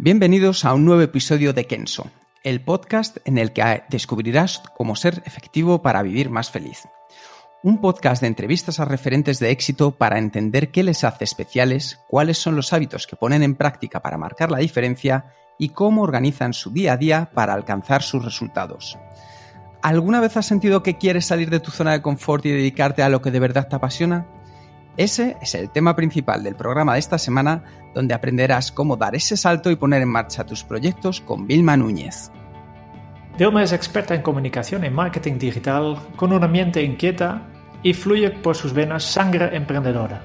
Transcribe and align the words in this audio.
Bienvenidos 0.00 0.64
a 0.64 0.74
un 0.74 0.84
nuevo 0.84 1.02
episodio 1.02 1.52
de 1.52 1.66
Kenso, 1.66 2.08
el 2.44 2.60
podcast 2.60 3.16
en 3.24 3.36
el 3.36 3.52
que 3.52 3.82
descubrirás 3.90 4.62
cómo 4.76 4.94
ser 4.94 5.24
efectivo 5.26 5.82
para 5.82 6.02
vivir 6.02 6.30
más 6.30 6.52
feliz. 6.52 6.84
Un 7.64 7.80
podcast 7.80 8.20
de 8.20 8.28
entrevistas 8.28 8.78
a 8.78 8.84
referentes 8.84 9.40
de 9.40 9.50
éxito 9.50 9.90
para 9.90 10.20
entender 10.20 10.70
qué 10.70 10.84
les 10.84 11.02
hace 11.02 11.24
especiales, 11.24 11.98
cuáles 12.06 12.38
son 12.38 12.54
los 12.54 12.72
hábitos 12.72 13.08
que 13.08 13.16
ponen 13.16 13.42
en 13.42 13.56
práctica 13.56 14.00
para 14.00 14.18
marcar 14.18 14.52
la 14.52 14.58
diferencia 14.58 15.32
y 15.58 15.70
cómo 15.70 16.02
organizan 16.02 16.52
su 16.52 16.70
día 16.70 16.92
a 16.92 16.96
día 16.96 17.30
para 17.34 17.54
alcanzar 17.54 18.04
sus 18.04 18.24
resultados. 18.24 18.96
¿Alguna 19.82 20.20
vez 20.20 20.36
has 20.36 20.46
sentido 20.46 20.84
que 20.84 20.96
quieres 20.96 21.26
salir 21.26 21.50
de 21.50 21.58
tu 21.58 21.72
zona 21.72 21.90
de 21.90 22.02
confort 22.02 22.46
y 22.46 22.52
dedicarte 22.52 23.02
a 23.02 23.08
lo 23.08 23.20
que 23.20 23.32
de 23.32 23.40
verdad 23.40 23.66
te 23.66 23.74
apasiona? 23.74 24.28
Ese 24.98 25.36
es 25.40 25.54
el 25.54 25.70
tema 25.70 25.94
principal 25.94 26.42
del 26.42 26.56
programa 26.56 26.94
de 26.94 26.98
esta 26.98 27.18
semana, 27.18 27.62
donde 27.94 28.14
aprenderás 28.14 28.72
cómo 28.72 28.96
dar 28.96 29.14
ese 29.14 29.36
salto 29.36 29.70
y 29.70 29.76
poner 29.76 30.02
en 30.02 30.08
marcha 30.08 30.44
tus 30.44 30.64
proyectos 30.64 31.20
con 31.20 31.46
Vilma 31.46 31.76
Núñez. 31.76 32.32
Vilma 33.38 33.62
es 33.62 33.72
experta 33.72 34.16
en 34.16 34.22
comunicación 34.22 34.84
y 34.84 34.90
marketing 34.90 35.38
digital, 35.38 35.96
con 36.16 36.32
una 36.32 36.48
mente 36.48 36.82
inquieta 36.82 37.42
y 37.80 37.94
fluye 37.94 38.28
por 38.30 38.56
sus 38.56 38.72
venas 38.72 39.04
sangre 39.04 39.56
emprendedora. 39.56 40.20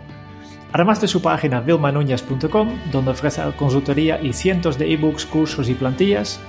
Además 0.72 1.00
de 1.00 1.08
su 1.08 1.22
página 1.22 1.62
vilmanúñez.com, 1.62 2.70
donde 2.92 3.12
ofrece 3.12 3.44
consultoría 3.56 4.20
y 4.20 4.34
cientos 4.34 4.80
de 4.80 4.92
ebooks, 4.92 5.28
cursos 5.28 5.70
y 5.70 5.76
plantillas, 5.76 6.40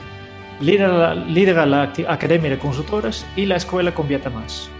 lidera, 0.60 1.14
lidera 1.14 1.66
la 1.66 1.92
Academia 2.08 2.48
de 2.48 2.58
Consultores 2.58 3.26
y 3.36 3.44
la 3.44 3.56
Escuela 3.56 3.92
Convierte 3.92 4.30
Más. 4.30 4.70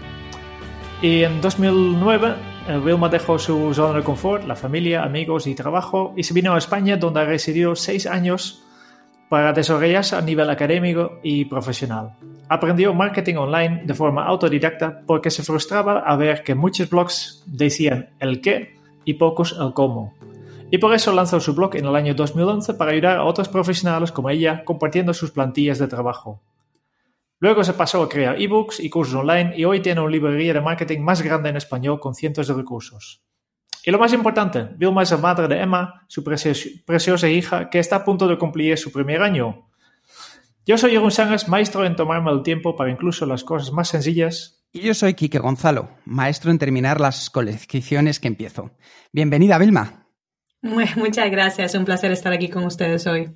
Y 1.03 1.21
en 1.21 1.41
2009 1.41 2.54
Wilma 2.67 3.09
dejó 3.09 3.37
su 3.37 3.73
zona 3.75 3.99
de 3.99 4.03
confort, 4.03 4.43
la 4.45 4.55
familia, 4.55 5.03
amigos 5.03 5.45
y 5.45 5.53
trabajo 5.53 6.13
y 6.17 6.23
se 6.23 6.33
vino 6.33 6.53
a 6.53 6.57
España 6.57 6.97
donde 6.97 7.23
residió 7.23 7.75
seis 7.75 8.07
años 8.07 8.63
para 9.29 9.53
desarrollarse 9.53 10.15
a 10.15 10.21
nivel 10.21 10.49
académico 10.49 11.19
y 11.21 11.45
profesional. 11.45 12.15
Aprendió 12.49 12.93
marketing 12.93 13.35
online 13.35 13.83
de 13.85 13.93
forma 13.93 14.25
autodidacta 14.25 15.01
porque 15.05 15.29
se 15.29 15.43
frustraba 15.43 15.99
a 15.99 16.15
ver 16.15 16.43
que 16.43 16.55
muchos 16.55 16.89
blogs 16.89 17.43
decían 17.45 18.09
el 18.19 18.41
qué 18.41 18.75
y 19.03 19.13
pocos 19.13 19.55
el 19.59 19.73
cómo. 19.73 20.13
Y 20.71 20.79
por 20.79 20.93
eso 20.95 21.13
lanzó 21.13 21.39
su 21.39 21.53
blog 21.53 21.75
en 21.75 21.85
el 21.85 21.95
año 21.95 22.15
2011 22.15 22.73
para 22.73 22.91
ayudar 22.91 23.17
a 23.17 23.25
otros 23.25 23.47
profesionales 23.47 24.11
como 24.11 24.31
ella 24.31 24.63
compartiendo 24.65 25.13
sus 25.13 25.29
plantillas 25.29 25.77
de 25.77 25.87
trabajo. 25.87 26.41
Luego 27.39 27.63
se 27.63 27.73
pasó 27.73 28.01
a 28.01 28.09
crear 28.09 28.41
ebooks 28.41 28.79
y 28.79 28.89
cursos 28.89 29.15
online 29.15 29.53
y 29.57 29.65
hoy 29.65 29.81
tiene 29.81 30.01
una 30.01 30.09
librería 30.09 30.53
de 30.53 30.61
marketing 30.61 31.01
más 31.01 31.21
grande 31.21 31.49
en 31.49 31.57
español 31.57 31.99
con 31.99 32.15
cientos 32.15 32.47
de 32.47 32.53
recursos. 32.53 33.21
Y 33.85 33.91
lo 33.91 33.99
más 33.99 34.13
importante, 34.13 34.67
Vilma 34.77 35.03
es 35.03 35.11
la 35.11 35.17
madre 35.17 35.47
de 35.47 35.61
Emma, 35.61 36.05
su 36.07 36.23
preciosa 36.23 37.29
hija, 37.29 37.69
que 37.69 37.77
está 37.77 37.97
a 37.97 38.05
punto 38.05 38.27
de 38.27 38.37
cumplir 38.37 38.77
su 38.77 38.91
primer 38.91 39.21
año. 39.21 39.69
Yo 40.65 40.77
soy 40.77 40.91
Jeroen 40.91 41.11
Sánchez, 41.11 41.47
maestro 41.47 41.85
en 41.85 41.95
tomarme 41.95 42.31
el 42.31 42.41
tiempo 42.41 42.75
para 42.75 42.89
incluso 42.89 43.27
las 43.27 43.43
cosas 43.43 43.71
más 43.71 43.89
sencillas. 43.89 44.65
Y 44.71 44.81
yo 44.81 44.95
soy 44.95 45.13
Quique 45.13 45.37
Gonzalo, 45.37 45.89
maestro 46.05 46.49
en 46.49 46.57
terminar 46.57 46.99
las 46.99 47.29
colecciones 47.29 48.19
que 48.19 48.27
empiezo. 48.27 48.71
Bienvenida, 49.11 49.59
Vilma. 49.59 50.07
Muchas 50.63 51.29
gracias, 51.29 51.75
un 51.75 51.85
placer 51.85 52.11
estar 52.11 52.33
aquí 52.33 52.49
con 52.49 52.65
ustedes 52.65 53.05
hoy. 53.05 53.35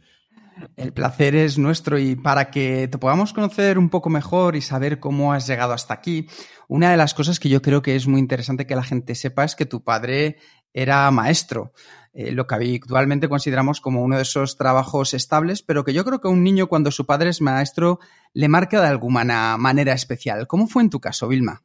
El 0.76 0.94
placer 0.94 1.36
es 1.36 1.58
nuestro 1.58 2.00
y 2.00 2.16
para 2.16 2.50
que 2.52 2.88
te 2.88 2.98
podamos 2.98 3.34
conocer 3.34 3.78
un 3.78 3.90
poco 3.90 4.10
mejor 4.10 4.56
y 4.56 4.62
saber 4.62 5.00
cómo 5.00 5.34
has 5.34 5.48
llegado 5.48 5.74
hasta 5.74 5.94
aquí, 5.94 6.28
una 6.68 6.92
de 6.92 6.98
las 6.98 7.14
cosas 7.14 7.40
que 7.40 7.50
yo 7.50 7.62
creo 7.62 7.82
que 7.82 7.96
es 7.96 8.08
muy 8.08 8.20
interesante 8.20 8.66
que 8.66 8.76
la 8.76 8.84
gente 8.84 9.16
sepa 9.16 9.44
es 9.44 9.56
que 9.56 9.66
tu 9.66 9.84
padre 9.84 10.38
era 10.74 11.10
maestro, 11.12 11.74
eh, 12.14 12.32
lo 12.32 12.48
que 12.48 12.56
habitualmente 12.56 13.30
consideramos 13.30 13.82
como 13.82 14.04
uno 14.04 14.18
de 14.18 14.24
esos 14.24 14.58
trabajos 14.58 15.14
estables, 15.14 15.64
pero 15.64 15.84
que 15.84 15.94
yo 15.94 16.06
creo 16.06 16.22
que 16.22 16.28
un 16.28 16.44
niño 16.44 16.68
cuando 16.68 16.92
su 16.92 17.06
padre 17.06 17.30
es 17.30 17.42
maestro 17.42 18.00
le 18.34 18.48
marca 18.48 18.82
de 18.82 18.88
alguna 18.88 19.58
manera 19.58 19.94
especial. 19.94 20.48
¿Cómo 20.48 20.68
fue 20.68 20.84
en 20.84 20.90
tu 20.90 21.00
caso, 21.00 21.28
Vilma? 21.28 21.64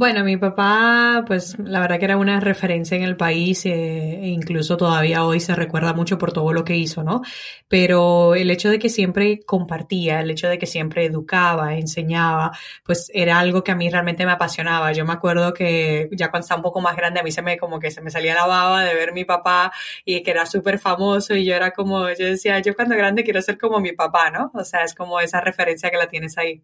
Bueno, 0.00 0.24
mi 0.24 0.38
papá, 0.38 1.24
pues 1.26 1.58
la 1.58 1.78
verdad 1.78 1.98
que 1.98 2.06
era 2.06 2.16
una 2.16 2.40
referencia 2.40 2.96
en 2.96 3.02
el 3.02 3.18
país 3.18 3.66
eh, 3.66 4.20
e 4.22 4.28
incluso 4.28 4.78
todavía 4.78 5.26
hoy 5.26 5.40
se 5.40 5.54
recuerda 5.54 5.92
mucho 5.92 6.16
por 6.16 6.32
todo 6.32 6.54
lo 6.54 6.64
que 6.64 6.74
hizo, 6.74 7.02
¿no? 7.04 7.20
Pero 7.68 8.34
el 8.34 8.50
hecho 8.50 8.70
de 8.70 8.78
que 8.78 8.88
siempre 8.88 9.40
compartía, 9.44 10.20
el 10.20 10.30
hecho 10.30 10.48
de 10.48 10.56
que 10.56 10.64
siempre 10.64 11.04
educaba, 11.04 11.74
enseñaba, 11.76 12.52
pues 12.82 13.10
era 13.12 13.38
algo 13.38 13.62
que 13.62 13.72
a 13.72 13.76
mí 13.76 13.90
realmente 13.90 14.24
me 14.24 14.32
apasionaba. 14.32 14.90
Yo 14.92 15.04
me 15.04 15.12
acuerdo 15.12 15.52
que 15.52 16.08
ya 16.12 16.30
cuando 16.30 16.44
estaba 16.44 16.60
un 16.60 16.62
poco 16.62 16.80
más 16.80 16.96
grande 16.96 17.20
a 17.20 17.22
mí 17.22 17.30
se 17.30 17.42
me 17.42 17.58
como 17.58 17.78
que 17.78 17.90
se 17.90 18.00
me 18.00 18.10
salía 18.10 18.34
la 18.34 18.46
baba 18.46 18.82
de 18.84 18.94
ver 18.94 19.12
mi 19.12 19.26
papá 19.26 19.70
y 20.06 20.22
que 20.22 20.30
era 20.30 20.46
súper 20.46 20.78
famoso 20.78 21.34
y 21.34 21.44
yo 21.44 21.54
era 21.54 21.72
como, 21.72 22.08
yo 22.08 22.24
decía, 22.24 22.58
yo 22.60 22.74
cuando 22.74 22.96
grande 22.96 23.22
quiero 23.22 23.42
ser 23.42 23.58
como 23.58 23.80
mi 23.80 23.92
papá, 23.92 24.30
¿no? 24.30 24.50
O 24.54 24.64
sea, 24.64 24.82
es 24.82 24.94
como 24.94 25.20
esa 25.20 25.42
referencia 25.42 25.90
que 25.90 25.98
la 25.98 26.08
tienes 26.08 26.38
ahí. 26.38 26.62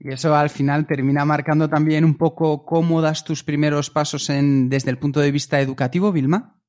Y 0.00 0.12
eso 0.12 0.34
al 0.36 0.50
final 0.50 0.86
termina 0.86 1.24
marcando 1.24 1.68
también 1.68 2.04
un 2.04 2.16
poco 2.16 2.64
cómo 2.64 3.02
das 3.02 3.24
tus 3.24 3.42
primeros 3.42 3.90
pasos 3.90 4.30
en, 4.30 4.68
desde 4.68 4.90
el 4.90 4.98
punto 4.98 5.20
de 5.20 5.32
vista 5.32 5.60
educativo, 5.60 6.12
Vilma. 6.12 6.60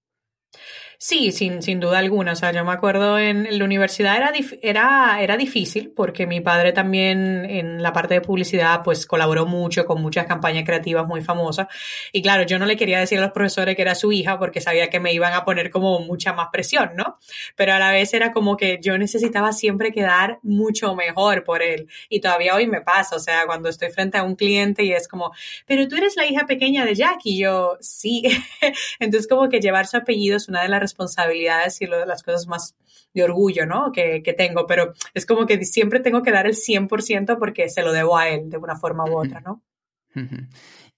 Sí, 1.01 1.31
sin, 1.31 1.61
sin 1.61 1.79
duda 1.79 1.97
alguna. 1.99 2.33
O 2.33 2.35
sea, 2.35 2.51
yo 2.51 2.65
me 2.65 2.73
acuerdo 2.73 3.17
en 3.17 3.57
la 3.57 3.63
universidad 3.63 4.17
era, 4.17 4.33
era, 4.61 5.21
era 5.21 5.37
difícil 5.37 5.93
porque 5.95 6.27
mi 6.27 6.41
padre 6.41 6.73
también 6.73 7.45
en 7.45 7.81
la 7.81 7.93
parte 7.93 8.15
de 8.15 8.21
publicidad 8.21 8.81
pues 8.83 9.05
colaboró 9.05 9.45
mucho 9.45 9.85
con 9.85 10.01
muchas 10.01 10.25
campañas 10.25 10.65
creativas 10.65 11.07
muy 11.07 11.21
famosas. 11.21 11.67
Y 12.11 12.21
claro, 12.21 12.43
yo 12.43 12.59
no 12.59 12.65
le 12.65 12.75
quería 12.75 12.99
decir 12.99 13.17
a 13.17 13.21
los 13.21 13.31
profesores 13.31 13.77
que 13.77 13.81
era 13.81 13.95
su 13.95 14.11
hija 14.11 14.37
porque 14.37 14.59
sabía 14.59 14.89
que 14.89 14.99
me 14.99 15.13
iban 15.13 15.31
a 15.31 15.45
poner 15.45 15.69
como 15.69 16.01
mucha 16.01 16.33
más 16.33 16.49
presión, 16.51 16.91
¿no? 16.97 17.17
Pero 17.55 17.73
a 17.73 17.79
la 17.79 17.91
vez 17.91 18.13
era 18.13 18.33
como 18.33 18.57
que 18.57 18.79
yo 18.81 18.97
necesitaba 18.97 19.53
siempre 19.53 19.93
quedar 19.93 20.39
mucho 20.43 20.95
mejor 20.95 21.45
por 21.45 21.61
él. 21.63 21.87
Y 22.09 22.19
todavía 22.19 22.55
hoy 22.55 22.67
me 22.67 22.81
pasa, 22.81 23.15
o 23.15 23.19
sea, 23.19 23.45
cuando 23.45 23.69
estoy 23.69 23.89
frente 23.89 24.17
a 24.17 24.23
un 24.23 24.35
cliente 24.35 24.83
y 24.83 24.91
es 24.91 25.07
como, 25.07 25.31
pero 25.65 25.87
tú 25.87 25.95
eres 25.95 26.17
la 26.17 26.25
hija 26.25 26.45
pequeña 26.45 26.83
de 26.83 26.95
Jack 26.95 27.19
y 27.23 27.39
yo, 27.39 27.77
sí. 27.79 28.23
Entonces 28.99 29.29
como 29.29 29.47
que 29.47 29.61
llevar 29.61 29.87
su 29.87 29.95
apellido 29.95 30.35
es 30.35 30.49
una 30.49 30.61
de 30.61 30.67
las 30.67 30.88
responsabilidades 30.89 31.81
y 31.81 31.85
lo 31.85 31.97
de 31.97 32.05
las 32.05 32.23
cosas 32.23 32.47
más 32.47 32.75
de 33.13 33.23
orgullo, 33.23 33.65
¿no? 33.65 33.91
Que, 33.91 34.21
que, 34.23 34.33
tengo, 34.33 34.65
pero 34.67 34.93
es 35.13 35.25
como 35.25 35.45
que 35.45 35.63
siempre 35.65 35.99
tengo 35.99 36.21
que 36.23 36.31
dar 36.31 36.45
el 36.45 36.55
100% 36.55 37.37
porque 37.37 37.69
se 37.69 37.83
lo 37.83 37.91
debo 37.91 38.17
a 38.17 38.29
él 38.29 38.49
de 38.49 38.57
una 38.57 38.75
forma 38.75 39.05
u 39.05 39.19
otra, 39.19 39.41
¿no? 39.41 39.63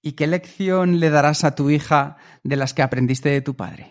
¿Y 0.01 0.13
qué 0.13 0.25
lección 0.25 0.99
le 0.99 1.09
darás 1.09 1.43
a 1.43 1.53
tu 1.53 1.69
hija 1.69 2.17
de 2.43 2.55
las 2.55 2.73
que 2.73 2.81
aprendiste 2.81 3.29
de 3.29 3.41
tu 3.41 3.55
padre? 3.55 3.90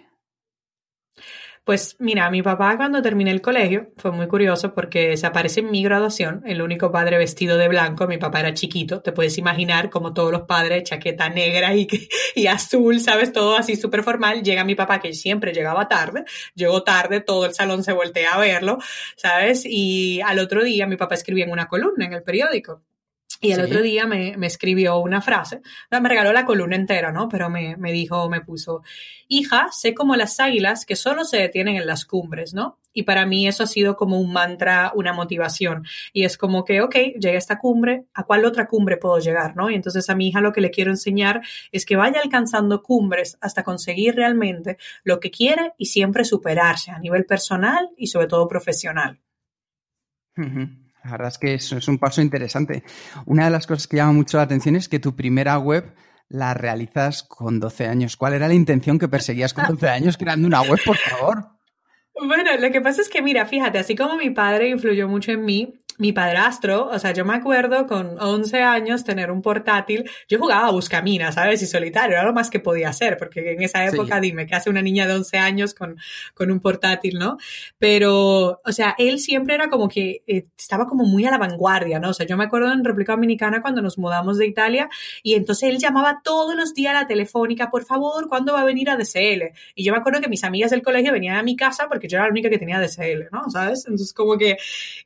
Pues 1.64 1.96
mira, 1.98 2.30
mi 2.30 2.42
papá 2.42 2.76
cuando 2.76 3.02
terminé 3.02 3.30
el 3.30 3.42
colegio 3.42 3.92
fue 3.98 4.10
muy 4.12 4.26
curioso 4.26 4.74
porque 4.74 5.16
se 5.16 5.26
aparece 5.26 5.60
en 5.60 5.70
mi 5.70 5.82
graduación, 5.82 6.42
el 6.46 6.62
único 6.62 6.90
padre 6.90 7.18
vestido 7.18 7.58
de 7.58 7.68
blanco, 7.68 8.06
mi 8.06 8.16
papá 8.18 8.40
era 8.40 8.54
chiquito, 8.54 9.02
te 9.02 9.12
puedes 9.12 9.36
imaginar 9.38 9.90
como 9.90 10.14
todos 10.14 10.32
los 10.32 10.42
padres, 10.42 10.84
chaqueta 10.84 11.28
negra 11.28 11.74
y, 11.76 11.86
y 12.34 12.46
azul, 12.46 12.98
sabes, 13.00 13.32
todo 13.32 13.56
así 13.56 13.76
súper 13.76 14.02
formal, 14.02 14.42
llega 14.42 14.64
mi 14.64 14.74
papá 14.74 15.00
que 15.00 15.12
siempre 15.12 15.52
llegaba 15.52 15.86
tarde, 15.86 16.24
llegó 16.54 16.82
tarde, 16.82 17.20
todo 17.20 17.44
el 17.44 17.54
salón 17.54 17.84
se 17.84 17.92
voltea 17.92 18.32
a 18.32 18.38
verlo, 18.40 18.78
sabes, 19.16 19.64
y 19.66 20.20
al 20.22 20.38
otro 20.38 20.64
día 20.64 20.86
mi 20.86 20.96
papá 20.96 21.14
escribía 21.14 21.44
en 21.44 21.52
una 21.52 21.68
columna 21.68 22.06
en 22.06 22.14
el 22.14 22.22
periódico 22.22 22.82
y 23.42 23.52
el 23.52 23.60
otro 23.60 23.81
día 23.81 24.06
me, 24.06 24.37
me, 24.37 24.46
escribió 24.46 24.98
una 24.98 25.22
frase, 25.22 25.62
me 25.90 26.08
regaló 26.08 26.32
la 26.32 26.44
columna 26.44 26.76
entera, 26.76 27.10
¿no? 27.10 27.28
Pero 27.28 27.48
me, 27.48 27.76
me, 27.76 27.90
dijo, 27.90 28.28
me 28.28 28.42
puso, 28.42 28.82
hija, 29.28 29.69
sé 29.72 29.94
como 29.94 30.14
las 30.14 30.38
águilas 30.40 30.84
que 30.84 30.94
solo 30.94 31.25
se 31.25 31.38
detienen 31.38 31.76
en 31.76 31.87
las 31.87 32.04
cumbres, 32.04 32.52
¿no? 32.52 32.78
Y 32.92 33.04
para 33.04 33.25
mí 33.25 33.48
eso 33.48 33.62
ha 33.62 33.66
sido 33.66 33.96
como 33.96 34.19
un 34.19 34.32
mantra, 34.32 34.92
una 34.94 35.14
motivación. 35.14 35.87
Y 36.12 36.25
es 36.25 36.37
como 36.37 36.64
que, 36.64 36.82
ok, 36.82 36.94
llegué 37.19 37.37
a 37.37 37.38
esta 37.38 37.58
cumbre, 37.58 38.04
¿a 38.12 38.25
cuál 38.25 38.44
otra 38.44 38.66
cumbre 38.66 38.98
puedo 38.98 39.19
llegar, 39.19 39.56
¿no? 39.56 39.70
Y 39.70 39.75
entonces 39.75 40.10
a 40.10 40.14
mi 40.14 40.28
hija 40.28 40.43
lo 40.43 40.52
que 40.52 40.60
le 40.60 40.70
quiero 40.70 40.90
enseñar 40.90 41.40
es 41.72 41.86
que 41.86 41.96
vaya 41.96 42.20
alcanzando 42.22 42.82
cumbres 42.82 43.38
hasta 43.40 43.64
conseguir 43.64 44.16
realmente 44.16 44.76
lo 45.02 45.19
que 45.19 45.31
quiere 45.31 45.72
y 45.78 45.86
siempre 45.86 46.25
superarse 46.25 46.90
a 46.90 46.98
nivel 46.98 47.25
personal 47.25 47.90
y 47.96 48.08
sobre 48.08 48.26
todo 48.26 48.48
profesional. 48.48 49.19
La 51.05 51.12
verdad 51.12 51.29
es 51.29 51.38
que 51.38 51.55
eso 51.55 51.76
es 51.76 51.88
un 51.88 51.99
paso 51.99 52.20
interesante. 52.20 52.82
Una 53.26 53.44
de 53.44 53.50
las 53.50 53.67
cosas 53.67 53.87
que 53.87 53.97
llama 53.97 54.12
mucho 54.12 54.37
la 54.37 54.44
atención 54.44 54.76
es 54.76 54.88
que 54.88 54.99
tu 54.99 55.17
primera 55.17 55.58
web 55.58 55.94
la 56.29 56.55
realizas 56.55 57.23
con 57.23 57.58
12 57.58 57.87
años. 57.87 58.17
¿Cuál 58.17 58.35
era 58.35 58.49
la 58.49 58.55
intención 58.55 58.99
que 58.99 59.08
perseguías 59.08 59.52
con 59.52 59.67
12 59.67 59.88
años 59.88 60.17
creando 60.17 60.47
una 60.47 60.62
web, 60.62 60.79
por 60.85 60.97
favor? 60.97 61.49
Bueno, 62.23 62.50
lo 62.58 62.70
que 62.70 62.82
pasa 62.82 63.00
es 63.00 63.08
que, 63.08 63.23
mira, 63.23 63.47
fíjate, 63.47 63.79
así 63.79 63.97
como 63.97 64.17
mi 64.17 64.29
padre 64.29 64.69
influyó 64.69 65.08
mucho 65.08 65.32
en 65.32 65.43
mí, 65.43 65.80
mi 66.00 66.12
padrastro, 66.12 66.88
o 66.88 66.99
sea, 66.99 67.12
yo 67.12 67.26
me 67.26 67.35
acuerdo 67.35 67.87
con 67.87 68.19
11 68.19 68.62
años 68.62 69.05
tener 69.05 69.31
un 69.31 69.43
portátil, 69.43 70.08
yo 70.29 70.38
jugaba 70.38 70.69
a 70.69 70.70
buscaminas, 70.70 71.35
¿sabes? 71.35 71.62
Y 71.62 71.67
solitario, 71.67 72.17
era 72.17 72.25
lo 72.25 72.32
más 72.32 72.49
que 72.49 72.58
podía 72.58 72.88
hacer, 72.88 73.19
porque 73.19 73.52
en 73.52 73.62
esa 73.62 73.85
época, 73.85 74.19
dime, 74.19 74.47
¿qué 74.47 74.55
hace 74.55 74.70
una 74.70 74.81
niña 74.81 75.06
de 75.06 75.14
11 75.14 75.37
años 75.37 75.75
con, 75.75 75.99
con 76.32 76.50
un 76.50 76.61
portátil, 76.61 77.19
no? 77.19 77.37
Pero, 77.79 78.62
o 78.64 78.73
sea, 78.73 78.94
él 78.97 79.19
siempre 79.19 79.55
era 79.55 79.69
como 79.69 79.88
que 79.88 80.23
eh, 80.26 80.47
estaba 80.58 80.87
como 80.87 81.05
muy 81.05 81.26
a 81.26 81.31
la 81.31 81.38
vanguardia, 81.38 81.99
¿no? 81.99 82.11
O 82.11 82.14
sea, 82.14 82.26
yo 82.26 82.38
me 82.38 82.44
acuerdo 82.44 82.73
en 82.73 82.82
República 82.82 83.12
Dominicana 83.12 83.61
cuando 83.61 83.82
nos 83.82 83.99
mudamos 83.99 84.38
de 84.38 84.46
Italia 84.46 84.88
y 85.23 85.35
entonces 85.35 85.69
él 85.69 85.79
llamaba 85.79 86.23
todos 86.25 86.56
los 86.56 86.73
días 86.73 86.94
a 86.94 87.03
la 87.03 87.06
telefónica, 87.06 87.70
por 87.70 87.85
favor, 87.85 88.26
¿cuándo 88.26 88.55
va 88.55 88.62
a 88.62 88.64
venir 88.64 88.88
a 88.88 88.96
DCL? 88.96 89.53
Y 89.75 89.85
yo 89.85 89.93
me 89.93 89.99
acuerdo 89.99 90.23
que 90.23 90.29
mis 90.29 90.44
amigas 90.44 90.70
del 90.70 90.81
colegio 90.81 91.12
venían 91.12 91.37
a 91.37 91.43
mi 91.43 91.56
casa 91.56 91.88
porque 91.88 92.08
yo 92.08 92.17
era 92.17 92.25
la 92.25 92.31
única 92.31 92.49
que 92.49 92.58
tenía 92.58 92.81
DCL, 92.81 93.29
¿no? 93.31 93.50
¿Sabes? 93.50 93.85
Entonces 93.85 94.14
como 94.14 94.38
que 94.38 94.56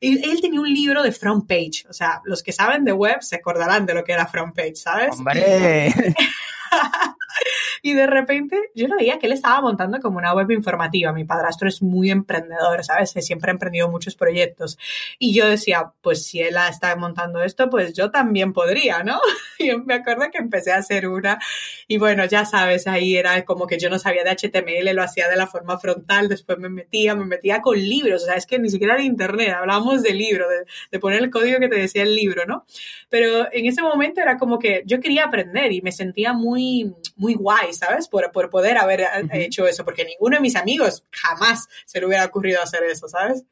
él, 0.01 0.21
él 0.23 0.41
tenía 0.41 0.61
un 0.61 0.73
libro 0.73 0.84
libro 0.85 1.03
de 1.03 1.13
front 1.13 1.47
page. 1.49 1.85
O 1.89 1.93
sea, 1.93 2.21
los 2.25 2.43
que 2.43 2.53
saben 2.53 2.85
de 2.85 2.93
web 2.93 3.23
se 3.23 3.37
acordarán 3.37 3.87
de 3.87 3.95
lo 3.95 4.05
que 4.05 4.13
era 4.13 4.27
front 4.27 4.55
page, 4.55 4.77
¿sabes? 4.77 5.11
¡Hombre! 5.19 5.93
y 7.83 7.93
de 7.93 8.07
repente 8.07 8.71
yo 8.75 8.89
lo 8.89 8.97
veía 8.97 9.19
que 9.19 9.27
él 9.27 9.33
estaba 9.33 9.61
montando 9.61 10.01
como 10.01 10.19
una 10.19 10.35
web 10.35 10.51
informativa. 10.51 11.13
Mi 11.13 11.25
padrastro 11.25 11.69
es 11.69 11.83
muy 11.83 12.11
emprendedor, 12.11 12.85
¿sabes? 12.85 13.11
Siempre 13.11 13.51
ha 13.51 13.55
emprendido 13.55 13.89
muchos 13.89 14.15
proyectos. 14.17 14.79
Y 15.19 15.35
yo 15.35 15.49
decía, 15.49 15.93
pues 16.01 16.25
si 16.25 16.41
él 16.41 16.57
está 16.71 16.95
montando 16.97 17.43
esto, 17.43 17.71
pues 17.71 17.95
yo 17.95 18.11
también 18.11 18.53
podría, 18.53 19.03
¿no? 19.03 19.21
Y 19.57 19.75
me 19.77 19.95
acuerdo 19.95 20.25
que 20.33 20.39
empecé 20.39 20.73
a 20.73 20.79
hacer 20.79 21.07
una 21.07 21.39
y 21.87 21.99
bueno, 21.99 22.25
ya 22.25 22.45
sabes, 22.45 22.87
ahí 22.87 23.17
era 23.17 23.45
como 23.45 23.67
que 23.67 23.79
yo 23.79 23.91
no 23.91 23.99
sabía 23.99 24.25
de 24.25 24.31
HTML, 24.31 24.95
lo 24.95 25.03
hacía 25.03 25.29
de 25.29 25.37
la 25.37 25.47
forma 25.47 25.79
frontal, 25.79 26.29
después 26.29 26.59
me 26.59 26.69
metía, 26.69 27.15
me 27.15 27.25
metía 27.25 27.61
con 27.61 27.79
libros, 27.79 28.23
o 28.23 28.27
sea, 28.27 28.35
es 28.37 28.47
que 28.47 28.59
ni 28.59 28.71
siquiera 28.71 28.97
de 28.97 29.05
internet, 29.05 29.55
hablábamos 29.59 30.03
de 30.03 30.15
libro, 30.15 30.49
de, 30.49 30.65
de 30.91 30.99
poner 30.99 31.23
el 31.23 31.31
código 31.31 31.59
que 31.59 31.69
te 31.69 31.77
decía 31.77 32.03
el 32.03 32.15
libro, 32.15 32.47
¿no? 32.47 32.65
Pero 33.09 33.53
en 33.53 33.67
ese 33.67 33.83
momento 33.83 34.21
era 34.21 34.39
como 34.39 34.59
que 34.59 34.83
yo 34.87 35.01
quería 35.01 35.25
aprender 35.25 35.73
y 35.73 35.83
me 35.83 35.93
sentía 35.93 36.33
muy, 36.33 36.54
muy 36.55 37.35
guay, 37.35 37.73
¿sabes? 37.73 38.09
Por, 38.09 38.31
por 38.33 38.51
poder 38.51 38.79
haber 38.79 39.07
hecho 39.33 39.67
eso, 39.67 39.85
porque 39.85 40.05
ninguno 40.05 40.37
de 40.37 40.43
mis 40.43 40.57
amigos 40.57 41.05
jamás 41.11 41.69
se 41.87 42.01
le 42.01 42.07
hubiera 42.07 42.25
ocurrido 42.25 42.63
hacer 42.63 42.83
eso, 42.85 43.09
¿sabes? 43.09 43.45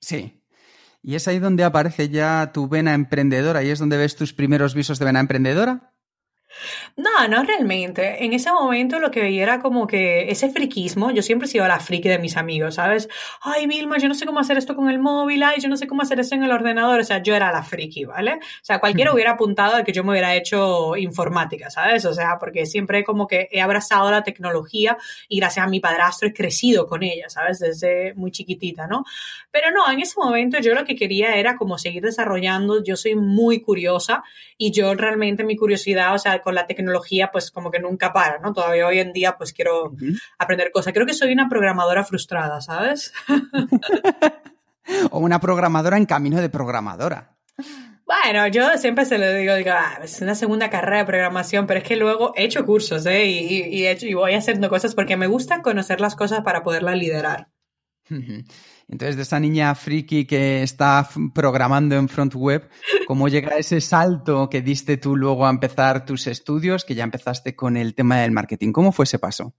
Sí. 0.00 0.40
Y 1.02 1.14
es 1.14 1.26
ahí 1.28 1.38
donde 1.38 1.64
aparece 1.64 2.10
ya 2.10 2.50
tu 2.52 2.68
vena 2.68 2.94
emprendedora 2.94 3.62
y 3.62 3.70
es 3.70 3.78
donde 3.78 3.96
ves 3.96 4.16
tus 4.16 4.32
primeros 4.32 4.74
visos 4.74 4.98
de 4.98 5.06
vena 5.06 5.20
emprendedora. 5.20 5.89
No, 6.96 7.28
no 7.28 7.42
realmente. 7.44 8.24
En 8.24 8.32
ese 8.32 8.52
momento 8.52 8.98
lo 8.98 9.10
que 9.10 9.20
veía 9.20 9.42
era 9.42 9.60
como 9.60 9.86
que 9.86 10.30
ese 10.30 10.50
friquismo, 10.50 11.10
yo 11.10 11.22
siempre 11.22 11.46
he 11.46 11.50
sido 11.50 11.66
la 11.66 11.80
friki 11.80 12.08
de 12.08 12.18
mis 12.18 12.36
amigos, 12.36 12.74
¿sabes? 12.74 13.08
Ay, 13.40 13.66
Vilma, 13.66 13.98
yo 13.98 14.08
no 14.08 14.14
sé 14.14 14.26
cómo 14.26 14.40
hacer 14.40 14.58
esto 14.58 14.74
con 14.76 14.90
el 14.90 14.98
móvil, 14.98 15.42
ay, 15.42 15.60
yo 15.60 15.68
no 15.68 15.76
sé 15.76 15.86
cómo 15.86 16.02
hacer 16.02 16.20
esto 16.20 16.34
en 16.34 16.42
el 16.42 16.50
ordenador, 16.50 17.00
o 17.00 17.04
sea, 17.04 17.22
yo 17.22 17.34
era 17.34 17.52
la 17.52 17.62
friki, 17.62 18.04
¿vale? 18.04 18.34
O 18.34 18.64
sea, 18.64 18.80
cualquiera 18.80 19.12
hubiera 19.12 19.32
apuntado 19.32 19.76
a 19.76 19.84
que 19.84 19.92
yo 19.92 20.04
me 20.04 20.10
hubiera 20.10 20.34
hecho 20.34 20.96
informática, 20.96 21.70
¿sabes? 21.70 22.04
O 22.04 22.12
sea, 22.12 22.38
porque 22.38 22.66
siempre 22.66 23.04
como 23.04 23.26
que 23.26 23.48
he 23.50 23.60
abrazado 23.60 24.10
la 24.10 24.22
tecnología 24.22 24.98
y 25.28 25.38
gracias 25.38 25.66
a 25.66 25.68
mi 25.68 25.80
padrastro 25.80 26.28
he 26.28 26.32
crecido 26.32 26.86
con 26.86 27.02
ella, 27.02 27.28
¿sabes? 27.28 27.60
Desde 27.60 28.14
muy 28.14 28.30
chiquitita, 28.32 28.86
¿no? 28.86 29.04
Pero 29.50 29.70
no, 29.70 29.90
en 29.90 30.00
ese 30.00 30.14
momento 30.18 30.58
yo 30.60 30.74
lo 30.74 30.84
que 30.84 30.96
quería 30.96 31.36
era 31.36 31.56
como 31.56 31.78
seguir 31.78 32.02
desarrollando, 32.02 32.82
yo 32.82 32.96
soy 32.96 33.14
muy 33.14 33.60
curiosa 33.60 34.22
y 34.58 34.72
yo 34.72 34.92
realmente 34.94 35.44
mi 35.44 35.56
curiosidad, 35.56 36.14
o 36.14 36.18
sea, 36.18 36.39
con 36.42 36.54
la 36.54 36.66
tecnología, 36.66 37.30
pues 37.32 37.50
como 37.50 37.70
que 37.70 37.78
nunca 37.78 38.12
para, 38.12 38.38
¿no? 38.38 38.52
Todavía 38.52 38.86
hoy 38.86 38.98
en 38.98 39.12
día, 39.12 39.36
pues 39.36 39.52
quiero 39.52 39.92
aprender 40.38 40.70
cosas. 40.72 40.92
Creo 40.92 41.06
que 41.06 41.14
soy 41.14 41.32
una 41.32 41.48
programadora 41.48 42.04
frustrada, 42.04 42.60
¿sabes? 42.60 43.12
o 45.10 45.18
una 45.18 45.40
programadora 45.40 45.96
en 45.96 46.06
camino 46.06 46.40
de 46.40 46.48
programadora. 46.48 47.36
Bueno, 48.06 48.48
yo 48.48 48.76
siempre 48.76 49.04
se 49.04 49.18
lo 49.18 49.32
digo, 49.32 49.54
digo, 49.54 49.70
ah, 49.72 50.00
es 50.02 50.20
una 50.20 50.34
segunda 50.34 50.68
carrera 50.68 50.98
de 50.98 51.04
programación, 51.04 51.68
pero 51.68 51.78
es 51.78 51.86
que 51.86 51.94
luego 51.94 52.32
he 52.34 52.44
hecho 52.44 52.66
cursos, 52.66 53.06
¿eh? 53.06 53.26
Y, 53.26 53.62
y, 53.62 53.86
hecho, 53.86 54.06
y 54.06 54.14
voy 54.14 54.34
haciendo 54.34 54.68
cosas 54.68 54.96
porque 54.96 55.16
me 55.16 55.28
gusta 55.28 55.62
conocer 55.62 56.00
las 56.00 56.16
cosas 56.16 56.40
para 56.40 56.64
poderlas 56.64 56.96
liderar. 56.96 57.48
Entonces, 58.90 59.16
de 59.16 59.22
esa 59.22 59.38
niña 59.38 59.72
friki 59.76 60.26
que 60.26 60.64
está 60.64 61.08
programando 61.32 61.94
en 61.94 62.08
front 62.08 62.34
web, 62.34 62.68
¿cómo 63.06 63.28
llega 63.28 63.56
ese 63.56 63.80
salto 63.80 64.50
que 64.50 64.62
diste 64.62 64.96
tú 64.96 65.16
luego 65.16 65.46
a 65.46 65.50
empezar 65.50 66.04
tus 66.04 66.26
estudios, 66.26 66.84
que 66.84 66.96
ya 66.96 67.04
empezaste 67.04 67.54
con 67.54 67.76
el 67.76 67.94
tema 67.94 68.20
del 68.20 68.32
marketing? 68.32 68.72
¿Cómo 68.72 68.90
fue 68.90 69.04
ese 69.04 69.20
paso? 69.20 69.54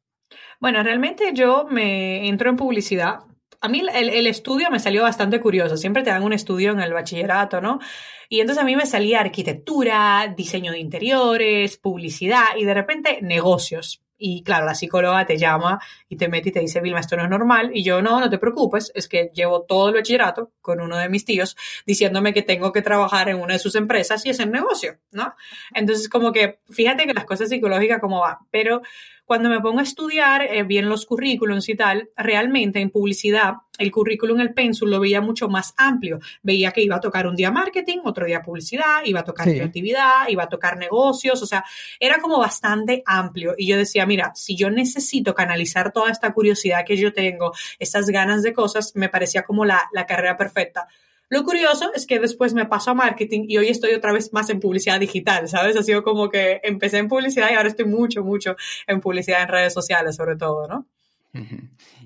Bueno, 0.60 0.84
realmente 0.84 1.32
yo 1.34 1.66
me 1.70 2.28
entro 2.28 2.50
en 2.50 2.58
publicidad. 2.58 3.20
A 3.62 3.70
mí 3.70 3.80
el, 3.80 4.10
el, 4.10 4.28
estudio 4.28 4.70
me 4.70 4.80
salió 4.80 5.04
bastante 5.04 5.40
curioso. 5.40 5.78
Siempre 5.78 6.04
te 6.04 6.10
dan 6.10 6.24
un 6.24 6.34
estudio 6.34 6.72
en 6.72 6.82
el 6.82 6.92
bachillerato, 6.92 7.62
¿no? 7.62 7.80
Y 8.28 8.42
entonces 8.42 8.62
a 8.62 8.66
mí 8.66 8.76
me 8.76 8.86
salía 8.86 9.22
arquitectura, 9.22 10.34
diseño 10.36 10.74
de 10.74 10.80
interiores, 10.80 11.78
publicidad 11.78 12.48
y 12.58 12.66
de 12.66 12.74
repente 12.74 13.20
negocios. 13.22 14.04
Y 14.24 14.44
claro, 14.44 14.68
la 14.68 14.76
psicóloga 14.76 15.26
te 15.26 15.36
llama 15.36 15.82
y 16.08 16.16
te 16.16 16.28
mete 16.28 16.50
y 16.50 16.52
te 16.52 16.60
dice, 16.60 16.80
Vilma, 16.80 17.00
esto 17.00 17.18
no 17.18 17.24
es 17.24 17.30
normal. 17.30 17.72
Y 17.74 17.84
yo, 17.84 18.04
no, 18.04 18.20
no 18.20 18.30
te 18.30 18.38
preocupes, 18.38 18.92
es 18.94 19.08
que 19.08 19.32
llevo 19.34 19.64
todo 19.64 19.90
el 19.90 19.96
bachillerato 19.96 20.52
con 20.62 20.80
uno 20.80 20.96
de 20.96 21.10
mis 21.10 21.26
tíos 21.26 21.58
diciéndome 21.88 22.32
que 22.32 22.44
tengo 22.44 22.72
que 22.72 22.84
trabajar 22.84 23.30
en 23.30 23.38
una 23.38 23.54
de 23.54 23.60
sus 23.60 23.74
empresas 23.74 24.24
y 24.28 24.30
es 24.30 24.40
el 24.40 24.52
negocio, 24.52 25.00
¿no? 25.10 25.34
Entonces, 25.74 26.08
como 26.08 26.32
que, 26.32 26.60
fíjate 26.70 27.08
que 27.08 27.16
las 27.16 27.26
cosas 27.26 27.50
psicológicas 27.50 28.00
cómo 28.00 28.20
van. 28.20 28.38
Pero 28.52 28.84
cuando 29.32 29.48
me 29.48 29.62
pongo 29.62 29.80
a 29.80 29.84
estudiar 29.84 30.42
eh, 30.42 30.64
bien 30.64 30.90
los 30.90 31.06
currículums 31.06 31.70
y 31.70 31.76
tal, 31.76 32.10
realmente 32.18 32.82
en 32.82 32.90
publicidad, 32.90 33.54
el 33.78 33.90
currículum, 33.90 34.42
el 34.42 34.54
pensul 34.54 34.92
lo 34.92 35.00
veía 35.00 35.22
mucho 35.22 35.48
más 35.48 35.74
amplio. 35.78 36.20
Veía 36.44 36.74
que 36.74 36.82
iba 36.82 36.98
a 36.98 37.00
tocar 37.00 37.26
un 37.28 37.38
día 37.38 37.50
marketing, 37.50 38.00
otro 38.04 38.26
día 38.26 38.42
publicidad, 38.42 39.06
iba 39.06 39.22
a 39.22 39.24
tocar 39.24 39.48
creatividad, 39.48 40.28
iba 40.28 40.44
a 40.44 40.50
tocar 40.50 40.76
negocios, 40.76 41.42
o 41.42 41.46
sea, 41.46 41.64
era 41.98 42.20
como 42.20 42.40
bastante 42.40 43.04
amplio. 43.06 43.56
Y 43.58 43.68
yo 43.68 43.78
decía, 43.78 44.06
mira, 44.06 44.34
si 44.36 44.58
yo 44.58 44.70
necesito 44.70 45.34
canalizar 45.34 45.94
toda 45.94 46.12
esta 46.12 46.34
curiosidad 46.34 46.84
que 46.86 46.98
yo 46.98 47.14
tengo, 47.14 47.54
estas 47.80 48.08
ganas 48.08 48.44
de 48.44 48.52
cosas, 48.52 48.92
me 48.96 49.08
parecía 49.08 49.44
como 49.44 49.64
la, 49.64 49.90
la 49.94 50.06
carrera 50.06 50.36
perfecta. 50.36 50.90
Lo 51.32 51.46
curioso 51.46 51.94
es 51.96 52.06
que 52.06 52.20
después 52.20 52.54
me 52.54 52.66
paso 52.66 52.92
a 52.92 52.94
marketing 52.94 53.46
y 53.48 53.58
hoy 53.58 53.70
estoy 53.70 53.94
otra 53.94 54.12
vez 54.12 54.34
más 54.34 54.50
en 54.50 54.60
publicidad 54.60 55.00
digital, 55.00 55.48
¿sabes? 55.48 55.78
Ha 55.78 55.82
sido 55.82 56.04
como 56.04 56.30
que 56.30 56.60
empecé 56.62 56.98
en 56.98 57.08
publicidad 57.08 57.50
y 57.50 57.54
ahora 57.54 57.70
estoy 57.70 57.86
mucho, 57.86 58.22
mucho 58.22 58.58
en 58.86 59.00
publicidad 59.00 59.44
en 59.44 59.48
redes 59.48 59.74
sociales, 59.74 60.18
sobre 60.18 60.36
todo, 60.36 60.68
¿no? 60.68 60.86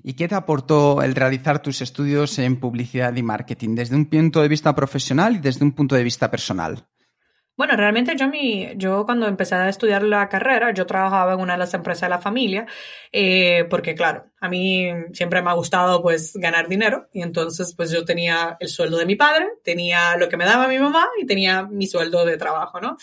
¿Y 0.04 0.12
qué 0.12 0.28
te 0.28 0.36
aportó 0.36 1.02
el 1.02 1.16
realizar 1.16 1.60
tus 1.60 1.82
estudios 1.82 2.38
en 2.38 2.60
publicidad 2.60 3.16
y 3.16 3.24
marketing 3.24 3.74
desde 3.74 3.96
un 3.96 4.06
punto 4.06 4.40
de 4.40 4.46
vista 4.46 4.72
profesional 4.76 5.34
y 5.34 5.38
desde 5.40 5.64
un 5.64 5.72
punto 5.72 5.96
de 5.96 6.04
vista 6.04 6.30
personal? 6.30 6.86
Bueno, 7.56 7.74
realmente 7.74 8.14
yo, 8.16 8.28
mi, 8.28 8.68
yo 8.76 9.06
cuando 9.06 9.26
empecé 9.26 9.54
a 9.54 9.68
estudiar 9.68 10.02
la 10.02 10.28
carrera, 10.28 10.74
yo 10.74 10.84
trabajaba 10.84 11.32
en 11.32 11.40
una 11.40 11.54
de 11.54 11.58
las 11.60 11.72
empresas 11.72 12.02
de 12.02 12.10
la 12.10 12.18
familia, 12.18 12.66
eh, 13.12 13.64
porque 13.70 13.94
claro, 13.94 14.26
a 14.40 14.48
mí 14.50 14.90
siempre 15.14 15.40
me 15.40 15.48
ha 15.48 15.54
gustado 15.54 16.02
pues 16.02 16.34
ganar 16.34 16.68
dinero 16.68 17.08
y 17.12 17.22
entonces 17.22 17.74
pues 17.74 17.90
yo 17.90 18.04
tenía 18.04 18.58
el 18.60 18.68
sueldo 18.68 18.98
de 18.98 19.06
mi 19.06 19.16
padre, 19.16 19.48
tenía 19.64 20.16
lo 20.18 20.28
que 20.28 20.36
me 20.36 20.44
daba 20.44 20.68
mi 20.68 20.78
mamá 20.78 21.08
y 21.18 21.24
tenía 21.24 21.62
mi 21.62 21.86
sueldo 21.86 22.26
de 22.26 22.36
trabajo, 22.36 22.78
¿no? 22.78 22.98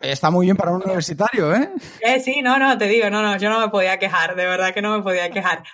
Está 0.00 0.30
muy 0.30 0.46
bien 0.46 0.56
para 0.56 0.70
un 0.70 0.82
universitario, 0.82 1.54
¿eh? 1.54 1.70
eh 2.00 2.20
sí, 2.20 2.40
no, 2.40 2.58
no, 2.58 2.78
te 2.78 2.86
digo, 2.86 3.10
no, 3.10 3.20
no, 3.20 3.36
yo 3.36 3.50
no 3.50 3.60
me 3.60 3.68
podía 3.68 3.98
quejar, 3.98 4.36
de 4.36 4.46
verdad 4.46 4.72
que 4.72 4.80
no 4.80 4.96
me 4.96 5.02
podía 5.02 5.28
quejar. 5.28 5.64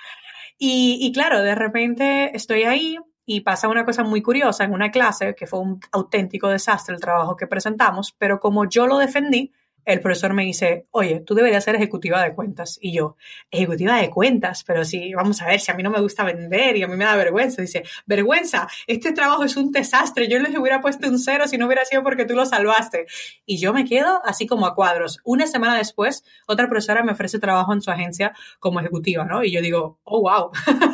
Y, 0.59 0.99
y 1.00 1.12
claro, 1.12 1.43
de 1.43 1.55
repente 1.55 2.35
estoy 2.35 2.64
ahí, 2.64 2.97
y 3.26 3.40
pasa 3.40 3.69
una 3.69 3.85
cosa 3.85 4.02
muy 4.02 4.23
curiosa 4.23 4.64
en 4.64 4.73
una 4.73 4.90
clase, 4.90 5.35
que 5.35 5.47
fue 5.47 5.61
un 5.61 5.81
auténtico 5.93 6.49
desastre 6.49 6.95
el 6.95 7.00
trabajo 7.00 7.37
que 7.37 7.47
presentamos, 7.47 8.14
pero 8.19 8.40
como 8.40 8.69
yo 8.69 8.87
lo 8.87 8.99
defendí, 8.99 9.52
el 9.85 10.00
profesor 10.00 10.33
me 10.33 10.45
dice, 10.45 10.87
oye, 10.90 11.21
tú 11.21 11.35
deberías 11.35 11.64
ser 11.64 11.75
ejecutiva 11.76 12.23
de 12.23 12.35
cuentas. 12.35 12.78
Y 12.81 12.93
yo, 12.93 13.16
ejecutiva 13.50 13.97
de 13.97 14.11
cuentas, 14.11 14.64
pero 14.64 14.85
sí, 14.85 15.12
vamos 15.14 15.43
a 15.43 15.47
ver, 15.47 15.61
si 15.61 15.71
a 15.71 15.75
mí 15.75 15.83
no 15.83 15.90
me 15.90 16.00
gusta 16.00 16.25
vender 16.25 16.76
y 16.76 16.83
a 16.83 16.88
mí 16.88 16.97
me 16.97 17.04
da 17.04 17.16
vergüenza. 17.16 17.61
Dice, 17.61 17.85
vergüenza, 18.07 18.66
este 18.87 19.12
trabajo 19.12 19.45
es 19.45 19.57
un 19.57 19.73
desastre, 19.73 20.28
yo 20.28 20.38
les 20.38 20.57
hubiera 20.57 20.81
puesto 20.81 21.09
un 21.09 21.19
cero 21.19 21.47
si 21.47 21.59
no 21.59 21.66
hubiera 21.66 21.85
sido 21.85 22.02
porque 22.02 22.25
tú 22.25 22.35
lo 22.35 22.47
salvaste. 22.47 23.07
Y 23.45 23.59
yo 23.59 23.73
me 23.73 23.85
quedo 23.85 24.23
así 24.25 24.47
como 24.47 24.66
a 24.66 24.75
cuadros. 24.75 25.19
Una 25.25 25.47
semana 25.47 25.76
después, 25.76 26.25
otra 26.47 26.69
profesora 26.69 27.02
me 27.02 27.12
ofrece 27.12 27.38
trabajo 27.38 27.73
en 27.73 27.83
su 27.83 27.90
agencia 27.90 28.33
como 28.59 28.81
ejecutiva, 28.81 29.25
¿no? 29.25 29.45
Y 29.45 29.52
yo 29.52 29.61
digo, 29.61 29.99
oh, 30.04 30.21
wow. 30.23 30.50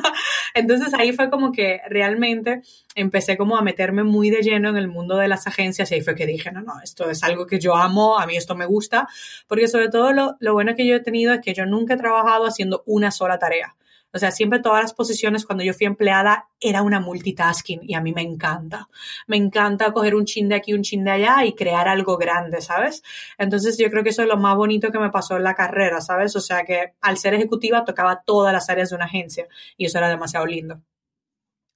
Entonces 0.54 0.94
ahí 0.94 1.12
fue 1.12 1.30
como 1.30 1.52
que 1.52 1.80
realmente 1.88 2.62
empecé 2.94 3.36
como 3.36 3.56
a 3.56 3.62
meterme 3.62 4.04
muy 4.04 4.30
de 4.30 4.42
lleno 4.42 4.68
en 4.68 4.76
el 4.76 4.88
mundo 4.88 5.16
de 5.16 5.28
las 5.28 5.46
agencias 5.46 5.90
y 5.90 5.94
ahí 5.94 6.00
fue 6.00 6.14
que 6.14 6.26
dije, 6.26 6.50
no, 6.52 6.62
no, 6.62 6.74
esto 6.82 7.08
es 7.10 7.22
algo 7.22 7.46
que 7.46 7.58
yo 7.58 7.76
amo, 7.76 8.18
a 8.18 8.26
mí 8.26 8.36
esto 8.36 8.54
me 8.54 8.66
gusta 8.66 9.08
porque 9.46 9.68
sobre 9.68 9.88
todo 9.88 10.12
lo, 10.12 10.36
lo 10.40 10.52
bueno 10.52 10.74
que 10.74 10.86
yo 10.86 10.96
he 10.96 11.00
tenido 11.00 11.32
es 11.32 11.40
que 11.40 11.54
yo 11.54 11.66
nunca 11.66 11.94
he 11.94 11.96
trabajado 11.96 12.46
haciendo 12.46 12.82
una 12.86 13.10
sola 13.10 13.38
tarea. 13.38 13.74
O 14.12 14.18
sea, 14.18 14.30
siempre 14.30 14.58
todas 14.58 14.82
las 14.82 14.92
posiciones 14.92 15.46
cuando 15.46 15.62
yo 15.62 15.72
fui 15.72 15.86
empleada 15.86 16.48
era 16.60 16.82
una 16.82 17.00
multitasking 17.00 17.80
y 17.82 17.94
a 17.94 18.00
mí 18.00 18.12
me 18.12 18.22
encanta. 18.22 18.88
Me 19.26 19.36
encanta 19.36 19.92
coger 19.92 20.14
un 20.14 20.24
chin 20.24 20.48
de 20.48 20.56
aquí, 20.56 20.72
un 20.72 20.82
chin 20.82 21.04
de 21.04 21.12
allá 21.12 21.44
y 21.44 21.54
crear 21.54 21.88
algo 21.88 22.16
grande, 22.16 22.60
¿sabes? 22.60 23.02
Entonces 23.38 23.78
yo 23.78 23.88
creo 23.90 24.02
que 24.02 24.10
eso 24.10 24.22
es 24.22 24.28
lo 24.28 24.36
más 24.36 24.56
bonito 24.56 24.90
que 24.90 24.98
me 24.98 25.10
pasó 25.10 25.36
en 25.36 25.44
la 25.44 25.54
carrera, 25.54 26.00
¿sabes? 26.00 26.34
O 26.34 26.40
sea, 26.40 26.64
que 26.64 26.94
al 27.00 27.18
ser 27.18 27.34
ejecutiva 27.34 27.84
tocaba 27.84 28.22
todas 28.24 28.52
las 28.52 28.68
áreas 28.68 28.90
de 28.90 28.96
una 28.96 29.04
agencia 29.04 29.46
y 29.76 29.86
eso 29.86 29.98
era 29.98 30.08
demasiado 30.08 30.46
lindo. 30.46 30.80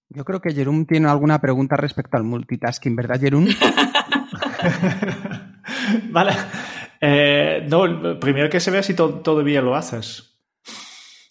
Yo 0.09 0.25
creo 0.25 0.41
que 0.41 0.53
Jerún 0.53 0.87
tiene 0.87 1.09
alguna 1.09 1.41
pregunta 1.41 1.77
respecto 1.77 2.17
al 2.17 2.25
multitasking, 2.25 2.95
¿verdad, 2.95 3.21
Jerún? 3.21 3.49
vale. 6.11 6.33
Eh, 7.01 7.67
no, 7.69 8.21
primero 8.21 8.49
que 8.49 8.61
se 8.61 8.71
vea 8.71 8.83
si 8.83 8.95
todavía 8.95 9.61
lo 9.61 9.75
haces. 9.75 10.34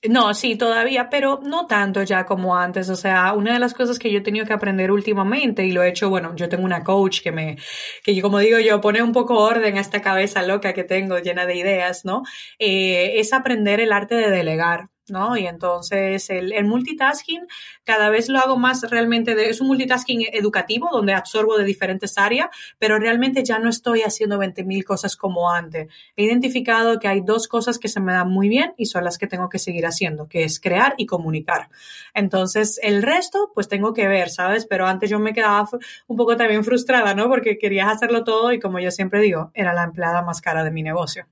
No, 0.09 0.33
sí, 0.33 0.57
todavía, 0.57 1.09
pero 1.09 1.39
no 1.43 1.65
tanto 1.65 2.03
ya 2.03 2.25
como 2.25 2.57
antes. 2.57 2.89
O 2.89 2.95
sea, 2.97 3.31
una 3.33 3.53
de 3.53 3.59
las 3.59 3.73
cosas 3.73 3.99
que 3.99 4.11
yo 4.11 4.17
he 4.19 4.21
tenido 4.21 4.45
que 4.45 4.51
aprender 4.51 4.91
últimamente 4.91 5.65
y 5.65 5.71
lo 5.71 5.81
he 5.81 5.87
hecho, 5.89 6.09
bueno, 6.09 6.35
yo 6.35 6.49
tengo 6.49 6.65
una 6.65 6.83
coach 6.83 7.21
que 7.21 7.31
me, 7.31 7.57
que 8.03 8.21
como 8.21 8.39
digo 8.39 8.59
yo, 8.59 8.81
pone 8.81 9.01
un 9.01 9.13
poco 9.13 9.37
orden 9.39 9.77
a 9.77 9.81
esta 9.81 10.01
cabeza 10.01 10.43
loca 10.43 10.73
que 10.73 10.83
tengo 10.83 11.19
llena 11.19 11.45
de 11.45 11.55
ideas, 11.55 12.03
¿no? 12.03 12.23
Eh, 12.59 13.13
es 13.19 13.31
aprender 13.31 13.79
el 13.79 13.93
arte 13.93 14.15
de 14.15 14.29
delegar. 14.29 14.89
¿No? 15.09 15.37
Y 15.37 15.47
entonces 15.47 16.29
el, 16.29 16.53
multitasking 16.65 17.47
cada 17.83 18.09
vez 18.09 18.29
lo 18.29 18.39
hago 18.39 18.57
más 18.57 18.89
realmente, 18.89 19.49
es 19.49 19.61
un 19.61 19.67
multitasking 19.67 20.27
educativo 20.31 20.89
donde 20.91 21.13
absorbo 21.13 21.57
de 21.57 21.65
diferentes 21.65 22.17
áreas, 22.17 22.47
pero 22.79 22.97
realmente 22.99 23.43
ya 23.43 23.59
no 23.59 23.69
estoy 23.69 24.01
haciendo 24.01 24.37
20.000 24.37 24.83
cosas 24.83 25.17
como 25.17 25.51
antes. 25.51 25.87
He 26.15 26.23
identificado 26.23 26.99
que 26.99 27.07
hay 27.07 27.21
dos 27.21 27.47
cosas 27.47 27.79
que 27.79 27.89
se 27.89 27.99
me 27.99 28.13
dan 28.13 28.29
muy 28.29 28.49
bien 28.49 28.73
y 28.77 28.85
son 28.85 29.03
las 29.03 29.17
que 29.17 29.27
tengo 29.27 29.49
que 29.49 29.59
seguir 29.59 29.85
haciendo, 29.85 30.27
que 30.27 30.43
es 30.43 30.59
crear 30.59 30.95
y 30.97 31.05
comunicar. 31.05 31.69
Entonces 32.13 32.79
el 32.81 33.03
resto 33.03 33.51
pues 33.53 33.67
tengo 33.67 33.93
que 33.93 34.07
ver, 34.07 34.29
¿sabes? 34.29 34.65
Pero 34.65 34.87
antes 34.87 35.09
yo 35.09 35.19
me 35.19 35.33
quedaba 35.33 35.67
un 36.07 36.17
poco 36.17 36.37
también 36.37 36.63
frustrada, 36.63 37.13
¿no? 37.13 37.27
Porque 37.27 37.57
quería 37.57 37.89
hacerlo 37.89 38.23
todo 38.23 38.53
y 38.53 38.59
como 38.59 38.79
yo 38.79 38.91
siempre 38.91 39.21
digo, 39.21 39.51
era 39.53 39.73
la 39.73 39.83
empleada 39.83 40.21
más 40.21 40.41
cara 40.41 40.63
de 40.63 40.71
mi 40.71 40.83
negocio. 40.83 41.27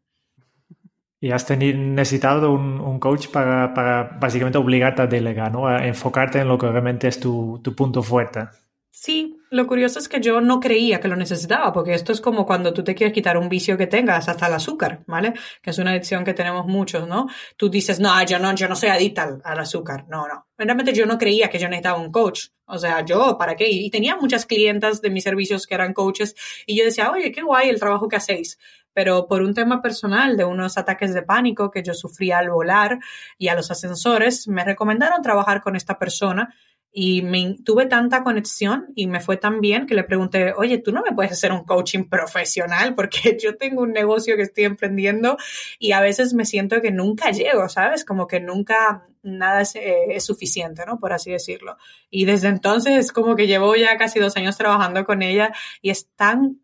Y 1.24 1.30
has 1.30 1.46
tenido, 1.46 1.78
necesitado 1.78 2.52
un, 2.52 3.00
coach 3.00 3.28
para, 3.28 3.76
para, 3.76 4.18
básicamente 4.20 4.58
obligarte 4.58 5.04
a 5.04 5.08
delegar, 5.08 5.52
¿no? 5.52 5.68
A 5.68 5.86
enfocarte 5.86 6.40
en 6.40 6.48
lo 6.48 6.58
que 6.58 6.68
realmente 6.68 7.08
es 7.08 7.20
tu, 7.20 7.62
tu, 7.64 7.76
punto 7.76 8.02
fuerte. 8.02 8.48
Sí, 8.90 9.38
lo 9.52 9.68
curioso 9.68 10.00
es 10.00 10.10
que 10.10 10.20
yo 10.20 10.42
no 10.42 10.60
creía 10.60 11.00
que 11.00 11.08
lo 11.08 11.16
necesitaba, 11.16 11.72
porque 11.72 11.94
esto 11.94 12.12
es 12.12 12.22
como 12.22 12.46
cuando 12.46 12.74
tú 12.74 12.84
te 12.84 12.96
quieres 12.96 13.14
quitar 13.14 13.38
un 13.38 13.50
vicio 13.50 13.78
que 13.78 13.86
tengas, 13.86 14.30
hasta 14.30 14.48
el 14.48 14.54
azúcar, 14.54 15.04
¿vale? 15.06 15.34
Que 15.62 15.70
es 15.70 15.78
una 15.78 15.92
adicción 15.92 16.26
que 16.26 16.34
tenemos 16.34 16.66
muchos, 16.66 17.08
¿no? 17.08 17.28
Tú 17.56 17.70
dices, 17.70 18.00
no, 18.00 18.12
yo 18.26 18.40
no, 18.40 18.56
yo 18.56 18.68
no 18.68 18.76
soy 18.76 18.90
adicta 18.90 19.24
al, 19.24 19.42
al 19.44 19.60
azúcar. 19.60 20.06
No, 20.10 20.28
no. 20.28 20.48
Realmente 20.58 20.92
yo 20.92 21.06
no 21.06 21.20
creía 21.20 21.50
que 21.50 21.60
yo 21.60 21.70
necesitaba 21.70 22.00
un 22.00 22.12
coach. 22.12 22.48
O 22.66 22.80
sea, 22.80 23.06
yo, 23.06 23.38
¿para 23.38 23.56
qué? 23.56 23.70
Y 23.70 23.92
tenía 23.92 24.16
muchas 24.16 24.46
clientas 24.46 25.02
de 25.02 25.10
mis 25.12 25.24
servicios 25.24 25.68
que 25.68 25.76
eran 25.76 25.94
coaches 25.94 26.36
y 26.66 26.78
yo 26.78 26.84
decía, 26.84 27.12
oye, 27.12 27.32
qué 27.32 27.42
guay 27.44 27.70
el 27.70 27.80
trabajo 27.80 28.08
que 28.08 28.16
hacéis 28.16 28.58
pero 28.94 29.28
por 29.28 29.42
un 29.42 29.54
tema 29.54 29.82
personal 29.82 30.38
de 30.38 30.46
unos 30.46 30.78
ataques 30.78 31.14
de 31.14 31.24
pánico 31.24 31.72
que 31.72 31.84
yo 31.84 31.94
sufría 31.94 32.40
al 32.40 32.50
volar 32.50 33.00
y 33.38 33.48
a 33.48 33.56
los 33.56 33.72
ascensores, 33.72 34.48
me 34.48 34.64
recomendaron 34.64 35.22
trabajar 35.22 35.62
con 35.62 35.76
esta 35.76 35.98
persona 35.98 36.54
y 36.94 37.64
tuve 37.64 37.86
tanta 37.86 38.22
conexión 38.24 38.88
y 38.96 39.08
me 39.08 39.22
fue 39.22 39.38
tan 39.38 39.62
bien 39.62 39.86
que 39.86 39.96
le 39.96 40.04
pregunté, 40.04 40.54
oye, 40.54 40.78
¿tú 40.78 40.92
no 40.92 41.02
me 41.02 41.16
puedes 41.16 41.32
hacer 41.32 41.54
un 41.54 41.64
coaching 41.64 42.10
profesional? 42.10 42.96
Porque 42.96 43.38
yo 43.42 43.56
tengo 43.56 43.82
un 43.84 43.94
negocio 43.94 44.36
que 44.36 44.44
estoy 44.44 44.66
emprendiendo 44.66 45.38
y 45.80 45.94
a 45.94 46.02
veces 46.02 46.34
me 46.34 46.46
siento 46.46 46.82
que 46.82 46.92
nunca 46.92 47.32
llego, 47.32 47.70
¿sabes? 47.70 48.04
Como 48.04 48.28
que 48.28 48.42
nunca 48.42 49.08
nada 49.24 49.62
es, 49.62 49.76
eh, 49.76 50.20
suficiente, 50.20 50.84
¿no? 50.86 51.00
Por 51.00 51.14
así 51.14 51.32
decirlo. 51.32 51.78
Y 52.10 52.26
desde 52.26 52.50
entonces 52.50 52.98
es 52.98 53.12
como 53.12 53.36
que 53.36 53.48
llevo 53.48 53.76
ya 53.76 53.98
casi 53.98 54.20
dos 54.20 54.36
años 54.36 54.58
trabajando 54.58 55.06
con 55.06 55.22
ella 55.22 55.54
y 55.82 55.92
es 55.92 56.10
tan 56.16 56.60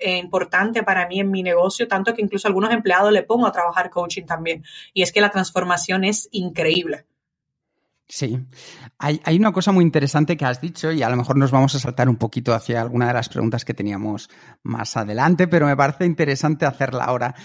importante 0.00 0.82
para 0.82 1.06
mí 1.08 1.20
en 1.20 1.30
mi 1.30 1.42
negocio, 1.42 1.88
tanto 1.88 2.14
que 2.14 2.22
incluso 2.22 2.46
a 2.46 2.50
algunos 2.50 2.72
empleados 2.72 3.12
le 3.12 3.22
pongo 3.22 3.46
a 3.46 3.52
trabajar 3.52 3.90
coaching 3.90 4.24
también. 4.24 4.64
Y 4.92 5.02
es 5.02 5.12
que 5.12 5.20
la 5.20 5.30
transformación 5.30 6.04
es 6.04 6.28
increíble. 6.32 7.06
Sí, 8.12 8.44
hay, 8.98 9.20
hay, 9.22 9.36
una 9.36 9.52
cosa 9.52 9.70
muy 9.70 9.84
interesante 9.84 10.36
que 10.36 10.44
has 10.44 10.60
dicho 10.60 10.90
y 10.90 11.00
a 11.00 11.08
lo 11.08 11.16
mejor 11.16 11.36
nos 11.36 11.52
vamos 11.52 11.76
a 11.76 11.78
saltar 11.78 12.08
un 12.08 12.16
poquito 12.16 12.52
hacia 12.52 12.80
alguna 12.80 13.06
de 13.06 13.14
las 13.14 13.28
preguntas 13.28 13.64
que 13.64 13.72
teníamos 13.72 14.28
más 14.64 14.96
adelante, 14.96 15.46
pero 15.46 15.66
me 15.66 15.76
parece 15.76 16.06
interesante 16.06 16.66
hacerla 16.66 17.04
ahora. 17.04 17.36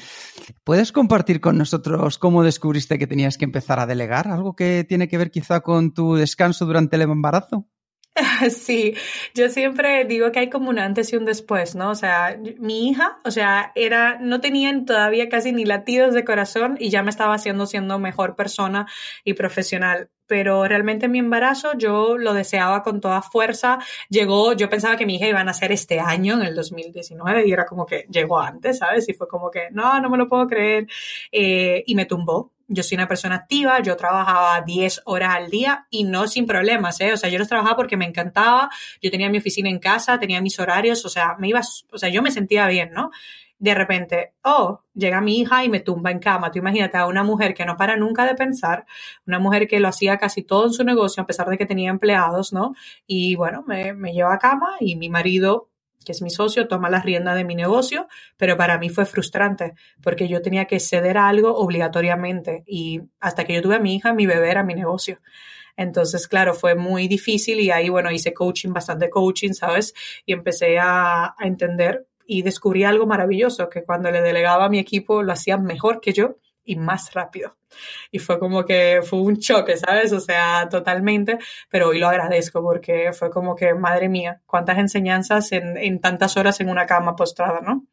¿Puedes 0.63 0.91
compartir 0.91 1.39
con 1.39 1.59
nosotros 1.59 2.17
cómo 2.17 2.41
descubriste 2.41 2.97
que 2.97 3.05
tenías 3.05 3.37
que 3.37 3.45
empezar 3.45 3.79
a 3.79 3.85
delegar? 3.85 4.27
¿Algo 4.27 4.55
que 4.55 4.83
tiene 4.89 5.07
que 5.07 5.19
ver 5.19 5.29
quizá 5.29 5.59
con 5.59 5.93
tu 5.93 6.15
descanso 6.15 6.65
durante 6.65 6.95
el 6.95 7.03
embarazo? 7.03 7.67
Sí, 8.49 8.93
yo 9.33 9.49
siempre 9.49 10.05
digo 10.05 10.31
que 10.31 10.39
hay 10.39 10.49
como 10.49 10.69
un 10.69 10.79
antes 10.79 11.11
y 11.11 11.17
un 11.17 11.25
después, 11.25 11.75
¿no? 11.75 11.89
O 11.91 11.95
sea, 11.95 12.37
mi 12.59 12.89
hija, 12.89 13.19
o 13.25 13.31
sea, 13.31 13.71
era, 13.75 14.17
no 14.19 14.39
tenían 14.41 14.85
todavía 14.85 15.29
casi 15.29 15.51
ni 15.51 15.65
latidos 15.65 16.13
de 16.13 16.23
corazón 16.23 16.77
y 16.79 16.89
ya 16.89 17.03
me 17.03 17.09
estaba 17.09 17.33
haciendo 17.35 17.65
siendo 17.65 17.99
mejor 17.99 18.35
persona 18.35 18.87
y 19.23 19.33
profesional. 19.33 20.09
Pero 20.27 20.67
realmente 20.67 21.07
mi 21.07 21.19
embarazo 21.19 21.77
yo 21.77 22.17
lo 22.17 22.33
deseaba 22.33 22.81
con 22.81 22.99
toda 22.99 23.21
fuerza. 23.21 23.77
Llegó, 24.09 24.53
yo 24.53 24.69
pensaba 24.69 24.95
que 24.97 25.05
mi 25.05 25.17
hija 25.17 25.27
iba 25.27 25.41
a 25.41 25.43
nacer 25.43 25.71
este 25.71 25.99
año, 25.99 26.33
en 26.35 26.41
el 26.47 26.55
2019, 26.55 27.47
y 27.47 27.51
era 27.51 27.65
como 27.65 27.85
que 27.85 28.07
llegó 28.09 28.39
antes, 28.39 28.79
¿sabes? 28.79 29.07
Y 29.07 29.13
fue 29.13 29.27
como 29.27 29.51
que, 29.51 29.69
no, 29.71 29.99
no 30.01 30.09
me 30.09 30.17
lo 30.17 30.27
puedo 30.27 30.47
creer. 30.47 30.87
Eh, 31.31 31.83
y 31.85 31.93
me 31.93 32.05
tumbó, 32.05 32.51
yo 32.67 32.83
soy 32.83 32.95
una 32.95 33.07
persona 33.07 33.35
activa, 33.35 33.81
yo 33.81 33.95
trabajaba 33.95 34.61
10 34.61 35.01
horas 35.05 35.35
al 35.35 35.49
día 35.49 35.87
y 35.89 36.03
no 36.03 36.27
sin 36.27 36.45
problemas, 36.45 36.99
¿eh? 37.01 37.13
O 37.13 37.17
sea, 37.17 37.29
yo 37.29 37.37
los 37.39 37.47
trabajaba 37.47 37.75
porque 37.75 37.97
me 37.97 38.05
encantaba, 38.05 38.69
yo 39.01 39.11
tenía 39.11 39.29
mi 39.29 39.37
oficina 39.37 39.69
en 39.69 39.79
casa, 39.79 40.19
tenía 40.19 40.41
mis 40.41 40.59
horarios, 40.59 41.05
o 41.05 41.09
sea, 41.09 41.35
me 41.39 41.49
iba, 41.49 41.61
o 41.91 41.97
sea, 41.97 42.09
yo 42.09 42.21
me 42.21 42.31
sentía 42.31 42.67
bien, 42.67 42.91
¿no? 42.91 43.11
de 43.57 43.73
repente, 43.73 44.33
oh, 44.43 44.81
llega 44.93 45.21
mi 45.21 45.39
hija 45.39 45.63
y 45.63 45.69
me 45.69 45.79
tumba 45.79 46.11
en 46.11 46.19
cama. 46.19 46.51
Tú 46.51 46.59
imagínate 46.59 46.97
a 46.97 47.07
una 47.07 47.23
mujer 47.23 47.53
que 47.53 47.65
no 47.65 47.77
para 47.77 47.95
nunca 47.95 48.25
de 48.25 48.35
pensar, 48.35 48.85
una 49.25 49.39
mujer 49.39 49.67
que 49.67 49.79
lo 49.79 49.87
hacía 49.87 50.17
casi 50.17 50.43
todo 50.43 50.65
en 50.65 50.73
su 50.73 50.83
negocio, 50.83 51.23
a 51.23 51.25
pesar 51.25 51.49
de 51.49 51.57
que 51.57 51.65
tenía 51.65 51.89
empleados, 51.89 52.51
¿no? 52.51 52.75
Y 53.07 53.35
bueno, 53.35 53.63
me, 53.65 53.93
me 53.93 54.13
lleva 54.13 54.33
a 54.33 54.39
cama 54.39 54.75
y 54.79 54.95
mi 54.97 55.09
marido 55.09 55.69
que 56.05 56.13
es 56.13 56.21
mi 56.21 56.29
socio, 56.29 56.69
toma 56.69 56.89
la 56.89 57.01
rienda 57.01 57.35
de 57.35 57.43
mi 57.43 57.55
negocio, 57.55 58.07
pero 58.37 58.55
para 58.55 58.77
mí 58.77 58.89
fue 58.89 59.05
frustrante 59.05 59.73
porque 60.01 60.29
yo 60.29 60.41
tenía 60.41 60.65
que 60.65 60.79
ceder 60.79 61.17
algo 61.17 61.55
obligatoriamente 61.55 62.63
y 62.65 63.01
hasta 63.19 63.43
que 63.43 63.55
yo 63.55 63.61
tuve 63.61 63.75
a 63.75 63.79
mi 63.79 63.95
hija, 63.95 64.13
mi 64.13 64.25
bebé 64.25 64.51
era 64.51 64.63
mi 64.63 64.75
negocio. 64.75 65.19
Entonces, 65.75 66.27
claro, 66.29 66.53
fue 66.53 66.75
muy 66.75 67.09
difícil 67.09 67.59
y 67.59 67.71
ahí, 67.71 67.89
bueno, 67.89 68.09
hice 68.09 68.33
coaching, 68.33 68.71
bastante 68.71 69.09
coaching, 69.09 69.51
¿sabes? 69.51 69.93
Y 70.25 70.31
empecé 70.31 70.77
a 70.79 71.35
entender 71.41 72.07
y 72.25 72.41
descubrí 72.43 72.83
algo 72.83 73.05
maravilloso, 73.05 73.67
que 73.69 73.83
cuando 73.83 74.09
le 74.09 74.21
delegaba 74.21 74.65
a 74.65 74.69
mi 74.69 74.79
equipo 74.79 75.21
lo 75.21 75.33
hacían 75.33 75.63
mejor 75.63 75.99
que 75.99 76.13
yo 76.13 76.37
y 76.65 76.75
más 76.75 77.13
rápido. 77.13 77.55
Y 78.11 78.19
fue 78.19 78.39
como 78.39 78.65
que 78.65 79.01
fue 79.03 79.21
un 79.21 79.37
choque, 79.37 79.77
¿sabes? 79.77 80.11
O 80.11 80.19
sea, 80.19 80.67
totalmente, 80.69 81.37
pero 81.69 81.89
hoy 81.89 81.99
lo 81.99 82.07
agradezco 82.07 82.61
porque 82.61 83.11
fue 83.13 83.29
como 83.29 83.55
que, 83.55 83.73
madre 83.73 84.09
mía, 84.09 84.41
cuántas 84.45 84.77
enseñanzas 84.77 85.51
en, 85.51 85.77
en 85.77 86.01
tantas 86.01 86.35
horas 86.37 86.59
en 86.59 86.69
una 86.69 86.85
cama 86.85 87.15
postrada, 87.15 87.61
¿no? 87.61 87.85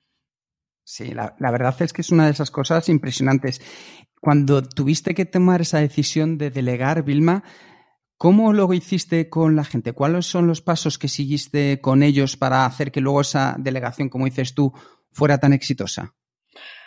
Sí, 0.85 1.13
la, 1.13 1.37
la, 1.39 1.51
verdad 1.53 1.81
es 1.81 1.93
que 1.93 2.03
es 2.03 2.11
una 2.11 2.25
de 2.25 2.33
esas 2.33 2.51
cosas 2.51 2.89
impresionantes. 2.89 3.61
Cuando 4.21 4.63
tuviste 4.63 5.15
que 5.15 5.25
tomar 5.25 5.61
esa 5.61 5.79
decisión 5.79 6.39
de 6.39 6.51
delegar, 6.51 7.05
Vilma, 7.05 7.45
¿Cómo 8.23 8.53
lo 8.53 8.73
hiciste 8.73 9.29
con 9.29 9.57
la 9.57 9.65
gente? 9.65 9.95
¿Cuáles 9.95 10.27
son 10.27 10.47
los 10.47 10.63
pasos 10.63 10.97
que 10.97 11.09
seguiste 11.09 11.81
con 11.81 12.05
ellos 12.05 12.37
para 12.37 12.65
hacer 12.65 12.93
que 12.93 13.01
luego 13.01 13.23
esa 13.23 13.57
delegación, 13.59 14.09
como 14.09 14.27
dices 14.27 14.55
tú, 14.55 14.73
fuera 15.11 15.39
tan 15.39 15.53
exitosa? 15.53 16.15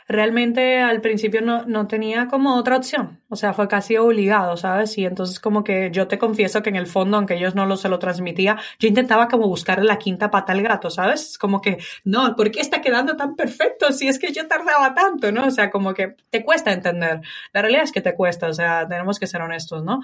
Realmente 0.07 0.81
al 0.81 1.01
principio 1.01 1.41
no, 1.41 1.65
no, 1.65 1.88
tenía 1.88 2.27
como 2.27 2.55
otra 2.55 2.77
opción. 2.77 3.21
O 3.29 3.35
sea, 3.35 3.53
fue 3.53 3.67
casi 3.67 3.97
obligado, 3.97 4.55
¿sabes? 4.57 4.97
Y 4.97 5.05
entonces 5.05 5.39
como 5.39 5.63
que 5.63 5.89
yo 5.91 6.07
te 6.07 6.19
confieso 6.19 6.62
que 6.62 6.69
en 6.69 6.75
el 6.75 6.88
fondo, 6.88 7.17
aunque 7.17 7.35
ellos 7.35 7.55
no 7.55 7.65
lo, 7.65 7.75
se 7.77 7.89
lo 7.89 8.00
transmitía, 8.00 8.57
yo 8.79 8.88
intentaba 8.88 9.27
como 9.27 9.47
buscar 9.47 9.83
la 9.83 9.97
quinta 9.97 10.29
pata 10.29 10.53
al 10.53 10.62
gato, 10.62 10.89
¿sabes? 10.89 11.38
Como 11.38 11.62
que, 11.62 11.77
no, 12.03 12.35
¿por 12.35 12.51
qué 12.51 12.62
está 12.62 12.81
quedando 12.81 13.15
tan 13.15 13.35
perfecto 13.35 13.91
si 13.91 14.07
es 14.07 14.19
que 14.19 14.31
yo 14.31 14.47
tardaba 14.47 14.93
tanto, 14.93 15.31
¿no? 15.31 15.47
O 15.47 15.51
sea, 15.51 15.71
como 15.71 15.93
que 15.93 16.15
te 16.29 16.43
cuesta 16.43 16.71
entender. 16.71 17.21
La 17.53 17.62
realidad 17.62 17.83
es 17.83 17.91
que 17.91 18.01
te 18.01 18.15
cuesta, 18.15 18.47
o 18.47 18.53
sea, 18.53 18.88
tenemos 18.88 19.19
que 19.19 19.27
ser 19.27 19.41
honestos, 19.41 19.83
¿no? 19.83 20.01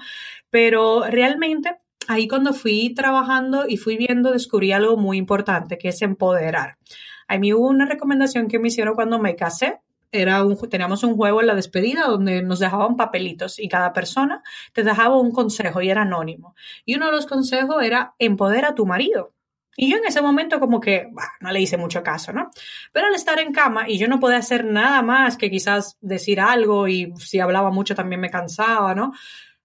Pero 0.50 1.04
realmente 1.08 1.78
ahí 2.08 2.26
cuando 2.26 2.52
fui 2.52 2.94
trabajando 2.94 3.66
y 3.68 3.76
fui 3.76 3.96
viendo, 3.96 4.32
descubrí 4.32 4.72
algo 4.72 4.96
muy 4.96 5.16
importante, 5.18 5.78
que 5.78 5.88
es 5.88 6.02
empoderar. 6.02 6.76
A 7.28 7.38
mí 7.38 7.52
hubo 7.52 7.68
una 7.68 7.86
recomendación 7.86 8.48
que 8.48 8.58
me 8.58 8.68
hicieron 8.68 8.94
cuando 8.94 9.18
me 9.18 9.36
casé, 9.36 9.80
era 10.12 10.44
un, 10.44 10.56
teníamos 10.68 11.02
un 11.02 11.16
juego 11.16 11.40
en 11.40 11.46
la 11.48 11.54
despedida 11.54 12.06
donde 12.06 12.42
nos 12.42 12.58
dejaban 12.58 12.96
papelitos 12.96 13.58
y 13.58 13.68
cada 13.68 13.92
persona 13.92 14.42
te 14.72 14.84
dejaba 14.84 15.18
un 15.18 15.32
consejo 15.32 15.80
y 15.80 15.90
era 15.90 16.02
anónimo. 16.02 16.54
Y 16.84 16.94
uno 16.96 17.06
de 17.06 17.12
los 17.12 17.26
consejos 17.26 17.82
era 17.82 18.14
empodera 18.18 18.68
a 18.68 18.74
tu 18.74 18.86
marido. 18.86 19.34
Y 19.74 19.90
yo 19.90 19.96
en 19.96 20.04
ese 20.04 20.20
momento 20.20 20.60
como 20.60 20.80
que 20.80 21.08
bah, 21.12 21.32
no 21.40 21.50
le 21.50 21.60
hice 21.60 21.78
mucho 21.78 22.02
caso, 22.02 22.32
¿no? 22.32 22.50
Pero 22.92 23.06
al 23.06 23.14
estar 23.14 23.38
en 23.38 23.52
cama 23.52 23.88
y 23.88 23.96
yo 23.96 24.06
no 24.06 24.20
podía 24.20 24.36
hacer 24.36 24.66
nada 24.66 25.00
más 25.00 25.38
que 25.38 25.50
quizás 25.50 25.96
decir 26.02 26.40
algo 26.40 26.88
y 26.88 27.14
si 27.16 27.40
hablaba 27.40 27.70
mucho 27.70 27.94
también 27.94 28.20
me 28.20 28.30
cansaba, 28.30 28.94
¿no? 28.94 29.12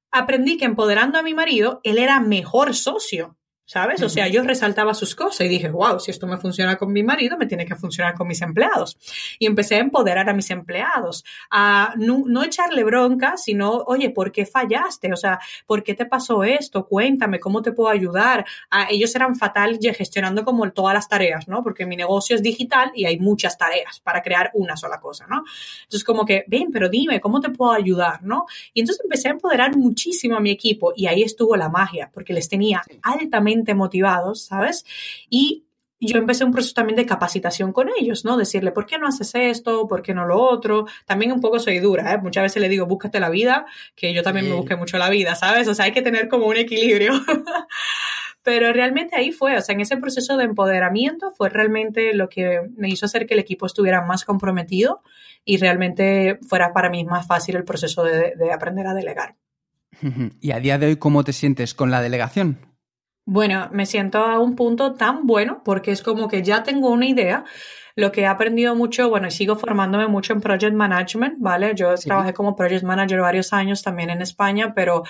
Aprendí 0.09 0.57
que 0.57 0.63
empoderando 0.63 1.19
a 1.19 1.23
mi 1.23 1.33
marido, 1.33 1.81
él 1.83 1.97
era 1.97 2.21
mejor 2.21 2.73
socio 2.73 3.37
¿sabes? 3.67 4.01
O 4.01 4.07
sea, 4.07 4.29
yo 4.29 4.43
resaltaba 4.43 4.93
sus 4.93 5.13
cosas 5.13 5.41
y 5.41 5.49
dije, 5.49 5.69
wow, 5.69 5.99
si 5.99 6.09
esto 6.09 6.25
me 6.25 6.37
funciona 6.37 6.77
con 6.77 6.91
mi 6.91 7.03
marido, 7.03 7.37
me 7.37 7.45
tiene 7.45 7.65
que 7.65 7.75
funcionar 7.75 8.15
con 8.15 8.25
mis 8.25 8.41
empleados. 8.41 8.97
Y 9.39 9.45
empecé 9.45 9.75
a 9.75 9.79
empoderar 9.79 10.29
a 10.29 10.33
mis 10.33 10.49
empleados, 10.51 11.25
a 11.51 11.93
no, 11.97 12.43
echarle 12.43 12.85
bronca, 12.85 13.35
sino, 13.35 13.83
oye, 13.85 14.09
¿por 14.09 14.31
qué 14.31 14.45
fallaste? 14.45 15.11
O 15.11 15.17
sea, 15.17 15.39
¿por 15.65 15.83
qué 15.83 15.93
te 15.93 16.05
pasó 16.05 16.45
esto? 16.45 16.87
Cuéntame, 16.87 17.41
¿cómo 17.41 17.61
te 17.61 17.73
puedo 17.73 17.89
ayudar? 17.89 18.45
A, 18.69 18.89
ellos 18.89 19.13
eran 19.15 19.35
fatales 19.35 19.79
gestionando 19.97 20.45
como 20.45 20.71
todas 20.71 20.93
las 20.93 21.09
tareas, 21.09 21.49
¿no? 21.49 21.61
Porque 21.61 21.85
mi 21.85 21.97
negocio 21.97 22.37
es 22.37 22.41
digital 22.41 22.91
y 22.95 23.05
hay 23.05 23.19
muchas 23.19 23.57
tareas 23.57 23.99
para 23.99 24.21
crear 24.21 24.49
una 24.53 24.77
sola 24.77 25.01
cosa, 25.01 25.27
¿no? 25.27 25.43
Entonces, 25.83 26.05
como 26.05 26.25
que, 26.25 26.45
ven, 26.47 26.69
pero 26.71 26.87
dime, 26.87 27.19
¿cómo 27.19 27.41
te 27.41 27.49
puedo 27.49 27.73
ayudar? 27.73 28.23
¿No? 28.23 28.45
Y 28.73 28.79
entonces 28.79 29.03
empecé 29.03 29.27
a 29.27 29.31
empoderar 29.31 29.75
muchísimo 29.75 30.37
a 30.37 30.39
mi 30.39 30.51
equipo 30.51 30.93
y 30.95 31.07
ahí 31.07 31.21
estuvo 31.21 31.57
la 31.57 31.67
magia, 31.67 32.09
porque 32.13 32.31
les 32.31 32.47
tenía 32.47 32.81
altamente 33.03 33.56
motivados, 33.73 34.45
¿sabes? 34.45 34.85
Y 35.29 35.67
yo 35.99 36.17
empecé 36.17 36.43
un 36.43 36.51
proceso 36.51 36.75
también 36.75 36.95
de 36.95 37.05
capacitación 37.05 37.73
con 37.73 37.89
ellos, 37.99 38.23
¿no? 38.23 38.37
Decirle, 38.37 38.71
¿por 38.71 38.85
qué 38.85 38.99
no 38.99 39.07
haces 39.07 39.33
esto? 39.33 39.87
¿Por 39.87 40.01
qué 40.01 40.13
no 40.13 40.27
lo 40.27 40.39
otro? 40.39 40.85
También 41.05 41.31
un 41.31 41.41
poco 41.41 41.59
soy 41.59 41.79
dura, 41.79 42.13
¿eh? 42.13 42.17
Muchas 42.19 42.43
veces 42.43 42.61
le 42.61 42.69
digo, 42.69 42.85
búscate 42.85 43.19
la 43.19 43.29
vida, 43.29 43.65
que 43.95 44.13
yo 44.13 44.21
también 44.21 44.47
me 44.47 44.55
busqué 44.55 44.75
mucho 44.75 44.97
la 44.97 45.09
vida, 45.09 45.35
¿sabes? 45.35 45.67
O 45.67 45.73
sea, 45.73 45.85
hay 45.85 45.91
que 45.91 46.03
tener 46.03 46.27
como 46.27 46.45
un 46.47 46.57
equilibrio. 46.57 47.13
Pero 48.43 48.71
realmente 48.71 49.15
ahí 49.15 49.31
fue, 49.31 49.57
o 49.57 49.61
sea, 49.61 49.73
en 49.73 49.81
ese 49.81 49.97
proceso 49.97 50.37
de 50.37 50.45
empoderamiento 50.45 51.31
fue 51.31 51.49
realmente 51.49 52.13
lo 52.13 52.29
que 52.29 52.61
me 52.77 52.87
hizo 52.87 53.05
hacer 53.05 53.25
que 53.25 53.33
el 53.33 53.41
equipo 53.41 53.65
estuviera 53.65 54.05
más 54.05 54.23
comprometido 54.23 55.01
y 55.43 55.57
realmente 55.57 56.39
fuera 56.47 56.71
para 56.71 56.89
mí 56.89 57.03
más 57.03 57.27
fácil 57.27 57.57
el 57.57 57.65
proceso 57.65 58.03
de, 58.03 58.35
de 58.37 58.53
aprender 58.53 58.87
a 58.87 58.93
delegar. 58.93 59.35
¿Y 60.39 60.51
a 60.51 60.59
día 60.59 60.77
de 60.77 60.85
hoy 60.85 60.95
cómo 60.97 61.23
te 61.23 61.33
sientes 61.33 61.73
con 61.73 61.91
la 61.91 62.01
delegación? 62.01 62.76
Bueno, 63.29 63.67
me 63.73 63.85
siento 63.85 64.19
a 64.19 64.39
un 64.39 64.55
punto 64.55 64.93
tan 64.93 65.27
bueno 65.27 65.61
porque 65.65 65.91
es 65.91 66.01
como 66.01 66.29
que 66.29 66.43
ya 66.43 66.63
tengo 66.63 66.89
una 66.89 67.07
idea. 67.07 67.43
Lo 67.93 68.09
que 68.13 68.21
he 68.21 68.25
aprendido 68.25 68.73
mucho, 68.73 69.09
bueno, 69.09 69.27
y 69.27 69.31
sigo 69.31 69.57
formándome 69.57 70.07
mucho 70.07 70.31
en 70.31 70.39
Project 70.39 70.73
Management, 70.73 71.35
¿vale? 71.39 71.73
Yo 71.75 71.93
trabajé 71.95 72.33
como 72.33 72.55
Project 72.55 72.83
Manager 72.83 73.19
varios 73.19 73.51
años 73.51 73.83
también 73.83 74.11
en 74.11 74.21
España, 74.21 74.73
pero 74.73 75.03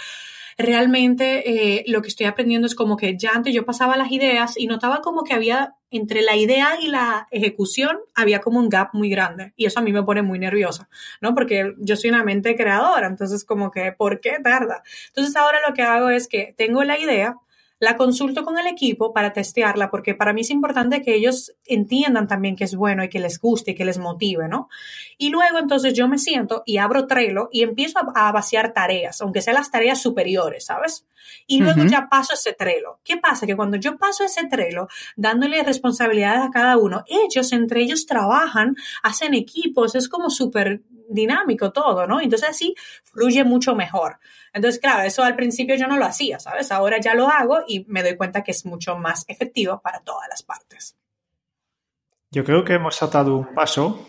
realmente 0.58 1.78
eh, 1.78 1.84
lo 1.86 2.02
que 2.02 2.08
estoy 2.08 2.26
aprendiendo 2.26 2.66
es 2.66 2.74
como 2.74 2.98
que 2.98 3.16
ya 3.16 3.34
antes 3.36 3.54
yo 3.54 3.66
pasaba 3.66 3.98
las 3.98 4.12
ideas 4.12 4.58
y 4.58 4.66
notaba 4.66 5.02
como 5.02 5.24
que 5.24 5.36
había 5.36 5.76
entre 5.92 6.24
la 6.24 6.36
idea 6.36 6.70
y 6.82 6.88
la 6.88 7.28
ejecución 7.30 8.00
había 8.16 8.40
como 8.40 8.58
un 8.60 8.68
gap 8.68 8.90
muy 8.94 9.12
grande 9.12 9.54
y 9.56 9.68
eso 9.68 9.80
a 9.80 9.84
mí 9.84 9.94
me 9.94 10.02
pone 10.02 10.24
muy 10.24 10.40
nerviosa, 10.40 10.90
¿no? 11.22 11.36
Porque 11.36 11.76
yo 11.78 11.96
soy 11.96 12.10
una 12.10 12.24
mente 12.24 12.56
creadora, 12.56 13.06
entonces 13.06 13.46
como 13.46 13.70
que, 13.70 13.92
¿por 13.92 14.22
qué 14.22 14.38
tarda? 14.44 14.82
Entonces 15.10 15.36
ahora 15.36 15.60
lo 15.68 15.76
que 15.76 15.84
hago 15.84 16.10
es 16.10 16.28
que 16.28 16.56
tengo 16.58 16.84
la 16.84 16.98
idea, 16.98 17.36
la 17.80 17.96
consulto 17.96 18.44
con 18.44 18.58
el 18.58 18.68
equipo 18.68 19.13
para 19.13 19.34
testearla, 19.34 19.92
porque 19.92 20.16
para 20.16 20.34
mí 20.34 20.42
es 20.42 20.50
importante 20.50 21.02
que 21.02 21.16
ellos 21.16 21.54
entiendan 21.66 22.28
también 22.28 22.56
que 22.56 22.63
es 22.63 22.76
bueno 22.76 23.04
y 23.04 23.10
que 23.10 23.20
les 23.20 23.40
guste 23.40 23.72
y 23.72 23.76
que 23.76 23.86
les 23.86 24.00
motive, 24.00 24.48
¿no? 24.48 24.70
Y 25.18 25.30
luego 25.30 25.60
entonces 25.60 25.94
yo 25.94 26.08
me 26.08 26.18
siento 26.18 26.63
y 26.66 26.78
abro 26.78 27.06
Trello 27.06 27.50
y 27.52 27.63
empiezo 27.63 28.00
a, 28.16 28.32
vaciar 28.32 28.74
tareas, 28.74 29.22
aunque 29.22 29.42
sean 29.42 29.56
las 29.56 29.72
tareas 29.72 30.02
superiores, 30.02 30.66
¿sabes? 30.66 31.06
Y 31.46 31.60
luego 31.62 31.84
ya 31.86 32.08
paso 32.10 32.34
ese 32.34 32.54
Trello. 32.54 33.00
¿Qué 33.04 33.18
pasa? 33.18 33.46
Que 33.46 33.56
cuando 33.56 33.78
yo 33.78 33.98
paso 33.98 34.24
ese 34.24 34.46
Trello, 34.48 34.88
dándole 35.16 35.64
responsabilidades 35.64 36.42
a 36.42 36.52
cada 36.52 36.78
uno, 36.78 37.04
ellos 37.08 37.52
entre 37.52 37.82
ellos 37.82 38.06
trabajan, 38.06 38.76
hacen 39.04 39.34
equipos, 39.34 39.96
es 39.96 40.10
como 40.10 40.30
súper 40.30 40.82
dinámico 41.10 41.72
todo, 41.72 42.06
¿no? 42.08 42.22
Entonces 42.22 42.50
así 42.50 42.76
fluye 43.04 43.44
mucho 43.44 43.76
mejor. 43.76 44.20
Entonces, 44.54 44.80
claro, 44.80 45.04
eso 45.04 45.24
al 45.24 45.36
principio 45.36 45.76
yo 45.76 45.88
no 45.88 45.98
lo 45.98 46.06
hacía, 46.06 46.40
¿sabes? 46.40 46.72
Ahora 46.72 47.00
ya 47.00 47.14
lo 47.14 47.28
hago 47.28 47.60
y 47.68 47.86
me 47.88 48.04
doy 48.04 48.16
cuenta 48.18 48.44
que 48.44 48.52
es 48.52 48.66
mucho 48.66 48.98
más 48.98 49.24
efectivo 49.28 49.80
para 49.82 50.00
todas 50.00 50.28
las 50.30 50.44
partes. 50.44 50.98
Yo 52.32 52.44
creo 52.44 52.64
que 52.64 52.74
hemos 52.74 52.96
saltado 52.96 53.38
un 53.38 53.54
paso 53.54 54.06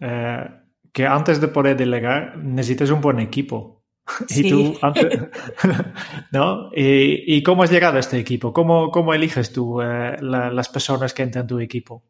eh, 0.00 0.50
que 0.92 1.06
antes 1.06 1.40
de 1.40 1.48
poder 1.48 1.76
delegar 1.76 2.36
necesitas 2.36 2.90
un 2.90 3.00
buen 3.00 3.20
equipo. 3.20 3.77
Y 4.28 4.48
tú, 4.48 4.78
¿no? 6.32 6.70
¿Y, 6.74 7.42
cómo 7.42 7.62
has 7.62 7.70
llegado 7.70 7.96
a 7.96 8.00
este 8.00 8.18
equipo? 8.18 8.52
¿Cómo, 8.52 8.90
cómo 8.90 9.14
eliges 9.14 9.52
tú 9.52 9.80
eh, 9.80 10.16
las 10.20 10.68
personas 10.68 11.14
que 11.14 11.22
entran 11.22 11.42
en 11.42 11.48
tu 11.48 11.58
equipo? 11.60 12.02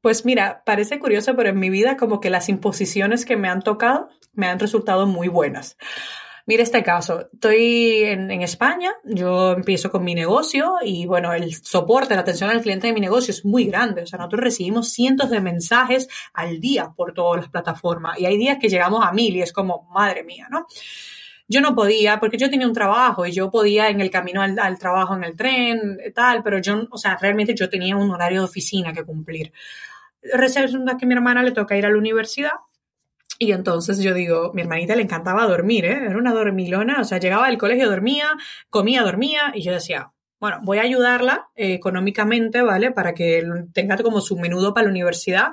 Pues 0.00 0.24
mira, 0.24 0.62
parece 0.64 0.98
curioso, 0.98 1.34
pero 1.34 1.48
en 1.48 1.58
mi 1.58 1.70
vida 1.70 1.96
como 1.96 2.20
que 2.20 2.30
las 2.30 2.48
imposiciones 2.48 3.24
que 3.24 3.36
me 3.36 3.48
han 3.48 3.62
tocado 3.62 4.08
me 4.34 4.46
han 4.46 4.58
resultado 4.58 5.06
muy 5.06 5.28
buenas. 5.28 5.76
Mira 6.48 6.62
este 6.62 6.84
caso, 6.84 7.28
estoy 7.32 8.04
en, 8.04 8.30
en, 8.30 8.40
España, 8.42 8.94
yo 9.02 9.50
empiezo 9.50 9.90
con 9.90 10.04
mi 10.04 10.14
negocio 10.14 10.74
y 10.80 11.04
bueno, 11.04 11.32
el 11.34 11.52
soporte, 11.56 12.14
la 12.14 12.20
atención 12.20 12.50
al 12.50 12.60
cliente 12.60 12.86
de 12.86 12.92
mi 12.92 13.00
negocio 13.00 13.32
es 13.32 13.44
muy 13.44 13.64
grande. 13.64 14.02
O 14.02 14.06
sea, 14.06 14.18
nosotros 14.18 14.42
recibimos 14.42 14.90
cientos 14.90 15.28
de 15.30 15.40
mensajes 15.40 16.06
al 16.32 16.60
día 16.60 16.92
por 16.96 17.12
todas 17.12 17.40
las 17.40 17.50
plataformas 17.50 18.20
y 18.20 18.26
hay 18.26 18.38
días 18.38 18.58
que 18.60 18.68
llegamos 18.68 19.04
a 19.04 19.10
mil 19.10 19.34
y 19.34 19.42
es 19.42 19.52
como, 19.52 19.88
madre 19.92 20.22
mía, 20.22 20.46
¿no? 20.48 20.66
Yo 21.48 21.60
no 21.60 21.74
podía, 21.74 22.18
porque 22.18 22.38
yo 22.38 22.50
tenía 22.50 22.66
un 22.66 22.72
trabajo 22.72 23.26
y 23.26 23.32
yo 23.32 23.50
podía 23.50 23.88
en 23.88 24.00
el 24.00 24.10
camino 24.10 24.42
al, 24.42 24.78
trabajo 24.78 25.14
en 25.14 25.24
el 25.24 25.36
tren, 25.36 25.98
tal, 26.14 26.42
pero 26.42 26.58
yo, 26.58 26.88
o 26.90 26.98
sea, 26.98 27.16
realmente 27.16 27.54
yo 27.54 27.68
tenía 27.68 27.96
un 27.96 28.10
horario 28.10 28.40
de 28.40 28.46
oficina 28.46 28.92
que 28.92 29.04
cumplir 29.04 29.52
resulta 30.32 30.96
que 30.96 31.06
mi 31.06 31.14
hermana 31.14 31.42
le 31.42 31.52
toca 31.52 31.76
ir 31.76 31.86
a 31.86 31.90
la 31.90 31.98
universidad 31.98 32.52
y 33.38 33.52
entonces 33.52 33.98
yo 33.98 34.14
digo, 34.14 34.52
mi 34.54 34.62
hermanita 34.62 34.96
le 34.96 35.02
encantaba 35.02 35.46
dormir, 35.46 35.84
¿eh? 35.84 36.06
Era 36.06 36.16
una 36.16 36.32
dormilona, 36.32 37.00
o 37.00 37.04
sea, 37.04 37.18
llegaba 37.18 37.48
del 37.48 37.58
colegio, 37.58 37.90
dormía, 37.90 38.30
comía, 38.70 39.02
dormía, 39.02 39.52
y 39.54 39.60
yo 39.60 39.72
decía, 39.72 40.10
bueno, 40.38 40.58
voy 40.62 40.78
a 40.78 40.82
ayudarla 40.82 41.48
eh, 41.56 41.72
económicamente, 41.72 42.62
¿vale? 42.62 42.92
Para 42.92 43.14
que 43.14 43.42
tenga 43.72 43.96
como 43.96 44.20
su 44.20 44.36
menudo 44.36 44.74
para 44.74 44.84
la 44.84 44.90
universidad, 44.90 45.52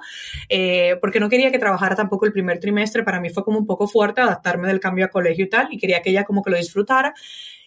eh, 0.49 0.97
porque 0.99 1.19
no 1.19 1.29
quería 1.29 1.51
que 1.51 1.59
trabajara 1.59 1.95
tampoco 1.95 2.25
el 2.25 2.33
primer 2.33 2.59
trimestre, 2.59 3.03
para 3.03 3.21
mí 3.21 3.29
fue 3.29 3.43
como 3.43 3.57
un 3.57 3.65
poco 3.65 3.87
fuerte 3.87 4.21
adaptarme 4.21 4.67
del 4.67 4.79
cambio 4.79 5.05
a 5.05 5.09
colegio 5.09 5.45
y 5.45 5.49
tal, 5.49 5.67
y 5.71 5.77
quería 5.77 6.01
que 6.01 6.09
ella 6.09 6.25
como 6.25 6.43
que 6.43 6.51
lo 6.51 6.57
disfrutara. 6.57 7.13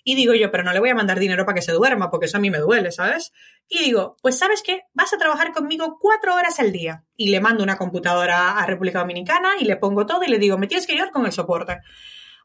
Y 0.09 0.15
digo 0.15 0.35
yo, 0.35 0.53
pero 0.53 0.63
no 0.63 0.73
le 0.73 0.79
voy 0.79 0.91
a 0.91 0.95
mandar 0.95 1.19
dinero 1.19 1.45
para 1.45 1.57
que 1.57 1.63
se 1.63 1.73
duerma, 1.73 2.11
porque 2.11 2.27
eso 2.27 2.37
a 2.37 2.41
mí 2.41 2.49
me 2.49 2.59
duele, 2.59 2.93
¿sabes? 2.93 3.33
Y 3.69 3.81
digo, 3.81 4.17
pues 4.23 4.39
sabes 4.39 4.63
qué, 4.63 4.83
vas 4.95 5.13
a 5.13 5.19
trabajar 5.19 5.53
conmigo 5.53 5.99
cuatro 6.01 6.35
horas 6.37 6.61
al 6.61 6.71
día. 6.71 7.03
Y 7.17 7.31
le 7.31 7.41
mando 7.41 7.65
una 7.65 7.77
computadora 7.77 8.57
a 8.57 8.67
República 8.67 9.01
Dominicana 9.01 9.55
y 9.59 9.65
le 9.65 9.77
pongo 9.77 10.07
todo 10.07 10.23
y 10.23 10.29
le 10.29 10.39
digo, 10.39 10.59
me 10.59 10.69
tienes 10.69 10.87
que 10.87 10.93
ayudar 10.93 11.11
con 11.11 11.27
el 11.27 11.33
soporte. 11.33 11.81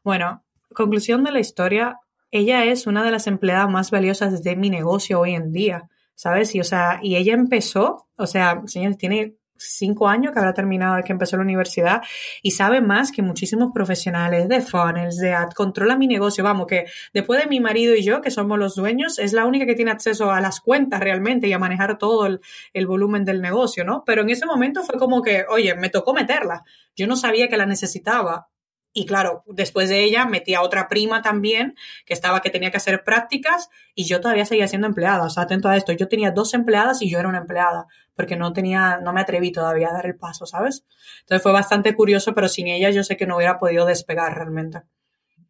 Bueno, 0.02 0.44
conclusión 0.74 1.22
de 1.22 1.30
la 1.30 1.38
historia, 1.38 2.00
ella 2.32 2.64
es 2.64 2.86
una 2.86 3.04
de 3.04 3.10
las 3.10 3.26
empleadas 3.26 3.68
más 3.70 3.90
valiosas 3.90 4.42
de 4.42 4.56
mi 4.56 4.70
negocio 4.70 5.20
hoy 5.20 5.34
en 5.34 5.52
día, 5.52 5.88
¿sabes? 6.14 6.54
Y, 6.54 6.60
o 6.60 6.64
sea, 6.64 6.98
y 7.02 7.16
ella 7.16 7.34
empezó, 7.34 8.08
o 8.16 8.26
sea, 8.26 8.62
señores, 8.66 8.96
tiene 8.98 9.36
cinco 9.64 10.08
años 10.08 10.32
que 10.32 10.38
habrá 10.38 10.54
terminado 10.54 11.02
que 11.04 11.12
empezó 11.12 11.36
la 11.36 11.42
universidad 11.42 12.02
y 12.42 12.52
sabe 12.52 12.80
más 12.80 13.12
que 13.12 13.22
muchísimos 13.22 13.70
profesionales 13.72 14.48
de 14.48 14.60
funnels, 14.60 15.18
de 15.18 15.34
ad, 15.34 15.50
controla 15.50 15.96
mi 15.96 16.06
negocio, 16.06 16.42
vamos, 16.42 16.66
que 16.66 16.86
después 17.12 17.40
de 17.40 17.48
mi 17.48 17.60
marido 17.60 17.94
y 17.94 18.02
yo, 18.02 18.20
que 18.20 18.30
somos 18.30 18.58
los 18.58 18.74
dueños, 18.74 19.18
es 19.18 19.32
la 19.32 19.44
única 19.44 19.66
que 19.66 19.74
tiene 19.74 19.90
acceso 19.90 20.32
a 20.32 20.40
las 20.40 20.60
cuentas 20.60 21.00
realmente 21.00 21.48
y 21.48 21.52
a 21.52 21.58
manejar 21.58 21.98
todo 21.98 22.26
el, 22.26 22.40
el 22.72 22.86
volumen 22.86 23.24
del 23.24 23.40
negocio, 23.40 23.84
¿no? 23.84 24.04
Pero 24.04 24.22
en 24.22 24.30
ese 24.30 24.46
momento 24.46 24.82
fue 24.82 24.98
como 24.98 25.22
que, 25.22 25.44
oye, 25.48 25.74
me 25.74 25.90
tocó 25.90 26.14
meterla. 26.14 26.64
Yo 26.96 27.06
no 27.06 27.16
sabía 27.16 27.48
que 27.48 27.56
la 27.56 27.66
necesitaba 27.66 28.48
y 28.94 29.06
claro, 29.06 29.42
después 29.46 29.88
de 29.88 30.04
ella 30.04 30.26
metí 30.26 30.54
a 30.54 30.60
otra 30.60 30.88
prima 30.88 31.22
también, 31.22 31.76
que 32.04 32.12
estaba, 32.12 32.42
que 32.42 32.50
tenía 32.50 32.70
que 32.70 32.76
hacer 32.76 33.04
prácticas, 33.04 33.70
y 33.94 34.04
yo 34.04 34.20
todavía 34.20 34.44
seguía 34.44 34.68
siendo 34.68 34.86
empleada. 34.86 35.24
O 35.24 35.30
sea, 35.30 35.44
atento 35.44 35.68
a 35.68 35.76
esto. 35.76 35.92
Yo 35.92 36.08
tenía 36.08 36.30
dos 36.30 36.52
empleadas 36.52 37.00
y 37.00 37.10
yo 37.10 37.18
era 37.18 37.28
una 37.28 37.38
empleada, 37.38 37.86
porque 38.14 38.36
no 38.36 38.52
tenía, 38.52 38.98
no 38.98 39.12
me 39.12 39.22
atreví 39.22 39.50
todavía 39.50 39.88
a 39.88 39.94
dar 39.94 40.06
el 40.06 40.16
paso, 40.16 40.44
¿sabes? 40.44 40.84
Entonces 41.20 41.42
fue 41.42 41.52
bastante 41.52 41.94
curioso, 41.94 42.34
pero 42.34 42.48
sin 42.48 42.68
ella 42.68 42.90
yo 42.90 43.02
sé 43.02 43.16
que 43.16 43.26
no 43.26 43.36
hubiera 43.36 43.58
podido 43.58 43.86
despegar 43.86 44.34
realmente. 44.34 44.82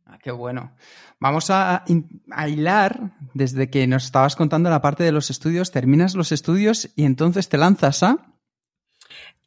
Ah, 0.07 0.19
qué 0.23 0.31
bueno. 0.31 0.77
Vamos 1.19 1.51
a, 1.51 1.85
a, 2.31 2.49
hilar 2.49 3.13
desde 3.35 3.71
que 3.71 3.87
nos 3.87 4.05
estabas 4.05 4.37
contando 4.37 4.71
la 4.71 4.83
parte 4.83 5.05
de 5.05 5.13
los 5.13 5.31
estudios, 5.31 5.71
terminas 5.71 6.15
los 6.15 6.33
estudios 6.33 6.91
y 6.97 7.05
entonces 7.05 7.49
te 7.49 7.59
lanzas 7.59 8.03
a... 8.03 8.19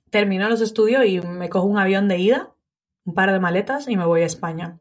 Termino 0.09 0.47
los 0.47 0.61
estudios 0.61 1.05
y 1.05 1.19
me 1.19 1.49
cojo 1.49 1.65
un 1.65 1.77
avión 1.77 2.07
de 2.07 2.17
ida 2.17 2.54
un 3.05 3.13
par 3.13 3.31
de 3.31 3.39
maletas 3.39 3.87
y 3.87 3.95
me 3.95 4.05
voy 4.05 4.21
a 4.21 4.25
España. 4.25 4.79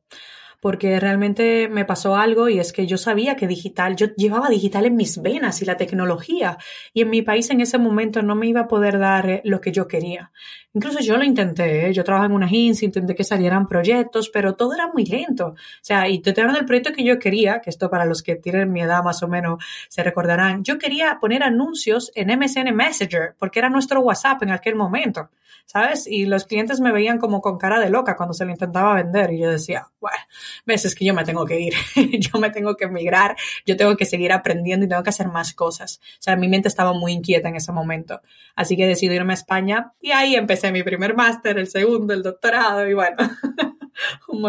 Porque 0.61 0.99
realmente 0.99 1.69
me 1.69 1.85
pasó 1.85 2.17
algo 2.17 2.49
y 2.49 2.59
es 2.59 2.73
que 2.73 2.87
yo 2.87 2.97
sabía 2.97 3.37
que 3.37 3.47
digital, 3.47 3.97
yo 3.97 4.07
llevaba 4.17 4.49
digital 4.49 4.87
en 4.87 4.97
mis 4.97 5.21
venas 5.21 5.61
y 5.61 5.67
la 5.67 5.77
tecnología. 5.77 6.57
Y 6.95 7.03
en 7.03 7.11
mi 7.11 7.21
país 7.21 7.51
en 7.51 7.61
ese 7.61 7.77
momento 7.77 8.23
no 8.23 8.35
me 8.35 8.47
iba 8.47 8.63
a 8.63 8.69
poder 8.69 8.99
dar 8.99 9.29
eh, 9.29 9.43
lo 9.45 9.61
que 9.61 9.73
yo 9.73 9.87
quería. 9.87 10.33
Incluso 10.75 10.99
yo 10.99 11.17
lo 11.17 11.23
intenté, 11.23 11.87
¿eh? 11.87 11.93
yo 11.93 12.03
trabajaba 12.03 12.27
en 12.27 12.33
una 12.33 12.47
agencia, 12.47 12.85
intenté 12.85 13.15
que 13.15 13.23
salieran 13.23 13.69
proyectos, 13.69 14.29
pero 14.29 14.57
todo 14.57 14.75
era 14.75 14.89
muy 14.89 15.05
lento. 15.05 15.47
O 15.47 15.57
sea, 15.81 16.09
y 16.09 16.19
te 16.19 16.31
el 16.31 16.65
proyecto 16.67 16.93
que 16.93 17.05
yo 17.05 17.19
quería, 17.21 17.61
que 17.61 17.71
esto 17.71 17.89
para 17.89 18.05
los 18.05 18.23
que 18.23 18.35
tienen 18.35 18.73
mi 18.73 18.83
edad 18.83 19.05
más 19.05 19.23
o 19.23 19.29
menos 19.29 19.65
se 19.89 20.03
recordarán, 20.03 20.65
yo 20.65 20.77
quería 20.77 21.19
poner 21.21 21.45
anuncios 21.45 22.11
en 22.17 22.37
MSN 22.37 22.75
Messenger, 22.75 23.37
porque 23.39 23.61
era 23.61 23.71
nuestro 23.71 24.01
WhatsApp 24.01 24.43
en 24.43 24.51
aquel 24.51 24.75
momento. 24.75 25.31
¿sabes? 25.67 26.07
Y 26.07 26.27
los 26.27 26.45
clientes 26.45 26.81
me 26.81 26.93
veían 26.93 27.19
como 27.19 27.41
con 27.41 27.59
cara 27.59 27.81
de 27.81 27.91
loca 27.91 28.17
cuando 28.17 28.35
se 28.35 28.45
lo 28.45 28.51
intentaba 28.51 28.95
vender 28.95 29.33
y 29.33 29.41
yo 29.41 29.51
decía, 29.51 29.89
bueno, 30.01 30.19
ves, 30.67 30.85
es 30.85 30.95
que 30.95 31.05
yo 31.05 31.15
me 31.15 31.25
tengo 31.25 31.45
que 31.45 31.59
ir, 31.59 31.75
yo 32.21 32.39
me 32.39 32.51
tengo 32.51 32.77
que 32.77 32.85
emigrar, 32.85 33.37
yo 33.67 33.77
tengo 33.77 33.97
que 33.97 34.05
seguir 34.05 34.33
aprendiendo 34.33 34.87
y 34.87 34.89
tengo 34.89 35.03
que 35.03 35.11
hacer 35.11 35.29
más 35.29 35.55
cosas. 35.55 36.01
O 36.19 36.23
sea, 36.23 36.37
mi 36.37 36.49
mente 36.49 36.69
estaba 36.69 36.93
muy 36.93 37.13
inquieta 37.13 37.49
en 37.49 37.57
ese 37.57 37.73
momento. 37.73 38.21
Así 38.55 38.77
que 38.77 38.87
decidí 38.87 39.15
irme 39.15 39.33
a 39.33 39.35
España 39.35 39.93
y 40.01 40.13
ahí 40.13 40.37
empecé 40.37 40.63
mi 40.72 40.83
primer 40.83 41.14
máster, 41.14 41.59
el 41.59 41.66
segundo, 41.66 42.14
el 42.14 42.22
doctorado 42.22 42.87
y 42.88 42.94
bueno. 42.94 43.16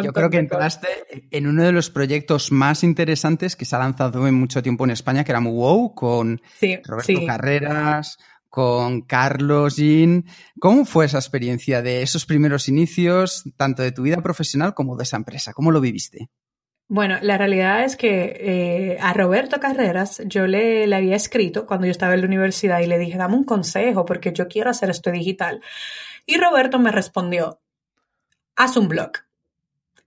Yo 0.03 0.11
creo 0.11 0.29
que 0.29 0.37
entraste 0.37 0.87
en 1.29 1.47
uno 1.47 1.63
de 1.63 1.71
los 1.71 1.89
proyectos 1.89 2.51
más 2.51 2.83
interesantes 2.83 3.55
que 3.55 3.65
se 3.65 3.75
ha 3.75 3.79
lanzado 3.79 4.27
en 4.27 4.33
mucho 4.33 4.63
tiempo 4.63 4.85
en 4.85 4.91
España, 4.91 5.23
que 5.23 5.31
era 5.31 5.39
MuWow, 5.39 5.93
con 5.93 6.41
Roberto 6.83 7.25
Carreras, 7.27 8.17
con 8.49 9.01
Carlos, 9.01 9.75
Jean. 9.75 10.25
¿Cómo 10.59 10.85
fue 10.85 11.05
esa 11.05 11.19
experiencia 11.19 11.81
de 11.81 12.01
esos 12.01 12.25
primeros 12.25 12.67
inicios, 12.67 13.43
tanto 13.55 13.83
de 13.83 13.91
tu 13.91 14.03
vida 14.03 14.17
profesional 14.21 14.73
como 14.73 14.95
de 14.95 15.03
esa 15.03 15.17
empresa? 15.17 15.53
¿Cómo 15.53 15.71
lo 15.71 15.81
viviste? 15.81 16.29
Bueno, 16.87 17.17
la 17.21 17.37
realidad 17.37 17.83
es 17.83 17.97
que 17.97 18.37
eh, 18.39 18.97
a 19.01 19.13
Roberto 19.13 19.59
Carreras 19.59 20.21
yo 20.25 20.45
le, 20.45 20.85
le, 20.85 20.95
había 20.95 21.15
escrito 21.15 21.65
cuando 21.65 21.87
yo 21.87 21.91
estaba 21.91 22.13
en 22.13 22.21
la 22.21 22.27
universidad 22.27 22.79
y 22.79 22.85
le 22.85 22.99
dije, 22.99 23.17
dame 23.17 23.35
un 23.35 23.43
consejo 23.43 24.05
porque 24.05 24.33
yo 24.33 24.47
quiero 24.47 24.69
hacer 24.69 24.89
esto 24.89 25.11
digital. 25.11 25.61
Y 26.25 26.37
Roberto 26.37 26.77
me 26.77 26.91
respondió, 26.91 27.59
haz 28.55 28.77
un 28.77 28.87
blog. 28.87 29.11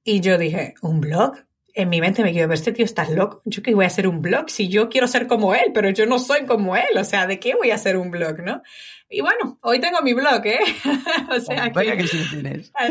Y 0.04 0.20
yo 0.20 0.38
dije, 0.38 0.74
¿un 0.80 1.00
blog? 1.00 1.48
en 1.78 1.90
mi 1.90 2.00
mente 2.00 2.24
me 2.24 2.32
quedo, 2.32 2.52
este 2.52 2.72
tío 2.72 2.84
está 2.84 3.08
loco. 3.08 3.40
¿Yo 3.44 3.62
qué 3.62 3.72
voy 3.72 3.84
a 3.84 3.86
hacer 3.86 4.08
un 4.08 4.20
blog? 4.20 4.50
Si 4.50 4.68
yo 4.68 4.88
quiero 4.88 5.06
ser 5.06 5.28
como 5.28 5.54
él, 5.54 5.70
pero 5.72 5.90
yo 5.90 6.06
no 6.06 6.18
soy 6.18 6.44
como 6.44 6.74
él. 6.74 6.98
O 6.98 7.04
sea, 7.04 7.28
¿de 7.28 7.38
qué 7.38 7.54
voy 7.54 7.70
a 7.70 7.76
hacer 7.76 7.96
un 7.96 8.10
blog, 8.10 8.40
no? 8.40 8.62
Y 9.08 9.20
bueno, 9.20 9.60
hoy 9.62 9.78
tengo 9.78 10.02
mi 10.02 10.12
blog, 10.12 10.44
¿eh? 10.44 10.58
o 11.30 11.38
sea, 11.38 11.70
que, 11.70 11.96
que 11.96 12.06
sí 12.06 12.18
tienes. 12.30 12.72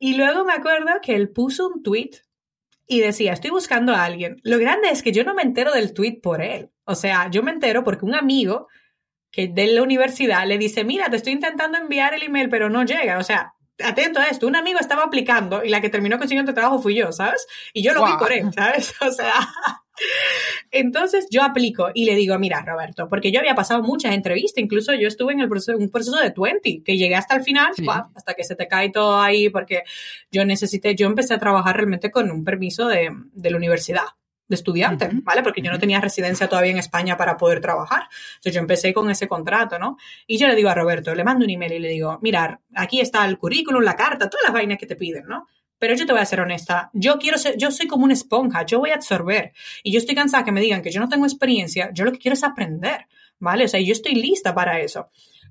Y 0.00 0.14
luego 0.14 0.44
me 0.44 0.52
acuerdo 0.52 0.92
que 1.02 1.16
él 1.16 1.30
puso 1.30 1.66
un 1.66 1.82
tweet 1.82 2.10
y 2.88 3.00
decía, 3.00 3.34
estoy 3.34 3.50
buscando 3.50 3.94
a 3.94 4.02
alguien. 4.02 4.40
Lo 4.42 4.58
grande 4.58 4.88
es 4.88 5.02
que 5.02 5.12
yo 5.12 5.22
no 5.22 5.34
me 5.34 5.42
entero 5.42 5.72
del 5.72 5.92
tweet 5.92 6.20
por 6.22 6.40
él. 6.42 6.70
O 6.84 6.94
sea, 6.94 7.30
yo 7.30 7.42
me 7.42 7.52
entero 7.52 7.84
porque 7.84 8.06
un 8.06 8.14
amigo 8.14 8.66
que 9.30 9.46
de 9.46 9.66
la 9.66 9.82
universidad 9.82 10.46
le 10.46 10.56
dice, 10.56 10.84
mira, 10.84 11.10
te 11.10 11.16
estoy 11.16 11.34
intentando 11.34 11.76
enviar 11.76 12.14
el 12.14 12.22
email, 12.22 12.48
pero 12.48 12.70
no 12.70 12.84
llega. 12.84 13.18
O 13.18 13.22
sea, 13.22 13.52
atento 13.84 14.20
a 14.20 14.24
esto, 14.24 14.46
un 14.46 14.56
amigo 14.56 14.80
estaba 14.80 15.04
aplicando 15.04 15.62
y 15.62 15.68
la 15.68 15.82
que 15.82 15.90
terminó 15.90 16.18
consiguiendo 16.18 16.54
trabajo 16.54 16.80
fui 16.80 16.94
yo, 16.94 17.12
¿sabes? 17.12 17.46
Y 17.74 17.82
yo 17.82 17.92
lo 17.92 18.04
vi 18.06 18.12
por 18.18 18.32
él, 18.32 18.50
¿sabes? 18.54 18.94
O 19.02 19.12
sea, 19.12 19.34
entonces 20.70 21.26
yo 21.30 21.42
aplico 21.42 21.90
y 21.94 22.04
le 22.04 22.14
digo, 22.14 22.38
mira, 22.38 22.62
Roberto, 22.62 23.08
porque 23.08 23.32
yo 23.32 23.40
había 23.40 23.54
pasado 23.54 23.82
muchas 23.82 24.14
entrevistas, 24.14 24.62
incluso 24.62 24.94
yo 24.94 25.08
estuve 25.08 25.32
en 25.32 25.40
el 25.40 25.48
proceso, 25.48 25.76
un 25.78 25.90
proceso 25.90 26.16
de 26.16 26.32
20, 26.36 26.82
que 26.84 26.96
llegué 26.96 27.14
hasta 27.14 27.36
el 27.36 27.42
final, 27.42 27.72
hasta 28.14 28.34
que 28.34 28.44
se 28.44 28.56
te 28.56 28.68
cae 28.68 28.90
todo 28.90 29.20
ahí, 29.20 29.48
porque 29.48 29.82
yo 30.30 30.44
necesité, 30.44 30.94
yo 30.94 31.06
empecé 31.06 31.34
a 31.34 31.38
trabajar 31.38 31.76
realmente 31.76 32.10
con 32.10 32.30
un 32.30 32.44
permiso 32.44 32.86
de, 32.86 33.10
de 33.32 33.50
la 33.50 33.56
universidad 33.56 34.04
de 34.48 34.54
estudiante, 34.56 35.10
¿vale? 35.22 35.42
Porque 35.42 35.60
yo 35.60 35.70
no 35.70 35.78
tenía 35.78 36.00
residencia 36.00 36.48
todavía 36.48 36.72
en 36.72 36.78
España 36.78 37.16
para 37.16 37.36
poder 37.36 37.60
trabajar. 37.60 38.08
Entonces 38.36 38.54
yo 38.54 38.60
empecé 38.60 38.94
con 38.94 39.10
ese 39.10 39.28
contrato, 39.28 39.78
¿no? 39.78 39.98
Y 40.26 40.38
yo 40.38 40.48
le 40.48 40.54
digo 40.54 40.70
a 40.70 40.74
Roberto, 40.74 41.14
le 41.14 41.22
mando 41.22 41.44
un 41.44 41.50
email 41.50 41.74
y 41.74 41.78
le 41.78 41.88
digo, 41.88 42.18
mirar, 42.22 42.60
aquí 42.74 43.00
está 43.00 43.26
el 43.26 43.38
currículum, 43.38 43.82
la 43.82 43.94
carta, 43.94 44.30
todas 44.30 44.44
las 44.44 44.52
vainas 44.54 44.78
que 44.78 44.86
te 44.86 44.96
piden, 44.96 45.26
¿no? 45.26 45.46
Pero 45.78 45.94
yo 45.94 46.06
te 46.06 46.12
voy 46.12 46.20
a 46.20 46.26
ser 46.26 46.40
honesta, 46.40 46.90
yo 46.92 47.18
quiero 47.18 47.38
ser, 47.38 47.56
yo 47.56 47.70
soy 47.70 47.86
como 47.86 48.04
una 48.04 48.14
esponja, 48.14 48.64
yo 48.64 48.78
voy 48.78 48.90
a 48.90 48.94
absorber. 48.94 49.52
Y 49.82 49.92
yo 49.92 49.98
estoy 49.98 50.14
cansada 50.14 50.44
que 50.44 50.52
me 50.52 50.60
digan 50.60 50.82
que 50.82 50.90
yo 50.90 51.00
no 51.00 51.08
tengo 51.08 51.24
experiencia, 51.24 51.90
yo 51.92 52.04
lo 52.04 52.12
que 52.12 52.18
quiero 52.18 52.34
es 52.34 52.44
aprender, 52.44 53.06
¿vale? 53.38 53.64
O 53.64 53.68
sea, 53.68 53.80
yo 53.80 53.92
estoy 53.92 54.14
lista 54.14 54.54
para 54.54 54.80
eso. 54.80 55.08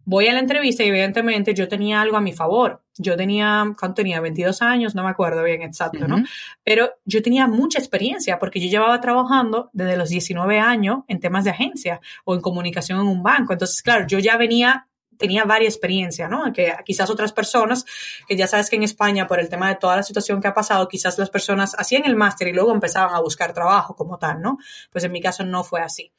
Voy 0.10 0.28
a 0.28 0.34
la 0.34 0.40
entrevista 0.40 0.86
y 0.86 0.88
evidentemente 0.88 1.54
yo 1.54 1.68
tenía 1.68 2.00
algo 2.00 2.16
a 2.16 2.22
mi 2.22 2.32
favor. 2.32 2.82
Yo 2.98 3.18
tenía, 3.18 3.66
¿cuánto 3.78 3.96
tenía? 3.96 4.22
22 4.22 4.62
años, 4.62 4.96
no 4.96 5.04
me 5.04 5.10
acuerdo 5.10 5.44
bien 5.44 5.62
exacto, 5.64 6.08
¿no? 6.08 6.24
Pero 6.64 6.92
yo 7.04 7.22
tenía 7.22 7.46
mucha 7.48 7.78
experiencia 7.80 8.40
porque 8.40 8.62
yo 8.62 8.70
llevaba 8.70 9.02
trabajando 9.02 9.70
desde 9.74 9.98
los 9.98 10.08
19 10.08 10.60
años 10.60 11.00
en 11.10 11.20
temas 11.20 11.44
de 11.44 11.50
agencia 11.50 12.00
o 12.24 12.36
en 12.36 12.40
comunicación 12.40 13.02
en 13.02 13.08
un 13.08 13.22
banco. 13.22 13.52
Entonces, 13.52 13.82
claro, 13.82 14.08
yo 14.08 14.18
ya 14.20 14.38
venía 14.38 14.88
tenía 15.18 15.46
varias 15.46 15.78
experiencia, 15.78 16.28
¿no? 16.28 16.52
Que 16.52 16.74
quizás 16.86 17.10
otras 17.10 17.32
personas, 17.32 17.86
que 18.28 18.36
ya 18.36 18.48
sabes 18.48 18.70
que 18.70 18.76
en 18.76 18.84
España, 18.84 19.28
por 19.28 19.40
el 19.40 19.50
tema 19.50 19.70
de 19.70 19.76
toda 19.76 19.96
la 19.96 20.04
situación 20.04 20.42
que 20.42 20.48
ha 20.48 20.54
pasado, 20.54 20.88
quizás 20.88 21.18
las 21.20 21.30
personas 21.30 21.76
hacían 21.78 22.04
el 22.06 22.16
máster 22.16 22.48
y 22.48 22.54
luego 22.54 22.74
empezaban 22.74 23.14
a 23.14 23.20
buscar 23.20 23.54
trabajo 23.54 23.96
como 23.96 24.18
tal, 24.18 24.42
¿no? 24.42 24.58
Pues 24.92 25.04
en 25.04 25.12
mi 25.12 25.22
caso 25.22 25.46
no 25.46 25.64
fue 25.64 25.82
así. 25.82 26.12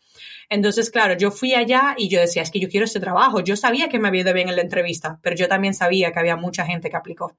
Entonces, 0.48 0.90
claro, 0.90 1.14
yo 1.14 1.30
fui 1.30 1.54
allá 1.54 1.94
y 1.96 2.08
yo 2.08 2.20
decía, 2.20 2.42
es 2.42 2.50
que 2.50 2.61
yo 2.61 2.68
quiero 2.68 2.84
este 2.84 3.00
trabajo. 3.00 3.40
Yo 3.40 3.56
sabía 3.56 3.88
que 3.88 3.98
me 3.98 4.08
había 4.08 4.22
ido 4.22 4.32
bien 4.32 4.48
en 4.48 4.56
la 4.56 4.62
entrevista, 4.62 5.18
pero 5.22 5.37
yo 5.37 5.48
también 5.48 5.74
sabía 5.74 6.12
que 6.12 6.18
había 6.18 6.37
mucha 6.37 6.64
gente 6.64 6.90
que 6.90 6.96
aplicó. 6.96 7.37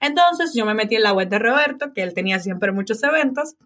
Entonces, 0.00 0.54
yo 0.54 0.64
me 0.64 0.74
metí 0.74 0.96
en 0.96 1.02
la 1.02 1.12
web 1.12 1.28
de 1.28 1.38
Roberto, 1.38 1.92
que 1.92 2.02
él 2.02 2.14
tenía 2.14 2.40
siempre 2.40 2.72
muchos 2.72 3.02
eventos, 3.02 3.56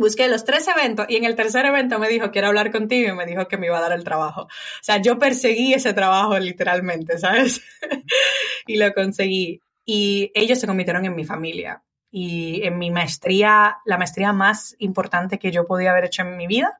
busqué 0.00 0.28
los 0.28 0.44
tres 0.46 0.66
eventos 0.66 1.04
y 1.10 1.16
en 1.16 1.26
el 1.26 1.36
tercer 1.36 1.66
evento 1.66 1.98
me 1.98 2.08
dijo, 2.08 2.30
quiero 2.30 2.48
hablar 2.48 2.72
contigo 2.72 3.12
y 3.12 3.14
me 3.14 3.26
dijo 3.26 3.46
que 3.46 3.58
me 3.58 3.66
iba 3.66 3.76
a 3.76 3.82
dar 3.82 3.92
el 3.92 4.02
trabajo. 4.02 4.44
O 4.44 4.48
sea, 4.80 4.96
yo 4.96 5.18
perseguí 5.18 5.74
ese 5.74 5.92
trabajo 5.92 6.38
literalmente, 6.38 7.18
¿sabes? 7.18 7.62
y 8.66 8.76
lo 8.78 8.94
conseguí. 8.94 9.60
Y 9.84 10.32
ellos 10.34 10.58
se 10.58 10.66
convirtieron 10.66 11.04
en 11.04 11.14
mi 11.14 11.24
familia 11.24 11.82
y 12.10 12.62
en 12.62 12.78
mi 12.78 12.90
maestría, 12.90 13.76
la 13.84 13.98
maestría 13.98 14.32
más 14.32 14.74
importante 14.78 15.38
que 15.38 15.52
yo 15.52 15.66
podía 15.66 15.90
haber 15.90 16.06
hecho 16.06 16.22
en 16.22 16.38
mi 16.38 16.46
vida, 16.46 16.78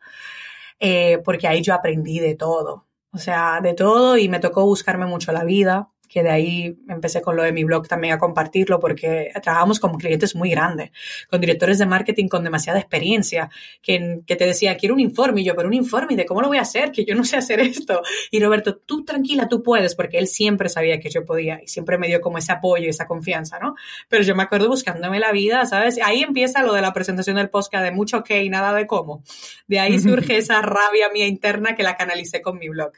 eh, 0.78 1.18
porque 1.22 1.46
ahí 1.46 1.60
yo 1.60 1.74
aprendí 1.74 2.20
de 2.20 2.36
todo. 2.36 2.86
O 3.12 3.18
sea, 3.18 3.60
de 3.60 3.74
todo 3.74 4.16
y 4.16 4.30
me 4.30 4.40
tocó 4.40 4.64
buscarme 4.64 5.04
mucho 5.04 5.30
la 5.30 5.44
vida 5.44 5.90
que 6.10 6.24
de 6.24 6.30
ahí 6.30 6.76
empecé 6.88 7.22
con 7.22 7.36
lo 7.36 7.44
de 7.44 7.52
mi 7.52 7.62
blog 7.62 7.86
también 7.86 8.14
a 8.14 8.18
compartirlo 8.18 8.80
porque 8.80 9.30
trabajamos 9.40 9.78
con 9.78 9.94
clientes 9.94 10.34
muy 10.34 10.50
grandes, 10.50 10.90
con 11.30 11.40
directores 11.40 11.78
de 11.78 11.86
marketing 11.86 12.26
con 12.26 12.42
demasiada 12.42 12.80
experiencia, 12.80 13.48
que, 13.80 14.20
que 14.26 14.34
te 14.34 14.44
decía, 14.44 14.76
quiero 14.76 14.94
un 14.94 15.00
informe, 15.00 15.42
y 15.42 15.44
yo, 15.44 15.54
pero 15.54 15.68
un 15.68 15.74
informe, 15.74 16.16
¿de 16.16 16.26
cómo 16.26 16.42
lo 16.42 16.48
voy 16.48 16.58
a 16.58 16.62
hacer? 16.62 16.90
Que 16.90 17.04
yo 17.04 17.14
no 17.14 17.24
sé 17.24 17.36
hacer 17.36 17.60
esto. 17.60 18.02
Y 18.32 18.40
Roberto, 18.40 18.76
tú 18.76 19.04
tranquila, 19.04 19.48
tú 19.48 19.62
puedes, 19.62 19.94
porque 19.94 20.18
él 20.18 20.26
siempre 20.26 20.68
sabía 20.68 20.98
que 20.98 21.10
yo 21.10 21.24
podía 21.24 21.60
y 21.62 21.68
siempre 21.68 21.96
me 21.96 22.08
dio 22.08 22.20
como 22.20 22.38
ese 22.38 22.50
apoyo 22.50 22.86
y 22.86 22.88
esa 22.88 23.06
confianza, 23.06 23.60
¿no? 23.60 23.76
Pero 24.08 24.24
yo 24.24 24.34
me 24.34 24.42
acuerdo 24.42 24.68
buscándome 24.68 25.20
la 25.20 25.30
vida, 25.30 25.64
¿sabes? 25.64 26.00
Ahí 26.02 26.22
empieza 26.22 26.64
lo 26.64 26.72
de 26.72 26.82
la 26.82 26.92
presentación 26.92 27.36
del 27.36 27.50
podcast 27.50 27.84
de 27.84 27.92
mucho 27.92 28.24
qué 28.24 28.42
y 28.42 28.50
nada 28.50 28.74
de 28.74 28.88
cómo. 28.88 29.22
De 29.68 29.78
ahí 29.78 30.00
surge 30.00 30.38
esa 30.38 30.60
rabia 30.60 31.08
mía 31.14 31.28
interna 31.28 31.76
que 31.76 31.84
la 31.84 31.96
canalicé 31.96 32.42
con 32.42 32.58
mi 32.58 32.68
blog. 32.68 32.92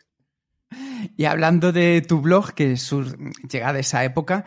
Y 1.17 1.25
hablando 1.25 1.73
de 1.73 2.03
tu 2.07 2.21
blog, 2.21 2.53
que 2.55 2.77
llega 3.51 3.73
de 3.73 3.81
esa 3.81 4.05
época, 4.05 4.45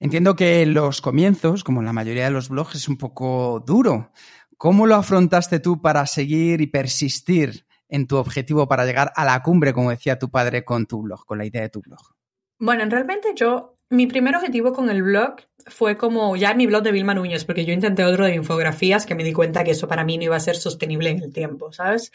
entiendo 0.00 0.36
que 0.36 0.64
los 0.66 1.00
comienzos, 1.00 1.64
como 1.64 1.82
la 1.82 1.92
mayoría 1.92 2.24
de 2.24 2.30
los 2.30 2.48
blogs, 2.48 2.76
es 2.76 2.88
un 2.88 2.96
poco 2.96 3.62
duro. 3.66 4.12
¿Cómo 4.56 4.86
lo 4.86 4.96
afrontaste 4.96 5.60
tú 5.60 5.80
para 5.80 6.06
seguir 6.06 6.60
y 6.60 6.66
persistir 6.66 7.66
en 7.88 8.06
tu 8.06 8.16
objetivo 8.16 8.68
para 8.68 8.84
llegar 8.84 9.12
a 9.14 9.24
la 9.24 9.42
cumbre, 9.42 9.72
como 9.72 9.90
decía 9.90 10.18
tu 10.18 10.30
padre, 10.30 10.64
con 10.64 10.86
tu 10.86 11.02
blog, 11.02 11.24
con 11.24 11.38
la 11.38 11.46
idea 11.46 11.62
de 11.62 11.68
tu 11.68 11.80
blog? 11.80 12.00
Bueno, 12.58 12.84
realmente 12.88 13.28
yo, 13.36 13.76
mi 13.90 14.06
primer 14.06 14.36
objetivo 14.36 14.72
con 14.72 14.90
el 14.90 15.02
blog 15.02 15.36
fue 15.66 15.96
como 15.96 16.36
ya 16.36 16.54
mi 16.54 16.66
blog 16.66 16.82
de 16.82 16.92
Vilma 16.92 17.14
Núñez, 17.14 17.44
porque 17.44 17.64
yo 17.64 17.72
intenté 17.72 18.04
otro 18.04 18.24
de 18.26 18.34
infografías 18.34 19.06
que 19.06 19.14
me 19.14 19.24
di 19.24 19.32
cuenta 19.32 19.64
que 19.64 19.72
eso 19.72 19.88
para 19.88 20.04
mí 20.04 20.16
no 20.18 20.24
iba 20.24 20.36
a 20.36 20.40
ser 20.40 20.56
sostenible 20.56 21.10
en 21.10 21.22
el 21.22 21.32
tiempo, 21.32 21.72
¿sabes? 21.72 22.12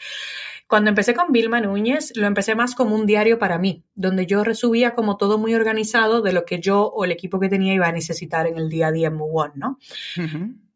Cuando 0.66 0.88
empecé 0.88 1.14
con 1.14 1.32
Vilma 1.32 1.60
Núñez, 1.60 2.12
lo 2.16 2.26
empecé 2.26 2.54
más 2.54 2.74
como 2.74 2.94
un 2.94 3.06
diario 3.06 3.38
para 3.38 3.58
mí, 3.58 3.84
donde 3.94 4.26
yo 4.26 4.44
resubía 4.44 4.94
como 4.94 5.16
todo 5.16 5.38
muy 5.38 5.54
organizado 5.54 6.22
de 6.22 6.32
lo 6.32 6.44
que 6.44 6.60
yo 6.60 6.86
o 6.86 7.04
el 7.04 7.12
equipo 7.12 7.38
que 7.38 7.48
tenía 7.48 7.74
iba 7.74 7.86
a 7.86 7.92
necesitar 7.92 8.46
en 8.46 8.56
el 8.56 8.68
día 8.68 8.88
a 8.88 8.92
día 8.92 9.08
en 9.08 9.14
Move 9.14 9.52
¿no? 9.54 9.78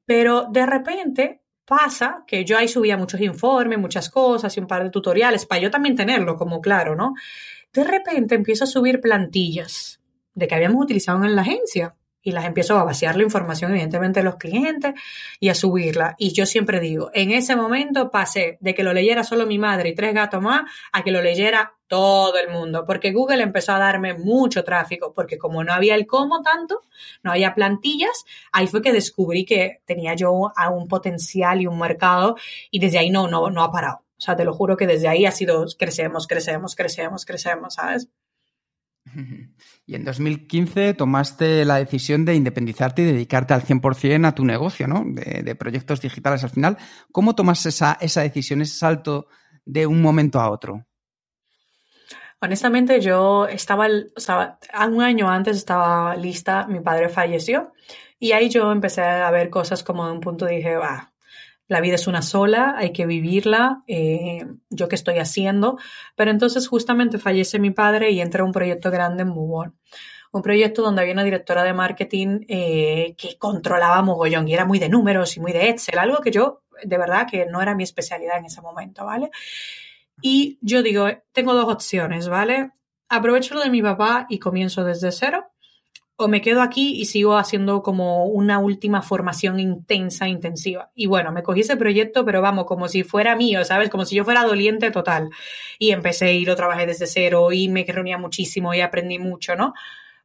Pero 0.04 0.46
de 0.50 0.66
repente 0.66 1.42
pasa 1.64 2.24
que 2.26 2.44
yo 2.44 2.56
ahí 2.56 2.66
subía 2.66 2.96
muchos 2.96 3.20
informes, 3.20 3.78
muchas 3.78 4.08
cosas 4.10 4.56
y 4.56 4.60
un 4.60 4.66
par 4.66 4.82
de 4.84 4.90
tutoriales 4.90 5.46
para 5.46 5.60
yo 5.60 5.70
también 5.70 5.96
tenerlo 5.96 6.36
como 6.36 6.60
claro, 6.60 6.96
¿no? 6.96 7.14
De 7.72 7.84
repente 7.84 8.34
empiezo 8.34 8.64
a 8.64 8.66
subir 8.66 9.00
plantillas 9.00 9.97
de 10.38 10.46
que 10.46 10.54
habíamos 10.54 10.82
utilizado 10.82 11.24
en 11.24 11.34
la 11.34 11.42
agencia 11.42 11.94
y 12.22 12.32
las 12.32 12.44
empiezo 12.44 12.76
a 12.78 12.84
vaciar 12.84 13.16
la 13.16 13.22
información, 13.22 13.70
evidentemente, 13.72 14.20
de 14.20 14.24
los 14.24 14.36
clientes 14.36 14.94
y 15.40 15.48
a 15.48 15.54
subirla. 15.54 16.14
Y 16.18 16.32
yo 16.32 16.46
siempre 16.46 16.78
digo, 16.80 17.10
en 17.14 17.30
ese 17.30 17.56
momento 17.56 18.10
pasé 18.10 18.58
de 18.60 18.74
que 18.74 18.82
lo 18.82 18.92
leyera 18.92 19.24
solo 19.24 19.46
mi 19.46 19.58
madre 19.58 19.90
y 19.90 19.94
tres 19.94 20.14
gatos 20.14 20.42
más 20.42 20.62
a 20.92 21.02
que 21.02 21.10
lo 21.10 21.22
leyera 21.22 21.74
todo 21.86 22.34
el 22.38 22.50
mundo, 22.50 22.84
porque 22.86 23.12
Google 23.12 23.42
empezó 23.42 23.72
a 23.72 23.78
darme 23.78 24.14
mucho 24.14 24.62
tráfico, 24.62 25.14
porque 25.14 25.38
como 25.38 25.64
no 25.64 25.72
había 25.72 25.94
el 25.94 26.06
cómo 26.06 26.42
tanto, 26.42 26.82
no 27.22 27.32
había 27.32 27.54
plantillas, 27.54 28.24
ahí 28.52 28.66
fue 28.66 28.82
que 28.82 28.92
descubrí 28.92 29.44
que 29.44 29.80
tenía 29.86 30.14
yo 30.14 30.32
un 30.32 30.88
potencial 30.88 31.62
y 31.62 31.66
un 31.66 31.78
mercado 31.78 32.36
y 32.70 32.78
desde 32.78 32.98
ahí 32.98 33.10
no, 33.10 33.26
no, 33.26 33.48
no 33.50 33.62
ha 33.62 33.72
parado. 33.72 34.04
O 34.18 34.20
sea, 34.20 34.36
te 34.36 34.44
lo 34.44 34.52
juro 34.52 34.76
que 34.76 34.86
desde 34.86 35.08
ahí 35.08 35.24
ha 35.24 35.30
sido 35.30 35.64
crecemos, 35.78 36.26
crecemos, 36.26 36.74
crecemos, 36.74 37.24
crecemos, 37.24 37.74
¿sabes? 37.74 38.08
Y 39.86 39.94
en 39.94 40.04
2015 40.04 40.92
tomaste 40.92 41.64
la 41.64 41.76
decisión 41.76 42.26
de 42.26 42.34
independizarte 42.34 43.00
y 43.00 43.06
dedicarte 43.06 43.54
al 43.54 43.62
100% 43.62 44.26
a 44.26 44.34
tu 44.34 44.44
negocio, 44.44 44.86
¿no? 44.86 45.02
De, 45.06 45.54
proyectos 45.54 46.02
digitales 46.02 46.44
al 46.44 46.50
final. 46.50 46.76
¿Cómo 47.10 47.34
tomas 47.34 47.64
esa, 47.64 47.96
esa 47.98 48.20
decisión, 48.20 48.60
ese 48.60 48.76
salto 48.76 49.28
de 49.64 49.86
un 49.86 50.02
momento 50.02 50.40
a 50.40 50.50
otro? 50.50 50.86
Honestamente, 52.40 53.00
yo 53.00 53.46
estaba, 53.46 53.88
estaba, 54.14 54.58
un 54.88 55.00
año 55.00 55.30
antes 55.30 55.56
estaba 55.56 56.14
lista, 56.16 56.66
mi 56.68 56.80
padre 56.80 57.08
falleció 57.08 57.72
y 58.18 58.32
ahí 58.32 58.48
yo 58.48 58.70
empecé 58.70 59.00
a 59.00 59.30
ver 59.30 59.48
cosas 59.48 59.82
como 59.82 60.06
de 60.06 60.12
un 60.12 60.20
punto 60.20 60.46
dije, 60.46 60.76
va, 60.76 61.12
la 61.68 61.80
vida 61.82 61.94
es 61.96 62.06
una 62.06 62.22
sola, 62.22 62.74
hay 62.76 62.92
que 62.92 63.06
vivirla, 63.06 63.82
eh, 63.86 64.46
yo 64.70 64.88
qué 64.88 64.94
estoy 64.94 65.18
haciendo. 65.18 65.78
Pero 66.16 66.30
entonces 66.30 66.66
justamente 66.66 67.18
fallece 67.18 67.58
mi 67.58 67.70
padre 67.70 68.10
y 68.10 68.20
entra 68.20 68.42
un 68.42 68.52
proyecto 68.52 68.90
grande 68.90 69.22
en 69.22 69.28
Move 69.28 69.72
Un 70.32 70.42
proyecto 70.42 70.82
donde 70.82 71.02
había 71.02 71.12
una 71.12 71.24
directora 71.24 71.62
de 71.62 71.74
marketing 71.74 72.40
eh, 72.48 73.14
que 73.18 73.36
controlaba 73.38 74.02
mogollón 74.02 74.48
y 74.48 74.54
era 74.54 74.64
muy 74.64 74.78
de 74.78 74.88
números 74.88 75.36
y 75.36 75.40
muy 75.40 75.52
de 75.52 75.68
Excel, 75.68 75.98
algo 75.98 76.18
que 76.18 76.30
yo 76.30 76.62
de 76.82 76.98
verdad 76.98 77.26
que 77.30 77.44
no 77.46 77.60
era 77.60 77.74
mi 77.74 77.82
especialidad 77.82 78.38
en 78.38 78.46
ese 78.46 78.62
momento, 78.62 79.04
¿vale? 79.04 79.30
Y 80.22 80.58
yo 80.62 80.82
digo, 80.82 81.06
tengo 81.32 81.54
dos 81.54 81.72
opciones, 81.72 82.28
¿vale? 82.28 82.70
Aprovecho 83.08 83.54
lo 83.54 83.60
de 83.60 83.70
mi 83.70 83.82
papá 83.82 84.26
y 84.28 84.38
comienzo 84.38 84.84
desde 84.84 85.12
cero 85.12 85.50
o 86.20 86.26
me 86.26 86.40
quedo 86.42 86.62
aquí 86.62 87.00
y 87.00 87.04
sigo 87.06 87.36
haciendo 87.36 87.80
como 87.80 88.24
una 88.26 88.58
última 88.58 89.02
formación 89.02 89.60
intensa, 89.60 90.26
intensiva. 90.26 90.90
Y 90.96 91.06
bueno, 91.06 91.30
me 91.30 91.44
cogí 91.44 91.60
ese 91.60 91.76
proyecto, 91.76 92.24
pero 92.24 92.42
vamos, 92.42 92.66
como 92.66 92.88
si 92.88 93.04
fuera 93.04 93.36
mío, 93.36 93.64
¿sabes? 93.64 93.88
Como 93.88 94.04
si 94.04 94.16
yo 94.16 94.24
fuera 94.24 94.42
doliente 94.42 94.90
total. 94.90 95.30
Y 95.78 95.92
empecé 95.92 96.32
y 96.34 96.44
lo 96.44 96.56
trabajé 96.56 96.86
desde 96.86 97.06
cero 97.06 97.52
y 97.52 97.68
me 97.68 97.84
reunía 97.84 98.18
muchísimo 98.18 98.74
y 98.74 98.80
aprendí 98.80 99.20
mucho, 99.20 99.54
¿no? 99.54 99.74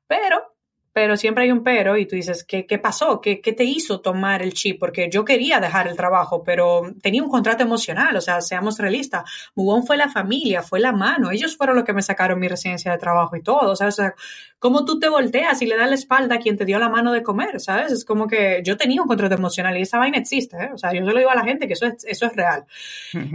Pero 0.07 0.52
pero 0.93 1.17
siempre 1.17 1.45
hay 1.45 1.51
un 1.51 1.63
pero 1.63 1.97
y 1.97 2.05
tú 2.05 2.15
dices, 2.15 2.43
¿qué, 2.43 2.67
qué 2.67 2.77
pasó? 2.77 3.19
¿Qué, 3.19 3.41
¿Qué, 3.41 3.51
te 3.51 3.63
hizo 3.63 3.99
tomar 3.99 4.43
el 4.43 4.53
chip? 4.53 4.79
Porque 4.79 5.09
yo 5.11 5.25
quería 5.25 5.59
dejar 5.59 5.87
el 5.87 5.97
trabajo, 5.97 6.43
pero 6.43 6.93
tenía 7.01 7.23
un 7.23 7.29
contrato 7.29 7.63
emocional, 7.63 8.15
o 8.15 8.21
sea, 8.21 8.41
seamos 8.41 8.77
realistas. 8.77 9.23
Mugón 9.55 9.85
fue 9.85 9.97
la 9.97 10.09
familia, 10.09 10.61
fue 10.61 10.79
la 10.79 10.91
mano, 10.91 11.31
ellos 11.31 11.57
fueron 11.57 11.75
los 11.75 11.83
que 11.83 11.93
me 11.93 12.03
sacaron 12.03 12.39
mi 12.39 12.47
residencia 12.47 12.91
de 12.91 12.99
trabajo 12.99 13.35
y 13.35 13.41
todo, 13.41 13.71
o 13.71 13.75
sea, 13.75 14.13
¿cómo 14.59 14.85
tú 14.85 14.99
te 14.99 15.09
volteas 15.09 15.61
y 15.63 15.65
le 15.65 15.75
das 15.75 15.89
la 15.89 15.95
espalda 15.95 16.35
a 16.35 16.39
quien 16.39 16.57
te 16.57 16.65
dio 16.65 16.77
la 16.77 16.89
mano 16.89 17.11
de 17.11 17.23
comer, 17.23 17.59
¿sabes? 17.59 17.91
Es 17.91 18.05
como 18.05 18.27
que 18.27 18.61
yo 18.63 18.77
tenía 18.77 19.01
un 19.01 19.07
contrato 19.07 19.33
emocional 19.33 19.75
y 19.77 19.81
esa 19.81 19.97
vaina 19.97 20.19
existe, 20.19 20.57
¿eh? 20.57 20.69
O 20.73 20.77
sea, 20.77 20.93
yo 20.93 21.03
se 21.03 21.11
lo 21.11 21.17
digo 21.17 21.31
a 21.31 21.35
la 21.35 21.43
gente 21.43 21.67
que 21.67 21.73
eso 21.73 21.87
es, 21.87 22.05
eso 22.05 22.27
es 22.27 22.35
real. 22.35 22.65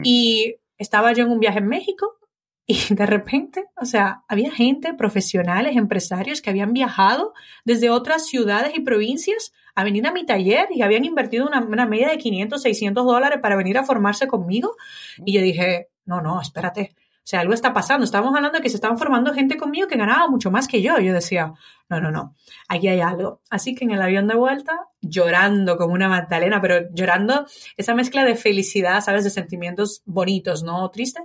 Y 0.05 0.57
estaba 0.79 1.13
yo 1.13 1.25
en 1.25 1.31
un 1.31 1.41
viaje 1.41 1.59
en 1.59 1.67
México 1.67 2.19
y 2.71 2.79
de 2.95 3.07
repente, 3.07 3.65
o 3.81 3.87
sea, 3.87 4.23
había 4.29 4.53
gente, 4.53 4.93
profesionales, 4.93 5.77
empresarios 5.77 6.43
que 6.43 6.51
habían 6.51 6.75
viajado 6.75 7.33
desde 7.65 7.91
otras 7.91 8.27
ciudades 8.27 8.73
y 8.77 8.81
provincias 8.81 9.53
a 9.75 9.85
venir 9.85 10.07
a 10.07 10.13
mi 10.13 10.27
taller 10.27 10.69
y 10.71 10.83
habían 10.83 11.07
invertido 11.07 11.47
una, 11.47 11.87
media 11.87 12.11
de 12.11 12.19
500, 12.19 12.61
600 12.61 13.07
dólares 13.07 13.39
para 13.41 13.57
venir 13.57 13.79
a 13.79 13.85
formarse 13.85 14.29
conmigo. 14.29 14.77
Y 15.25 15.33
yo 15.33 15.41
dije, 15.41 15.89
no, 16.05 16.21
no, 16.21 16.41
espérate. 16.41 16.95
O 17.29 17.31
sea, 17.31 17.41
algo 17.41 17.53
está 17.53 17.73
pasando. 17.75 18.05
Estábamos 18.05 18.35
hablando 18.35 18.59
de 18.59 18.63
que 18.63 18.71
se 18.71 18.77
estaban 18.77 18.99
formando 18.99 19.35
gente 19.35 19.57
conmigo 19.57 19.87
que 19.87 19.99
ganaba 19.99 20.29
mucho 20.29 20.51
más 20.51 20.67
que 20.67 20.83
yo. 20.83 20.99
Yo 20.99 21.13
decía, 21.13 21.53
no, 21.91 22.01
no, 22.01 22.11
no, 22.11 22.35
aquí 22.69 22.89
hay 22.89 23.01
algo. 23.01 23.41
Así 23.51 23.75
que 23.75 23.85
en 23.85 23.91
el 23.93 24.03
avión 24.03 24.27
de 24.29 24.35
vuelta, 24.35 24.89
llorando 25.01 25.77
como 25.77 25.95
una 25.95 26.09
Magdalena, 26.09 26.61
pero 26.61 26.89
llorando 26.93 27.47
esa 27.77 27.95
mezcla 27.95 28.25
de 28.25 28.35
felicidad, 28.35 29.03
¿sabes? 29.03 29.25
De 29.25 29.31
sentimientos 29.31 30.03
bonitos, 30.07 30.63
¿no? 30.63 30.91
Triste 30.91 31.21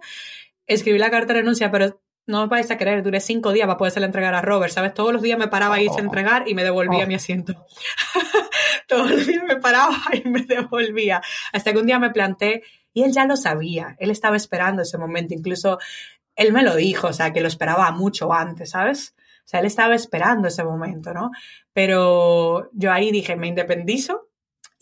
escribí 0.67 0.97
la 0.97 1.09
carta 1.11 1.33
de 1.33 1.39
renuncia, 1.39 1.71
pero 1.71 2.01
no 2.25 2.41
me 2.41 2.47
vais 2.47 2.71
a 2.71 2.77
creer, 2.77 3.03
duré 3.03 3.19
cinco 3.19 3.51
días 3.51 3.67
para 3.67 3.77
poderse 3.77 3.99
entregar 3.99 4.33
a 4.33 4.41
Robert, 4.41 4.71
¿sabes? 4.71 4.93
Todos 4.93 5.11
los 5.11 5.21
días 5.21 5.37
me 5.37 5.47
paraba 5.47 5.75
a 5.75 5.81
irse 5.81 5.99
a 5.99 6.03
entregar 6.03 6.47
y 6.47 6.55
me 6.55 6.63
devolvía 6.63 7.03
oh. 7.03 7.07
mi 7.07 7.15
asiento. 7.15 7.65
Todos 8.87 9.11
los 9.11 9.27
días 9.27 9.43
me 9.43 9.57
paraba 9.57 9.97
y 10.13 10.27
me 10.29 10.41
devolvía. 10.41 11.21
Hasta 11.51 11.73
que 11.73 11.79
un 11.79 11.85
día 11.85 11.99
me 11.99 12.11
planté 12.11 12.63
y 12.93 13.03
él 13.03 13.11
ya 13.11 13.25
lo 13.25 13.35
sabía, 13.35 13.95
él 13.99 14.11
estaba 14.11 14.37
esperando 14.37 14.83
ese 14.83 14.97
momento, 14.97 15.33
incluso 15.33 15.79
él 16.35 16.53
me 16.53 16.63
lo 16.63 16.75
dijo, 16.75 17.07
o 17.07 17.13
sea, 17.13 17.33
que 17.33 17.41
lo 17.41 17.47
esperaba 17.47 17.91
mucho 17.91 18.31
antes, 18.33 18.71
¿sabes? 18.71 19.15
O 19.39 19.47
sea, 19.47 19.59
él 19.59 19.65
estaba 19.65 19.95
esperando 19.95 20.47
ese 20.47 20.63
momento, 20.63 21.13
¿no? 21.13 21.31
Pero 21.73 22.69
yo 22.73 22.91
ahí 22.91 23.11
dije, 23.11 23.35
me 23.35 23.47
independizo 23.47 24.29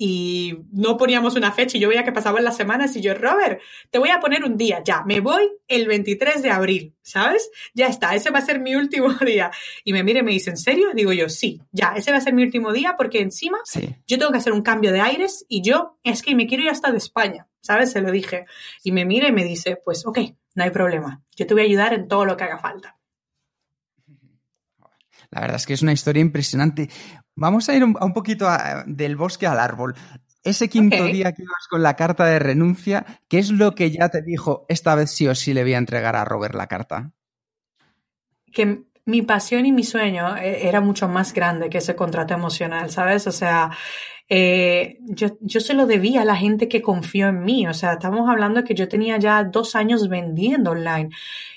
y 0.03 0.65
no 0.71 0.97
poníamos 0.97 1.35
una 1.35 1.51
fecha 1.51 1.77
y 1.77 1.79
yo 1.79 1.87
veía 1.87 2.03
que 2.03 2.11
pasaban 2.11 2.43
las 2.43 2.57
semanas 2.57 2.95
y 2.95 3.01
yo, 3.01 3.13
Robert, 3.13 3.61
te 3.91 3.99
voy 3.99 4.09
a 4.09 4.19
poner 4.19 4.43
un 4.43 4.57
día, 4.57 4.81
ya, 4.83 5.03
me 5.05 5.19
voy 5.19 5.47
el 5.67 5.85
23 5.85 6.41
de 6.41 6.49
abril, 6.49 6.95
¿sabes? 7.03 7.51
Ya 7.75 7.85
está, 7.85 8.15
ese 8.15 8.31
va 8.31 8.39
a 8.39 8.41
ser 8.41 8.59
mi 8.59 8.73
último 8.83 9.13
día. 9.13 9.51
Y 9.83 9.93
me 9.93 10.03
mire 10.03 10.21
y 10.21 10.23
me 10.23 10.31
dice, 10.31 10.49
¿en 10.49 10.57
serio? 10.57 10.87
Digo 10.95 11.13
yo, 11.13 11.29
sí, 11.29 11.61
ya, 11.71 11.93
ese 11.95 12.09
va 12.09 12.17
a 12.17 12.21
ser 12.21 12.33
mi 12.33 12.41
último 12.41 12.73
día 12.73 12.95
porque 12.97 13.21
encima 13.21 13.59
yo 14.07 14.17
tengo 14.17 14.31
que 14.31 14.39
hacer 14.39 14.53
un 14.53 14.63
cambio 14.63 14.91
de 14.91 15.01
aires 15.01 15.45
y 15.47 15.61
yo 15.61 15.99
es 16.01 16.23
que 16.23 16.33
me 16.33 16.47
quiero 16.47 16.63
ir 16.63 16.71
hasta 16.71 16.91
de 16.91 16.97
España, 16.97 17.47
¿sabes? 17.59 17.91
Se 17.91 18.01
lo 18.01 18.09
dije. 18.09 18.47
Y 18.83 18.93
me 18.93 19.05
mira 19.05 19.27
y 19.27 19.31
me 19.31 19.43
dice, 19.43 19.77
pues 19.85 20.07
ok, 20.07 20.17
no 20.55 20.63
hay 20.63 20.71
problema, 20.71 21.21
yo 21.35 21.45
te 21.45 21.53
voy 21.53 21.61
a 21.61 21.65
ayudar 21.65 21.93
en 21.93 22.07
todo 22.07 22.25
lo 22.25 22.35
que 22.35 22.45
haga 22.45 22.57
falta. 22.57 22.97
La 25.31 25.41
verdad 25.41 25.55
es 25.55 25.65
que 25.65 25.73
es 25.73 25.81
una 25.81 25.93
historia 25.93 26.21
impresionante. 26.21 26.89
Vamos 27.41 27.67
a 27.69 27.75
ir 27.75 27.83
un, 27.83 27.97
un 27.99 28.13
poquito 28.13 28.47
del 28.85 29.15
bosque 29.15 29.47
al 29.47 29.59
árbol. 29.59 29.95
Ese 30.43 30.69
quinto 30.69 31.05
día 31.05 31.31
que 31.33 31.41
ibas 31.41 31.67
con 31.67 31.81
la 31.81 31.95
carta 31.95 32.25
de 32.25 32.37
renuncia, 32.37 33.03
¿qué 33.27 33.39
es 33.39 33.49
lo 33.49 33.73
que 33.73 33.89
ya 33.89 34.09
te 34.09 34.21
dijo 34.21 34.67
esta 34.69 34.93
vez 34.93 35.09
sí 35.09 35.27
o 35.27 35.33
sí 35.33 35.51
le 35.55 35.63
voy 35.63 35.73
a 35.73 35.79
entregar 35.79 36.15
a 36.15 36.23
Robert 36.23 36.53
la 36.53 36.67
carta? 36.67 37.13
Que 38.53 38.83
mi 39.05 39.23
pasión 39.23 39.65
y 39.65 39.71
mi 39.71 39.83
sueño 39.83 40.37
eh, 40.37 40.67
era 40.67 40.81
mucho 40.81 41.07
más 41.07 41.33
grande 41.33 41.71
que 41.71 41.79
ese 41.79 41.95
contrato 41.95 42.35
emocional, 42.35 42.91
¿sabes? 42.91 43.25
O 43.25 43.31
sea, 43.31 43.71
eh, 44.29 44.99
yo, 45.01 45.29
yo, 45.41 45.61
se 45.61 45.73
lo 45.73 45.87
debía 45.87 46.21
a 46.21 46.25
la 46.25 46.35
gente 46.35 46.67
que 46.67 46.83
confió 46.83 47.29
en 47.29 47.43
mí. 47.43 47.65
O 47.65 47.73
sea, 47.73 47.93
estamos 47.93 48.29
hablando 48.29 48.63
que 48.63 48.75
yo 48.75 48.87
tenía 48.87 49.17
ya 49.17 49.43
dos 49.43 49.75
años 49.75 50.09
vendiendo 50.09 50.71
online 50.71 51.09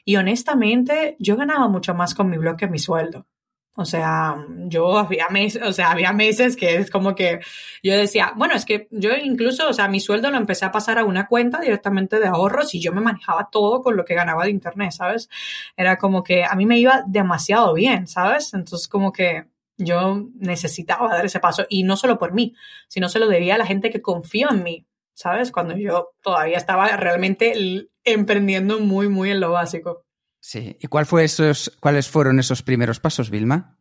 y 0.07 0.17
honestamente 0.17 1.17
yo 1.19 1.37
ganaba 1.37 1.69
mucho 1.69 1.95
más 1.95 2.15
con 2.15 2.31
mi 2.31 2.39
blog 2.39 2.57
que 2.57 2.69
mi 2.69 2.79
sueldo. 2.79 3.27
O 3.77 3.85
sea, 3.85 4.37
yo 4.67 4.99
había 4.99 5.29
meses, 5.31 5.61
o 5.63 5.73
sea, 5.73 5.91
había 5.91 6.13
meses 6.13 6.57
que 6.57 6.77
es 6.77 6.91
como 6.91 7.17
que 7.17 7.41
yo 7.83 7.97
decía, 7.97 8.33
bueno, 8.37 8.55
es 8.55 8.65
que 8.65 8.87
yo 8.93 9.11
incluso, 9.17 9.69
o 9.69 9.73
sea, 9.73 9.89
mi 9.89 9.99
sueldo 9.99 10.31
lo 10.31 10.37
empecé 10.37 10.65
a 10.65 10.71
pasar 10.71 10.99
a 10.99 11.05
una 11.05 11.27
cuenta 11.27 11.59
directamente 11.61 12.21
de 12.21 12.29
ahorros 12.29 12.73
y 12.75 12.81
yo 12.81 12.93
me 12.93 13.01
manejaba 13.01 13.49
todo 13.51 13.83
con 13.83 13.97
lo 13.97 14.05
que 14.05 14.15
ganaba 14.15 14.45
de 14.45 14.51
internet, 14.51 14.93
¿sabes? 14.93 15.29
Era 15.77 15.99
como 15.99 16.23
que 16.23 16.45
a 16.45 16.55
mí 16.55 16.67
me 16.67 16.79
iba 16.79 17.03
demasiado 17.07 17.75
bien, 17.75 18.07
¿sabes? 18.07 18.55
Entonces 18.55 18.87
como 18.87 19.13
que 19.13 19.47
yo 19.77 20.29
necesitaba 20.37 21.09
dar 21.09 21.27
ese 21.27 21.41
paso 21.41 21.67
y 21.69 21.83
no 21.83 21.97
solo 21.97 22.17
por 22.17 22.33
mí, 22.33 22.55
sino 22.87 23.09
se 23.09 23.19
lo 23.19 23.29
debía 23.29 23.57
a 23.57 23.59
la 23.59 23.67
gente 23.67 23.91
que 23.91 24.03
confió 24.03 24.51
en 24.51 24.63
mí, 24.63 24.87
¿sabes? 25.15 25.51
Cuando 25.51 25.77
yo 25.77 26.11
todavía 26.23 26.59
estaba 26.59 26.89
realmente 26.97 27.89
emprendiendo 28.05 28.79
muy, 28.79 29.09
muy 29.09 29.31
en 29.31 29.41
lo 29.41 29.51
básico. 29.51 30.05
Sí. 30.47 30.77
¿Y 30.79 30.89
cuál 30.89 31.07
fue 31.07 31.25
esos, 31.25 31.75
cuáles 31.81 32.11
fueron 32.11 32.39
esos 32.39 32.63
primeros 32.63 33.01
pasos, 33.01 33.31
Vilma? 33.31 33.79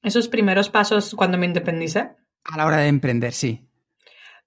Esos 0.00 0.28
primeros 0.28 0.70
pasos 0.70 1.16
cuando 1.16 1.36
me 1.36 1.46
independicé. 1.46 2.14
A 2.44 2.56
la 2.56 2.64
hora 2.64 2.76
de 2.76 2.86
emprender, 2.86 3.32
sí. 3.32 3.68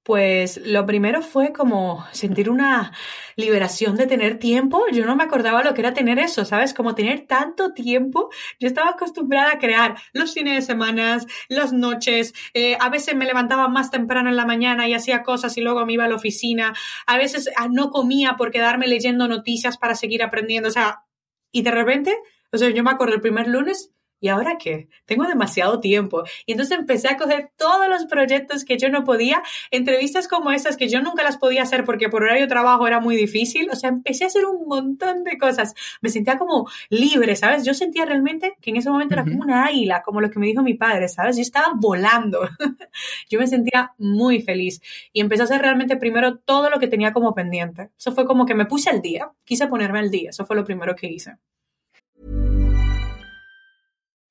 Pues 0.06 0.58
lo 0.64 0.86
primero 0.86 1.24
fue 1.24 1.52
como 1.52 2.06
sentir 2.12 2.52
una 2.52 2.92
liberación 3.36 3.96
de 3.96 4.06
tener 4.06 4.38
tiempo. 4.38 4.84
Yo 4.92 5.04
no 5.04 5.16
me 5.16 5.24
acordaba 5.24 5.64
lo 5.64 5.74
que 5.74 5.82
era 5.82 5.96
tener 5.96 6.20
eso, 6.20 6.46
¿sabes? 6.46 6.76
Como 6.76 6.94
tener 6.94 7.26
tanto 7.26 7.74
tiempo. 7.74 8.30
Yo 8.60 8.68
estaba 8.68 8.92
acostumbrada 8.92 9.54
a 9.54 9.58
crear 9.58 9.96
los 10.14 10.32
fines 10.36 10.54
de 10.54 10.62
semana, 10.62 11.18
las 11.50 11.74
noches. 11.74 12.36
Eh, 12.54 12.78
a 12.80 12.90
veces 12.92 13.16
me 13.16 13.26
levantaba 13.26 13.68
más 13.68 13.90
temprano 13.90 14.30
en 14.30 14.36
la 14.36 14.46
mañana 14.46 14.88
y 14.88 14.94
hacía 14.94 15.24
cosas 15.24 15.58
y 15.58 15.62
luego 15.62 15.84
me 15.88 15.94
iba 15.94 16.06
a 16.06 16.08
la 16.08 16.18
oficina. 16.18 16.76
A 17.08 17.18
veces 17.18 17.50
ah, 17.58 17.68
no 17.68 17.90
comía 17.90 18.36
por 18.38 18.52
quedarme 18.52 18.86
leyendo 18.86 19.28
noticias 19.28 19.80
para 19.80 19.96
seguir 19.96 20.22
aprendiendo. 20.22 20.70
O 20.70 20.72
sea, 20.72 21.04
y 21.52 21.64
de 21.64 21.72
repente, 21.72 22.16
o 22.52 22.60
sea, 22.60 22.70
yo 22.70 22.84
me 22.84 22.92
acuerdo 22.92 23.16
el 23.16 23.22
primer 23.22 23.48
lunes 23.48 23.95
¿y 24.26 24.28
ahora 24.28 24.58
qué? 24.58 24.88
Tengo 25.06 25.26
demasiado 25.26 25.80
tiempo. 25.80 26.24
Y 26.48 26.54
entonces 26.54 26.80
empecé 26.80 27.10
a 27.10 27.16
coger 27.16 27.52
todos 27.58 27.88
los 27.88 28.06
proyectos 28.06 28.66
que 28.66 28.76
yo 28.76 28.90
no 28.90 29.04
podía, 29.04 29.44
entrevistas 29.70 30.28
como 30.28 30.52
esas 30.52 30.78
que 30.78 30.90
yo 30.90 31.00
nunca 31.00 31.22
las 31.22 31.38
podía 31.38 31.62
hacer 31.62 31.84
porque 31.84 32.10
por 32.10 32.24
horario 32.24 32.42
de 32.42 32.48
trabajo 32.48 32.88
era 32.88 33.00
muy 33.00 33.16
difícil. 33.16 33.70
O 33.70 33.76
sea, 33.76 33.92
empecé 33.92 34.24
a 34.24 34.28
hacer 34.28 34.46
un 34.46 34.68
montón 34.68 35.24
de 35.24 35.38
cosas. 35.38 35.76
Me 36.02 36.10
sentía 36.10 36.40
como 36.40 36.68
libre, 36.90 37.36
¿sabes? 37.36 37.66
Yo 37.66 37.76
sentía 37.76 38.04
realmente 38.06 38.58
que 38.62 38.72
en 38.72 38.78
ese 38.78 38.90
momento 38.90 39.14
era 39.14 39.26
como 39.26 39.44
una 39.44 39.66
águila, 39.66 40.02
como 40.02 40.22
lo 40.22 40.32
que 40.32 40.40
me 40.40 40.48
dijo 40.48 40.64
mi 40.64 40.74
padre, 40.74 41.08
¿sabes? 41.08 41.36
Yo 41.36 41.44
estaba 41.44 41.74
volando. 41.76 42.50
yo 43.30 43.40
me 43.40 43.46
sentía 43.46 43.94
muy 44.00 44.42
feliz 44.42 44.82
y 45.14 45.22
empecé 45.22 45.44
a 45.44 45.46
hacer 45.46 45.62
realmente 45.62 45.98
primero 45.98 46.40
todo 46.40 46.72
lo 46.72 46.80
que 46.80 46.88
tenía 46.88 47.14
como 47.14 47.36
pendiente. 47.36 47.92
Eso 47.96 48.12
fue 48.12 48.26
como 48.26 48.48
que 48.48 48.56
me 48.56 48.66
puse 48.66 48.90
al 48.90 49.04
día, 49.04 49.30
quise 49.44 49.68
ponerme 49.68 50.00
al 50.00 50.10
día. 50.10 50.32
Eso 50.32 50.48
fue 50.48 50.56
lo 50.56 50.64
primero 50.64 50.96
que 50.96 51.06
hice. 51.06 51.38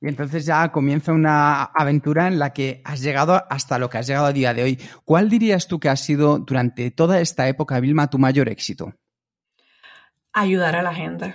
Y 0.00 0.06
entonces 0.06 0.46
ya 0.46 0.70
comienza 0.70 1.12
una 1.12 1.64
aventura 1.64 2.28
en 2.28 2.38
la 2.38 2.52
que 2.52 2.80
has 2.84 3.02
llegado 3.02 3.42
hasta 3.50 3.78
lo 3.78 3.90
que 3.90 3.98
has 3.98 4.06
llegado 4.06 4.26
a 4.26 4.32
día 4.32 4.54
de 4.54 4.62
hoy. 4.62 4.78
¿Cuál 5.04 5.28
dirías 5.28 5.66
tú 5.66 5.80
que 5.80 5.88
ha 5.88 5.96
sido 5.96 6.38
durante 6.38 6.90
toda 6.92 7.20
esta 7.20 7.48
época, 7.48 7.80
Vilma, 7.80 8.08
tu 8.08 8.18
mayor 8.18 8.48
éxito? 8.48 8.94
Ayudar 10.32 10.76
a 10.76 10.82
la 10.82 10.94
gente. 10.94 11.34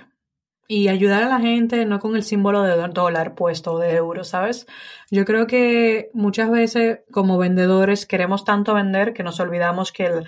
Y 0.66 0.88
ayudar 0.88 1.22
a 1.22 1.28
la 1.28 1.40
gente 1.40 1.84
no 1.84 1.98
con 1.98 2.16
el 2.16 2.22
símbolo 2.22 2.62
de 2.62 2.74
dólar 2.88 3.34
puesto 3.34 3.78
de 3.78 3.96
euro, 3.96 4.24
¿sabes? 4.24 4.66
Yo 5.10 5.26
creo 5.26 5.46
que 5.46 6.08
muchas 6.14 6.50
veces 6.50 7.00
como 7.10 7.36
vendedores 7.36 8.06
queremos 8.06 8.44
tanto 8.44 8.72
vender 8.72 9.12
que 9.12 9.22
nos 9.22 9.40
olvidamos 9.40 9.92
que, 9.92 10.06
el, 10.06 10.26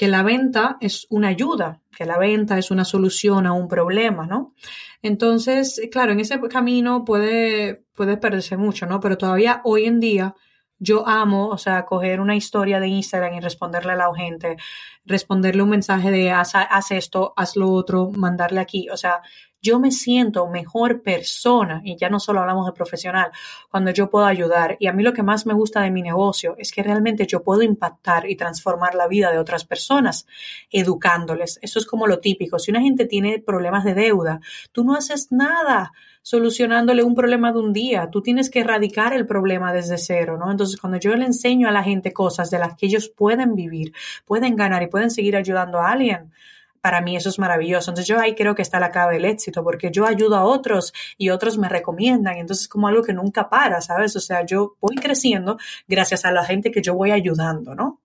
que 0.00 0.08
la 0.08 0.22
venta 0.22 0.78
es 0.80 1.06
una 1.10 1.28
ayuda, 1.28 1.82
que 1.94 2.06
la 2.06 2.16
venta 2.16 2.56
es 2.56 2.70
una 2.70 2.86
solución 2.86 3.46
a 3.46 3.52
un 3.52 3.68
problema, 3.68 4.26
¿no? 4.26 4.54
Entonces, 5.02 5.78
claro, 5.92 6.12
en 6.12 6.20
ese 6.20 6.40
camino 6.48 7.04
puede, 7.04 7.84
puede 7.94 8.16
perderse 8.16 8.56
mucho, 8.56 8.86
¿no? 8.86 8.98
Pero 8.98 9.18
todavía 9.18 9.60
hoy 9.62 9.84
en 9.84 10.00
día 10.00 10.34
yo 10.78 11.06
amo, 11.06 11.48
o 11.48 11.58
sea, 11.58 11.84
coger 11.84 12.22
una 12.22 12.34
historia 12.34 12.80
de 12.80 12.88
Instagram 12.88 13.34
y 13.34 13.40
responderle 13.40 13.92
a 13.92 13.96
la 13.96 14.10
gente, 14.14 14.56
responderle 15.04 15.62
un 15.62 15.68
mensaje 15.68 16.10
de 16.10 16.30
haz, 16.30 16.52
haz 16.54 16.92
esto, 16.92 17.34
haz 17.36 17.56
lo 17.56 17.70
otro, 17.70 18.08
mandarle 18.10 18.60
aquí, 18.60 18.88
o 18.88 18.96
sea, 18.96 19.20
yo 19.62 19.78
me 19.78 19.90
siento 19.90 20.46
mejor 20.46 21.02
persona, 21.02 21.80
y 21.84 21.96
ya 21.96 22.08
no 22.08 22.20
solo 22.20 22.40
hablamos 22.40 22.66
de 22.66 22.72
profesional, 22.72 23.30
cuando 23.70 23.90
yo 23.90 24.10
puedo 24.10 24.26
ayudar. 24.26 24.76
Y 24.80 24.86
a 24.86 24.92
mí 24.92 25.02
lo 25.02 25.12
que 25.12 25.22
más 25.22 25.46
me 25.46 25.54
gusta 25.54 25.80
de 25.82 25.90
mi 25.90 26.02
negocio 26.02 26.54
es 26.58 26.72
que 26.72 26.82
realmente 26.82 27.26
yo 27.26 27.42
puedo 27.42 27.62
impactar 27.62 28.28
y 28.28 28.36
transformar 28.36 28.94
la 28.94 29.08
vida 29.08 29.30
de 29.30 29.38
otras 29.38 29.64
personas 29.64 30.26
educándoles. 30.70 31.58
Eso 31.62 31.78
es 31.78 31.86
como 31.86 32.06
lo 32.06 32.20
típico. 32.20 32.58
Si 32.58 32.70
una 32.70 32.80
gente 32.80 33.06
tiene 33.06 33.38
problemas 33.38 33.84
de 33.84 33.94
deuda, 33.94 34.40
tú 34.72 34.84
no 34.84 34.94
haces 34.94 35.30
nada 35.30 35.92
solucionándole 36.22 37.02
un 37.02 37.14
problema 37.14 37.52
de 37.52 37.58
un 37.58 37.72
día. 37.72 38.08
Tú 38.10 38.22
tienes 38.22 38.50
que 38.50 38.60
erradicar 38.60 39.12
el 39.12 39.26
problema 39.26 39.72
desde 39.72 39.98
cero, 39.98 40.36
¿no? 40.38 40.50
Entonces, 40.50 40.78
cuando 40.80 40.98
yo 40.98 41.14
le 41.14 41.26
enseño 41.26 41.68
a 41.68 41.72
la 41.72 41.82
gente 41.82 42.12
cosas 42.12 42.50
de 42.50 42.58
las 42.58 42.76
que 42.76 42.86
ellos 42.86 43.08
pueden 43.08 43.54
vivir, 43.54 43.92
pueden 44.24 44.56
ganar 44.56 44.82
y 44.82 44.88
pueden 44.88 45.10
seguir 45.10 45.36
ayudando 45.36 45.78
a 45.78 45.90
alguien, 45.90 46.30
para 46.80 47.00
mí 47.00 47.16
eso 47.16 47.28
es 47.28 47.38
maravilloso. 47.38 47.90
Entonces 47.90 48.08
yo 48.08 48.20
ahí 48.20 48.34
creo 48.34 48.54
que 48.54 48.62
está 48.62 48.80
la 48.80 48.90
clave 48.90 49.14
del 49.14 49.24
éxito, 49.24 49.62
porque 49.62 49.90
yo 49.90 50.06
ayudo 50.06 50.36
a 50.36 50.44
otros 50.44 50.92
y 51.18 51.30
otros 51.30 51.58
me 51.58 51.68
recomiendan. 51.68 52.38
Entonces 52.38 52.68
como 52.68 52.88
algo 52.88 53.02
que 53.02 53.12
nunca 53.12 53.48
para, 53.48 53.80
¿sabes? 53.80 54.16
O 54.16 54.20
sea, 54.20 54.44
yo 54.44 54.76
voy 54.80 54.96
creciendo 54.96 55.58
gracias 55.86 56.24
a 56.24 56.32
la 56.32 56.44
gente 56.44 56.70
que 56.70 56.82
yo 56.82 56.94
voy 56.94 57.10
ayudando, 57.10 57.74
¿no? 57.74 58.00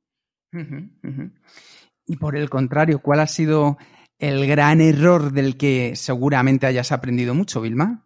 Y 2.07 2.17
por 2.17 2.35
el 2.37 2.49
contrario, 2.49 2.99
¿cuál 2.99 3.19
ha 3.19 3.27
sido 3.27 3.77
el 4.19 4.47
gran 4.47 4.79
error 4.79 5.31
del 5.33 5.57
que 5.57 5.95
seguramente 5.95 6.65
hayas 6.65 6.91
aprendido 6.91 7.33
mucho, 7.33 7.61
Vilma? 7.61 8.05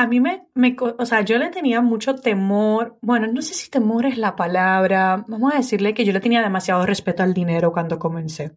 A 0.00 0.06
mí 0.06 0.20
me, 0.20 0.46
me, 0.54 0.76
o 0.78 1.04
sea, 1.04 1.22
yo 1.22 1.38
le 1.38 1.50
tenía 1.50 1.80
mucho 1.80 2.14
temor, 2.14 2.98
bueno, 3.00 3.26
no 3.26 3.42
sé 3.42 3.54
si 3.54 3.68
temor 3.68 4.06
es 4.06 4.16
la 4.16 4.36
palabra, 4.36 5.24
vamos 5.26 5.52
a 5.52 5.56
decirle 5.56 5.92
que 5.92 6.04
yo 6.04 6.12
le 6.12 6.20
tenía 6.20 6.40
demasiado 6.40 6.86
respeto 6.86 7.24
al 7.24 7.34
dinero 7.34 7.72
cuando 7.72 7.98
comencé. 7.98 8.52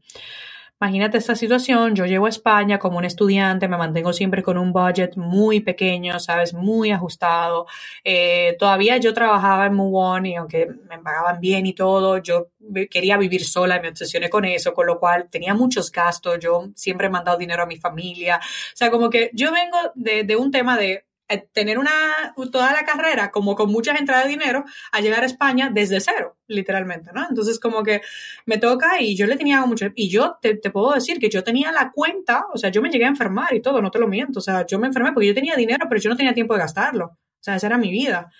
Imagínate 0.79 1.17
esta 1.17 1.35
situación, 1.35 1.95
yo 1.95 2.05
llego 2.05 2.27
a 2.27 2.29
España 2.29 2.77
como 2.77 2.99
un 2.99 3.05
estudiante, 3.05 3.67
me 3.67 3.77
mantengo 3.77 4.13
siempre 4.13 4.43
con 4.43 4.59
un 4.59 4.71
budget 4.71 5.17
muy 5.17 5.61
pequeño, 5.61 6.19
¿sabes? 6.19 6.53
Muy 6.53 6.91
ajustado. 6.91 7.65
Eh, 8.03 8.55
todavía 8.59 8.97
yo 8.97 9.11
trabajaba 9.11 9.65
en 9.65 9.73
Move 9.73 10.29
y 10.29 10.35
aunque 10.35 10.67
me 10.89 10.99
pagaban 10.99 11.39
bien 11.39 11.65
y 11.65 11.73
todo, 11.73 12.19
yo 12.19 12.49
quería 12.91 13.17
vivir 13.17 13.45
sola 13.45 13.77
y 13.77 13.81
me 13.81 13.89
obsesioné 13.89 14.29
con 14.29 14.45
eso, 14.45 14.75
con 14.75 14.85
lo 14.85 14.99
cual 14.99 15.27
tenía 15.29 15.55
muchos 15.55 15.91
gastos, 15.91 16.37
yo 16.39 16.69
siempre 16.75 17.07
he 17.07 17.09
mandado 17.09 17.39
dinero 17.39 17.63
a 17.63 17.67
mi 17.67 17.77
familia. 17.77 18.37
O 18.37 18.75
sea, 18.75 18.91
como 18.91 19.09
que 19.09 19.31
yo 19.33 19.51
vengo 19.51 19.77
de, 19.95 20.23
de 20.23 20.35
un 20.35 20.51
tema 20.51 20.77
de 20.77 21.05
tener 21.37 21.79
una, 21.79 21.91
toda 22.51 22.73
la 22.73 22.83
carrera 22.83 23.31
como 23.31 23.55
con 23.55 23.71
muchas 23.71 23.99
entradas 23.99 24.25
de 24.25 24.31
dinero 24.31 24.65
a 24.91 25.01
llegar 25.01 25.23
a 25.23 25.25
España 25.25 25.69
desde 25.73 25.99
cero, 25.99 26.37
literalmente, 26.47 27.11
¿no? 27.13 27.25
Entonces 27.27 27.59
como 27.59 27.83
que 27.83 28.01
me 28.45 28.57
toca 28.57 29.01
y 29.01 29.15
yo 29.15 29.25
le 29.27 29.37
tenía 29.37 29.65
mucho, 29.65 29.87
y 29.95 30.09
yo 30.09 30.37
te, 30.41 30.55
te, 30.55 30.71
puedo 30.71 30.93
decir 30.93 31.19
que 31.19 31.29
yo 31.29 31.43
tenía 31.43 31.71
la 31.71 31.91
cuenta, 31.91 32.45
o 32.53 32.57
sea, 32.57 32.69
yo 32.69 32.81
me 32.81 32.89
llegué 32.89 33.05
a 33.05 33.09
enfermar 33.09 33.53
y 33.53 33.61
todo, 33.61 33.81
no 33.81 33.91
te 33.91 33.99
lo 33.99 34.07
miento, 34.07 34.39
o 34.39 34.41
sea, 34.41 34.65
yo 34.65 34.79
me 34.79 34.87
enfermé 34.87 35.13
porque 35.13 35.27
yo 35.27 35.33
tenía 35.33 35.55
dinero, 35.55 35.85
pero 35.89 36.01
yo 36.01 36.09
no 36.09 36.15
tenía 36.15 36.33
tiempo 36.33 36.53
de 36.53 36.59
gastarlo, 36.59 37.05
o 37.05 37.43
sea, 37.43 37.55
esa 37.55 37.67
era 37.67 37.77
mi 37.77 37.91
vida. 37.91 38.31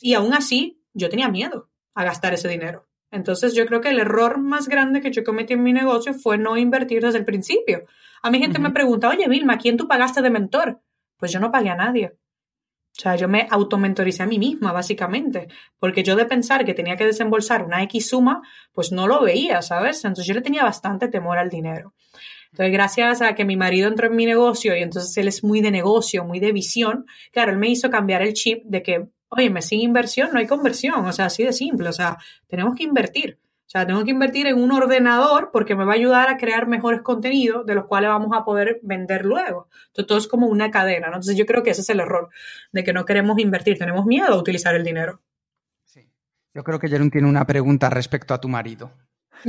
Y 0.00 0.14
aún 0.14 0.34
así, 0.34 0.82
yo 0.92 1.08
tenía 1.08 1.28
miedo 1.28 1.70
a 1.94 2.04
gastar 2.04 2.34
ese 2.34 2.48
dinero. 2.48 2.88
Entonces 3.10 3.54
yo 3.54 3.66
creo 3.66 3.80
que 3.80 3.88
el 3.88 3.98
error 3.98 4.38
más 4.38 4.68
grande 4.68 5.00
que 5.00 5.10
yo 5.10 5.24
cometí 5.24 5.54
en 5.54 5.62
mi 5.62 5.72
negocio 5.72 6.12
fue 6.14 6.38
no 6.38 6.56
invertir 6.56 7.02
desde 7.02 7.18
el 7.18 7.24
principio. 7.24 7.84
A 8.22 8.30
mi 8.30 8.38
gente 8.38 8.58
me 8.58 8.70
pregunta, 8.70 9.08
oye 9.08 9.28
Vilma, 9.28 9.58
¿quién 9.58 9.76
tú 9.76 9.86
pagaste 9.86 10.22
de 10.22 10.30
mentor? 10.30 10.80
Pues 11.16 11.32
yo 11.32 11.40
no 11.40 11.50
pagué 11.50 11.70
a 11.70 11.76
nadie. 11.76 12.16
O 12.96 13.00
sea, 13.00 13.14
yo 13.16 13.28
me 13.28 13.46
automentoricé 13.50 14.22
a 14.22 14.26
mí 14.26 14.38
misma, 14.38 14.72
básicamente, 14.72 15.48
porque 15.78 16.02
yo 16.02 16.16
de 16.16 16.24
pensar 16.24 16.64
que 16.64 16.72
tenía 16.72 16.96
que 16.96 17.04
desembolsar 17.04 17.62
una 17.62 17.82
X 17.82 18.08
suma, 18.08 18.40
pues 18.72 18.90
no 18.90 19.06
lo 19.06 19.22
veía, 19.22 19.60
¿sabes? 19.60 20.02
Entonces 20.04 20.26
yo 20.26 20.32
le 20.32 20.40
tenía 20.40 20.62
bastante 20.62 21.08
temor 21.08 21.36
al 21.36 21.50
dinero. 21.50 21.92
Entonces, 22.52 22.72
gracias 22.72 23.20
a 23.20 23.34
que 23.34 23.44
mi 23.44 23.54
marido 23.54 23.88
entró 23.88 24.06
en 24.06 24.16
mi 24.16 24.24
negocio 24.24 24.74
y 24.74 24.82
entonces 24.82 25.14
él 25.18 25.28
es 25.28 25.44
muy 25.44 25.60
de 25.60 25.70
negocio, 25.70 26.24
muy 26.24 26.40
de 26.40 26.52
visión, 26.52 27.04
claro, 27.32 27.52
él 27.52 27.58
me 27.58 27.68
hizo 27.68 27.90
cambiar 27.90 28.22
el 28.22 28.32
chip 28.32 28.62
de 28.64 28.82
que, 28.82 29.08
oye, 29.28 29.52
sin 29.60 29.80
inversión 29.80 30.30
no 30.32 30.38
hay 30.38 30.46
conversión, 30.46 31.04
o 31.04 31.12
sea, 31.12 31.26
así 31.26 31.44
de 31.44 31.52
simple, 31.52 31.90
o 31.90 31.92
sea, 31.92 32.16
tenemos 32.46 32.74
que 32.74 32.84
invertir. 32.84 33.38
O 33.66 33.68
sea, 33.68 33.84
tengo 33.84 34.04
que 34.04 34.12
invertir 34.12 34.46
en 34.46 34.62
un 34.62 34.70
ordenador 34.70 35.50
porque 35.52 35.74
me 35.74 35.84
va 35.84 35.92
a 35.92 35.96
ayudar 35.96 36.28
a 36.28 36.36
crear 36.36 36.68
mejores 36.68 37.02
contenidos 37.02 37.66
de 37.66 37.74
los 37.74 37.86
cuales 37.86 38.10
vamos 38.10 38.30
a 38.32 38.44
poder 38.44 38.78
vender 38.84 39.24
luego. 39.24 39.68
Entonces, 39.88 40.06
todo 40.06 40.18
es 40.18 40.28
como 40.28 40.46
una 40.46 40.70
cadena, 40.70 41.08
¿no? 41.08 41.14
Entonces, 41.14 41.36
yo 41.36 41.46
creo 41.46 41.64
que 41.64 41.70
ese 41.70 41.80
es 41.80 41.90
el 41.90 41.98
error, 41.98 42.28
de 42.70 42.84
que 42.84 42.92
no 42.92 43.04
queremos 43.04 43.40
invertir, 43.40 43.76
tenemos 43.76 44.06
miedo 44.06 44.28
a 44.28 44.38
utilizar 44.38 44.76
el 44.76 44.84
dinero. 44.84 45.20
Sí. 45.84 46.08
Yo 46.54 46.62
creo 46.62 46.78
que 46.78 46.88
Jerón 46.88 47.10
tiene 47.10 47.28
una 47.28 47.44
pregunta 47.44 47.90
respecto 47.90 48.34
a 48.34 48.40
tu 48.40 48.48
marido. 48.48 48.92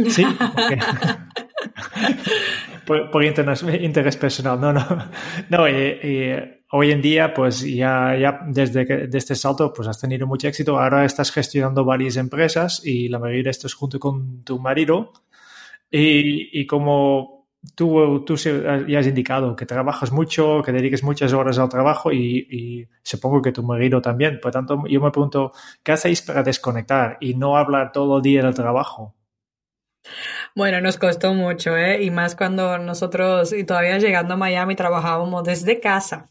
Sí, 0.09 0.25
por, 2.85 3.23
interés, 3.23 4.17
personal, 4.17 4.59
no, 4.59 4.73
no. 4.73 4.85
No, 5.49 5.67
eh, 5.67 5.99
eh, 6.01 6.56
hoy 6.71 6.91
en 6.91 7.01
día, 7.01 7.33
pues 7.33 7.61
ya, 7.61 8.15
ya 8.19 8.39
desde 8.47 8.85
que, 8.85 9.07
de 9.07 9.17
este 9.17 9.35
salto, 9.35 9.73
pues 9.73 9.87
has 9.87 9.99
tenido 9.99 10.27
mucho 10.27 10.47
éxito. 10.47 10.79
Ahora 10.79 11.05
estás 11.05 11.31
gestionando 11.31 11.85
varias 11.85 12.17
empresas 12.17 12.81
y 12.85 13.09
la 13.09 13.19
mayoría 13.19 13.43
de 13.43 13.49
esto 13.51 13.67
es 13.67 13.73
junto 13.73 13.99
con 13.99 14.43
tu 14.43 14.59
marido. 14.59 15.13
Y, 15.89 16.59
y 16.59 16.67
como 16.67 17.47
tú, 17.75 18.23
tú 18.25 18.35
ya 18.35 18.99
has 18.99 19.07
indicado 19.07 19.55
que 19.55 19.65
trabajas 19.65 20.11
mucho, 20.11 20.61
que 20.63 20.71
dediques 20.71 21.03
muchas 21.03 21.33
horas 21.33 21.57
al 21.59 21.69
trabajo 21.69 22.11
y, 22.11 22.47
y, 22.49 22.87
supongo 23.03 23.41
que 23.41 23.51
tu 23.51 23.63
marido 23.63 24.01
también. 24.01 24.39
Por 24.41 24.51
tanto, 24.51 24.83
yo 24.87 25.01
me 25.01 25.11
pregunto, 25.11 25.53
¿qué 25.83 25.93
hacéis 25.93 26.21
para 26.21 26.43
desconectar 26.43 27.17
y 27.21 27.35
no 27.35 27.57
hablar 27.57 27.91
todo 27.91 28.17
el 28.17 28.23
día 28.23 28.43
del 28.43 28.53
trabajo? 28.53 29.15
Bueno, 30.55 30.81
nos 30.81 30.97
costó 30.97 31.33
mucho, 31.33 31.75
¿eh? 31.75 32.03
Y 32.03 32.11
más 32.11 32.35
cuando 32.35 32.77
nosotros, 32.77 33.53
y 33.53 33.63
todavía 33.63 33.97
llegando 33.99 34.33
a 34.33 34.37
Miami, 34.37 34.75
trabajábamos 34.75 35.43
desde 35.43 35.79
casa. 35.79 36.29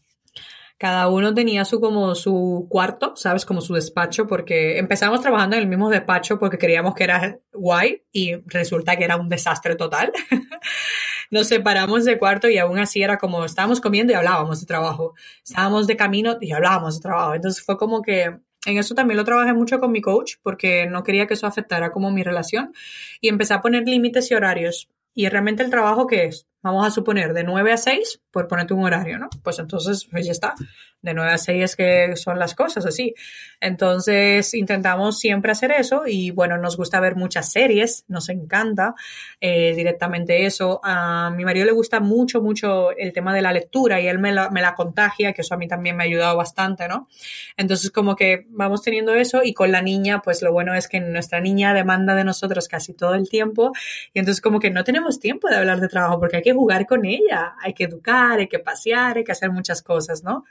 Cada 0.77 1.07
uno 1.09 1.33
tenía 1.33 1.65
su 1.65 1.79
como 1.79 2.13
su 2.13 2.67
cuarto, 2.69 3.15
¿sabes? 3.15 3.45
Como 3.45 3.61
su 3.61 3.73
despacho, 3.73 4.27
porque 4.27 4.77
empezamos 4.77 5.21
trabajando 5.21 5.55
en 5.55 5.63
el 5.63 5.67
mismo 5.67 5.89
despacho 5.89 6.37
porque 6.37 6.59
creíamos 6.59 6.93
que 6.93 7.03
era 7.03 7.39
guay 7.51 8.03
y 8.11 8.35
resulta 8.45 8.95
que 8.95 9.03
era 9.03 9.15
un 9.15 9.27
desastre 9.27 9.75
total. 9.75 10.11
Nos 11.31 11.47
separamos 11.47 12.05
de 12.05 12.17
cuarto 12.19 12.47
y 12.47 12.57
aún 12.57 12.77
así 12.77 13.01
era 13.01 13.17
como 13.17 13.43
estábamos 13.43 13.81
comiendo 13.81 14.13
y 14.13 14.15
hablábamos 14.15 14.59
de 14.59 14.67
trabajo. 14.67 15.15
Estábamos 15.43 15.87
de 15.87 15.97
camino 15.97 16.37
y 16.39 16.51
hablábamos 16.51 16.95
de 16.95 17.01
trabajo. 17.01 17.33
Entonces 17.33 17.63
fue 17.65 17.75
como 17.77 18.01
que 18.01 18.37
en 18.65 18.77
eso 18.77 18.95
también 18.95 19.17
lo 19.17 19.23
trabajé 19.23 19.53
mucho 19.53 19.79
con 19.79 19.91
mi 19.91 20.01
coach 20.01 20.35
porque 20.43 20.85
no 20.85 21.03
quería 21.03 21.25
que 21.25 21.33
eso 21.33 21.47
afectara 21.47 21.91
como 21.91 22.11
mi 22.11 22.21
relación 22.23 22.73
y 23.19 23.29
empecé 23.29 23.53
a 23.53 23.61
poner 23.61 23.87
límites 23.87 24.29
y 24.29 24.35
horarios. 24.35 24.89
Y 25.13 25.27
realmente 25.29 25.63
el 25.63 25.71
trabajo 25.71 26.05
que 26.05 26.25
es, 26.25 26.45
vamos 26.67 26.87
a 26.87 26.91
suponer, 26.91 27.33
de 27.33 27.43
9 27.43 27.71
a 27.73 27.77
6, 27.77 28.21
por 28.31 28.47
ponerte 28.47 28.73
un 28.73 28.83
horario, 28.83 29.17
¿no? 29.17 29.29
Pues 29.43 29.59
entonces, 29.59 30.07
pues 30.09 30.25
ya 30.25 30.31
está. 30.31 30.53
De 31.01 31.13
9 31.13 31.31
a 31.31 31.37
6 31.37 31.63
es 31.63 31.75
que 31.75 32.15
son 32.15 32.39
las 32.39 32.55
cosas 32.55 32.85
así. 32.85 33.13
Entonces, 33.59 34.53
intentamos 34.53 35.19
siempre 35.19 35.51
hacer 35.51 35.71
eso 35.71 36.03
y 36.05 36.31
bueno, 36.31 36.57
nos 36.57 36.77
gusta 36.77 36.99
ver 36.99 37.15
muchas 37.15 37.51
series, 37.51 38.03
nos 38.07 38.29
encanta 38.29 38.95
eh, 39.39 39.73
directamente 39.75 40.45
eso. 40.45 40.79
A 40.83 41.31
mi 41.35 41.45
marido 41.45 41.65
le 41.65 41.71
gusta 41.71 41.99
mucho, 41.99 42.41
mucho 42.41 42.91
el 42.91 43.13
tema 43.13 43.33
de 43.33 43.41
la 43.41 43.53
lectura 43.53 44.01
y 44.01 44.07
él 44.07 44.19
me 44.19 44.31
la, 44.31 44.49
me 44.49 44.61
la 44.61 44.75
contagia, 44.75 45.33
que 45.33 45.41
eso 45.41 45.53
a 45.53 45.57
mí 45.57 45.67
también 45.67 45.95
me 45.95 46.03
ha 46.03 46.07
ayudado 46.07 46.37
bastante, 46.37 46.87
¿no? 46.87 47.07
Entonces, 47.55 47.91
como 47.91 48.15
que 48.15 48.45
vamos 48.49 48.81
teniendo 48.81 49.13
eso 49.15 49.41
y 49.43 49.53
con 49.53 49.71
la 49.71 49.81
niña, 49.81 50.21
pues 50.21 50.41
lo 50.41 50.51
bueno 50.51 50.73
es 50.73 50.87
que 50.87 50.99
nuestra 50.99 51.39
niña 51.39 51.73
demanda 51.73 52.15
de 52.15 52.23
nosotros 52.23 52.67
casi 52.67 52.93
todo 52.93 53.15
el 53.15 53.29
tiempo 53.29 53.71
y 54.13 54.19
entonces 54.19 54.41
como 54.41 54.59
que 54.59 54.69
no 54.69 54.83
tenemos 54.83 55.19
tiempo 55.19 55.47
de 55.49 55.55
hablar 55.55 55.79
de 55.79 55.87
trabajo 55.87 56.19
porque 56.19 56.37
hay 56.37 56.43
que 56.43 56.53
jugar 56.53 56.85
con 56.85 57.05
ella, 57.05 57.55
hay 57.61 57.73
que 57.73 57.85
educar, 57.85 58.39
hay 58.39 58.47
que 58.47 58.59
pasear, 58.59 59.17
hay 59.17 59.23
que 59.23 59.31
hacer 59.31 59.51
muchas 59.51 59.81
cosas, 59.81 60.23
¿no? 60.23 60.43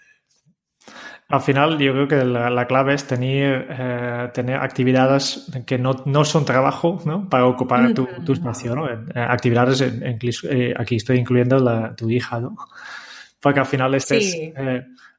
Al 1.28 1.40
final, 1.40 1.76
yo 1.78 1.92
creo 1.92 2.06
que 2.06 2.24
la, 2.24 2.66
clave 2.66 2.94
es 2.94 3.04
tener, 3.04 3.66
eh, 3.68 4.30
tener 4.32 4.60
actividades 4.60 5.50
que 5.66 5.76
no, 5.76 6.04
no, 6.04 6.24
son 6.24 6.44
trabajo, 6.44 7.00
¿no? 7.04 7.28
Para 7.28 7.46
ocupar 7.46 7.92
tu, 7.94 8.06
tu 8.24 8.32
espacio, 8.32 8.76
¿no? 8.76 8.88
Eh, 8.88 8.96
actividades, 9.14 9.80
en, 9.80 10.18
eh, 10.22 10.74
aquí 10.76 10.96
estoy 10.96 11.18
incluyendo 11.18 11.58
la, 11.58 11.96
tu 11.96 12.08
hija, 12.10 12.38
¿no? 12.38 12.56
Porque 13.40 13.58
al 13.58 13.66
final 13.66 13.94
este 13.96 14.18
es 14.18 14.52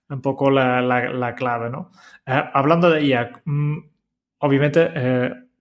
un 0.09 0.21
poco 0.21 0.49
la, 0.49 0.81
la 0.81 1.35
clave, 1.35 1.69
¿no? 1.69 1.91
hablando 2.25 2.89
de 2.89 3.01
ella, 3.01 3.31
mm, 3.45 3.77
obviamente, 4.39 4.91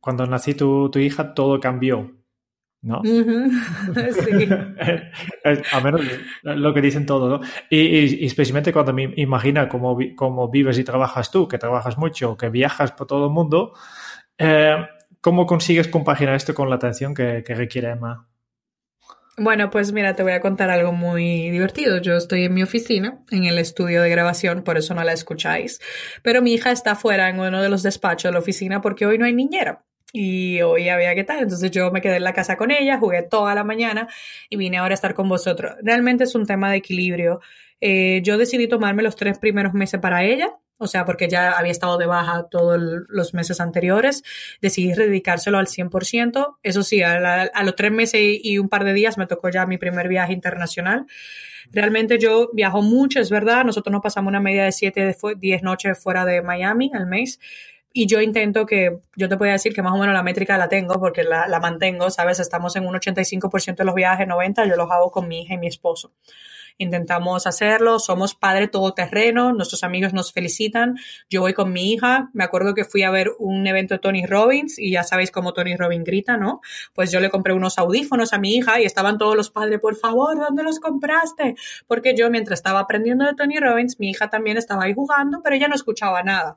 cuando 0.00 0.26
nací 0.26 0.54
tu, 0.54 0.90
tu 0.90 0.98
hija, 0.98 1.32
todo 1.34 1.60
cambió. 1.60 2.15
¿No? 2.86 3.02
sí. 3.04 4.48
A 5.72 5.80
menos 5.80 6.00
lo 6.42 6.72
que 6.72 6.80
dicen 6.80 7.04
todos, 7.04 7.40
¿no? 7.40 7.46
Y, 7.68 8.24
especialmente 8.24 8.72
cuando 8.72 8.92
me 8.92 9.12
imagina 9.16 9.68
cómo, 9.68 9.98
cómo, 10.14 10.48
vives 10.48 10.78
y 10.78 10.84
trabajas 10.84 11.30
tú, 11.30 11.48
que 11.48 11.58
trabajas 11.58 11.98
mucho, 11.98 12.36
que 12.36 12.48
viajas 12.48 12.92
por 12.92 13.06
todo 13.06 13.26
el 13.26 13.32
mundo, 13.32 13.72
eh, 14.38 14.76
¿cómo 15.20 15.46
consigues 15.46 15.88
compaginar 15.88 16.36
esto 16.36 16.54
con 16.54 16.70
la 16.70 16.76
atención 16.76 17.12
que, 17.12 17.42
que 17.44 17.54
requiere 17.54 17.90
Emma? 17.90 18.28
Bueno, 19.38 19.68
pues 19.68 19.92
mira, 19.92 20.14
te 20.14 20.22
voy 20.22 20.32
a 20.32 20.40
contar 20.40 20.70
algo 20.70 20.92
muy 20.92 21.50
divertido. 21.50 21.98
Yo 21.98 22.16
estoy 22.16 22.44
en 22.44 22.54
mi 22.54 22.62
oficina, 22.62 23.18
en 23.30 23.44
el 23.44 23.58
estudio 23.58 24.00
de 24.00 24.08
grabación, 24.08 24.62
por 24.62 24.78
eso 24.78 24.94
no 24.94 25.04
la 25.04 25.12
escucháis. 25.12 25.78
Pero 26.22 26.40
mi 26.40 26.54
hija 26.54 26.70
está 26.70 26.94
fuera 26.94 27.28
en 27.28 27.38
uno 27.38 27.60
de 27.60 27.68
los 27.68 27.82
despachos 27.82 28.30
de 28.30 28.32
la 28.32 28.38
oficina 28.38 28.80
porque 28.80 29.04
hoy 29.04 29.18
no 29.18 29.26
hay 29.26 29.34
niñera 29.34 29.84
y 30.18 30.62
hoy 30.62 30.88
había 30.88 31.14
que 31.14 31.24
tal. 31.24 31.40
Entonces 31.40 31.70
yo 31.70 31.90
me 31.90 32.00
quedé 32.00 32.16
en 32.16 32.24
la 32.24 32.32
casa 32.32 32.56
con 32.56 32.70
ella, 32.70 32.98
jugué 32.98 33.22
toda 33.22 33.54
la 33.54 33.64
mañana 33.64 34.08
y 34.48 34.56
vine 34.56 34.78
ahora 34.78 34.94
a 34.94 34.94
estar 34.94 35.12
con 35.12 35.28
vosotros. 35.28 35.74
Realmente 35.82 36.24
es 36.24 36.34
un 36.34 36.46
tema 36.46 36.70
de 36.70 36.78
equilibrio. 36.78 37.40
Eh, 37.82 38.22
yo 38.24 38.38
decidí 38.38 38.66
tomarme 38.66 39.02
los 39.02 39.14
tres 39.14 39.38
primeros 39.38 39.74
meses 39.74 40.00
para 40.00 40.24
ella, 40.24 40.56
o 40.78 40.86
sea, 40.86 41.04
porque 41.04 41.28
ya 41.28 41.52
había 41.52 41.70
estado 41.70 41.98
de 41.98 42.06
baja 42.06 42.46
todos 42.50 42.80
los 43.08 43.34
meses 43.34 43.60
anteriores, 43.60 44.22
decidí 44.62 44.94
dedicárselo 44.94 45.58
al 45.58 45.66
100%. 45.66 46.56
Eso 46.62 46.82
sí, 46.82 47.02
a, 47.02 47.50
los 47.62 47.76
tres 47.76 47.92
meses 47.92 48.20
y 48.22 48.56
un 48.56 48.70
par 48.70 48.84
de 48.84 48.94
días 48.94 49.18
me 49.18 49.26
tocó 49.26 49.50
ya 49.50 49.66
mi 49.66 49.76
primer 49.76 50.08
viaje 50.08 50.32
internacional. 50.32 51.04
Realmente 51.72 52.18
yo 52.18 52.48
viajo 52.54 52.80
mucho, 52.80 53.20
es 53.20 53.28
verdad, 53.28 53.64
nosotros 53.64 53.92
nos 53.92 54.02
pasamos 54.02 54.30
una 54.30 54.40
media 54.40 54.64
de 54.64 54.72
7, 54.72 55.14
10 55.36 55.62
noches 55.62 55.98
fuera 55.98 56.24
de 56.24 56.40
Miami 56.40 56.90
al 56.94 57.06
mes 57.06 57.38
y 57.96 58.06
yo 58.06 58.20
intento 58.20 58.66
que, 58.66 58.98
yo 59.16 59.26
te 59.26 59.38
puedo 59.38 59.50
decir 59.50 59.72
que 59.72 59.80
más 59.80 59.94
o 59.94 59.96
menos 59.96 60.12
la 60.12 60.22
métrica 60.22 60.58
la 60.58 60.68
tengo 60.68 61.00
porque 61.00 61.22
la, 61.24 61.48
la 61.48 61.60
mantengo, 61.60 62.10
¿sabes? 62.10 62.40
Estamos 62.40 62.76
en 62.76 62.86
un 62.86 62.94
85% 62.94 63.74
de 63.74 63.84
los 63.84 63.94
viajes, 63.94 64.28
90% 64.28 64.68
yo 64.68 64.76
los 64.76 64.90
hago 64.90 65.10
con 65.10 65.26
mi 65.28 65.40
hija 65.40 65.54
y 65.54 65.56
mi 65.58 65.66
esposo 65.66 66.12
intentamos 66.78 67.46
hacerlo, 67.46 67.98
somos 67.98 68.34
padre 68.34 68.68
todoterreno, 68.68 69.52
nuestros 69.52 69.82
amigos 69.82 70.12
nos 70.12 70.32
felicitan, 70.32 70.96
yo 71.30 71.40
voy 71.40 71.54
con 71.54 71.72
mi 71.72 71.92
hija, 71.92 72.30
me 72.34 72.44
acuerdo 72.44 72.74
que 72.74 72.84
fui 72.84 73.02
a 73.02 73.10
ver 73.10 73.32
un 73.38 73.66
evento 73.66 73.94
de 73.94 73.98
Tony 73.98 74.26
Robbins 74.26 74.78
y 74.78 74.90
ya 74.90 75.02
sabéis 75.02 75.30
cómo 75.30 75.52
Tony 75.52 75.76
Robbins 75.76 76.04
grita, 76.04 76.36
¿no? 76.36 76.60
Pues 76.94 77.10
yo 77.10 77.20
le 77.20 77.30
compré 77.30 77.54
unos 77.54 77.78
audífonos 77.78 78.32
a 78.32 78.38
mi 78.38 78.54
hija 78.56 78.80
y 78.80 78.84
estaban 78.84 79.18
todos 79.18 79.36
los 79.36 79.50
padres, 79.50 79.80
por 79.80 79.96
favor, 79.96 80.38
¿dónde 80.38 80.62
los 80.62 80.80
compraste? 80.80 81.56
Porque 81.86 82.14
yo 82.16 82.30
mientras 82.30 82.58
estaba 82.58 82.80
aprendiendo 82.80 83.24
de 83.24 83.34
Tony 83.34 83.58
Robbins, 83.58 83.98
mi 83.98 84.10
hija 84.10 84.28
también 84.28 84.56
estaba 84.56 84.84
ahí 84.84 84.94
jugando, 84.94 85.40
pero 85.42 85.56
ella 85.56 85.68
no 85.68 85.74
escuchaba 85.74 86.22
nada. 86.22 86.56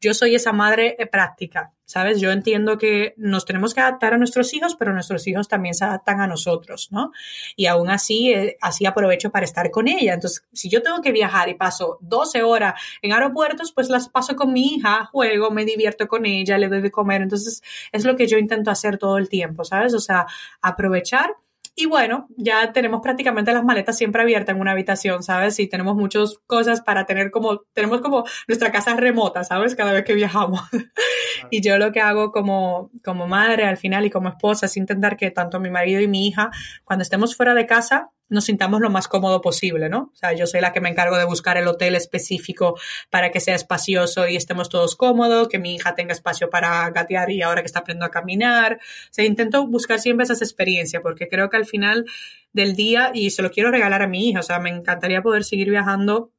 Yo 0.00 0.14
soy 0.14 0.34
esa 0.34 0.52
madre 0.52 0.96
eh, 0.98 1.06
práctica, 1.06 1.72
¿sabes? 1.84 2.20
Yo 2.20 2.30
entiendo 2.30 2.78
que 2.78 3.14
nos 3.18 3.44
tenemos 3.44 3.74
que 3.74 3.80
adaptar 3.80 4.14
a 4.14 4.18
nuestros 4.18 4.54
hijos, 4.54 4.76
pero 4.76 4.92
nuestros 4.94 5.26
hijos 5.26 5.46
también 5.46 5.74
se 5.74 5.84
adaptan 5.84 6.20
a 6.20 6.26
nosotros, 6.26 6.88
¿no? 6.90 7.12
Y 7.54 7.66
aún 7.66 7.90
así, 7.90 8.32
eh, 8.32 8.56
así 8.60 8.86
aprovecho 8.86 9.30
para 9.30 9.44
estar 9.44 9.70
con 9.70 9.88
ella. 9.88 10.14
Entonces, 10.14 10.46
si 10.52 10.70
yo 10.70 10.82
tengo 10.82 11.02
que 11.02 11.12
viajar 11.12 11.48
y 11.48 11.54
paso 11.54 11.98
12 12.00 12.42
horas 12.42 12.80
en 13.02 13.12
aeropuertos, 13.12 13.72
pues 13.72 13.90
las 13.90 14.08
paso 14.08 14.36
con 14.36 14.52
mi 14.52 14.74
hija, 14.74 15.06
juego, 15.12 15.50
me 15.50 15.64
divierto 15.64 16.08
con 16.08 16.24
ella, 16.24 16.56
le 16.56 16.68
doy 16.68 16.80
de 16.80 16.90
comer. 16.90 17.22
Entonces, 17.22 17.62
es 17.92 18.04
lo 18.04 18.16
que 18.16 18.26
yo 18.26 18.38
intento 18.38 18.70
hacer 18.70 18.96
todo 18.96 19.18
el 19.18 19.28
tiempo, 19.28 19.64
¿sabes? 19.64 19.92
O 19.94 20.00
sea, 20.00 20.26
aprovechar 20.62 21.34
y 21.74 21.86
bueno, 21.86 22.28
ya 22.36 22.72
tenemos 22.72 23.00
prácticamente 23.02 23.52
las 23.52 23.64
maletas 23.64 23.96
siempre 23.96 24.22
abiertas 24.22 24.54
en 24.54 24.60
una 24.60 24.72
habitación, 24.72 25.22
¿sabes? 25.22 25.58
Y 25.60 25.68
tenemos 25.68 25.96
muchas 25.96 26.38
cosas 26.46 26.82
para 26.82 27.06
tener 27.06 27.30
como, 27.30 27.62
tenemos 27.72 28.00
como 28.00 28.24
nuestra 28.48 28.70
casa 28.70 28.96
remota, 28.96 29.44
¿sabes? 29.44 29.74
Cada 29.74 29.92
vez 29.92 30.04
que 30.04 30.14
viajamos. 30.14 30.60
y 31.50 31.62
yo 31.62 31.78
lo 31.78 31.92
que 31.92 32.00
hago 32.00 32.32
como, 32.32 32.90
como 33.04 33.26
madre 33.26 33.64
al 33.64 33.76
final 33.76 34.04
y 34.04 34.10
como 34.10 34.28
esposa 34.28 34.66
es 34.66 34.76
intentar 34.76 35.16
que 35.16 35.30
tanto 35.30 35.60
mi 35.60 35.70
marido 35.70 36.00
y 36.00 36.08
mi 36.08 36.28
hija, 36.28 36.50
cuando 36.84 37.02
estemos 37.02 37.36
fuera 37.36 37.54
de 37.54 37.66
casa, 37.66 38.10
nos 38.30 38.44
sintamos 38.44 38.80
lo 38.80 38.88
más 38.90 39.08
cómodo 39.08 39.40
posible, 39.40 39.88
¿no? 39.88 40.10
O 40.12 40.16
sea, 40.16 40.32
yo 40.32 40.46
soy 40.46 40.60
la 40.60 40.72
que 40.72 40.80
me 40.80 40.88
encargo 40.88 41.16
de 41.16 41.24
buscar 41.24 41.56
el 41.56 41.68
hotel 41.68 41.94
específico 41.94 42.78
para 43.10 43.30
que 43.30 43.40
sea 43.40 43.54
espacioso 43.54 44.26
y 44.26 44.36
estemos 44.36 44.68
todos 44.68 44.96
cómodos, 44.96 45.48
que 45.48 45.58
mi 45.58 45.74
hija 45.74 45.94
tenga 45.94 46.12
espacio 46.12 46.48
para 46.48 46.88
gatear 46.90 47.30
y 47.30 47.42
ahora 47.42 47.60
que 47.60 47.66
está 47.66 47.80
aprendiendo 47.80 48.06
a 48.06 48.10
caminar. 48.10 48.74
O 48.74 49.12
sea, 49.12 49.24
intento 49.24 49.66
buscar 49.66 50.00
siempre 50.00 50.24
esas 50.24 50.40
experiencias 50.40 51.02
porque 51.02 51.28
creo 51.28 51.50
que 51.50 51.56
al 51.56 51.66
final 51.66 52.06
del 52.52 52.74
día, 52.74 53.10
y 53.14 53.30
se 53.30 53.42
lo 53.42 53.50
quiero 53.50 53.70
regalar 53.70 54.02
a 54.02 54.06
mi 54.08 54.28
hija, 54.30 54.40
o 54.40 54.44
sea, 54.44 54.58
me 54.58 54.70
encantaría 54.70 55.22
poder 55.22 55.44
seguir 55.44 55.70
viajando 55.70 56.30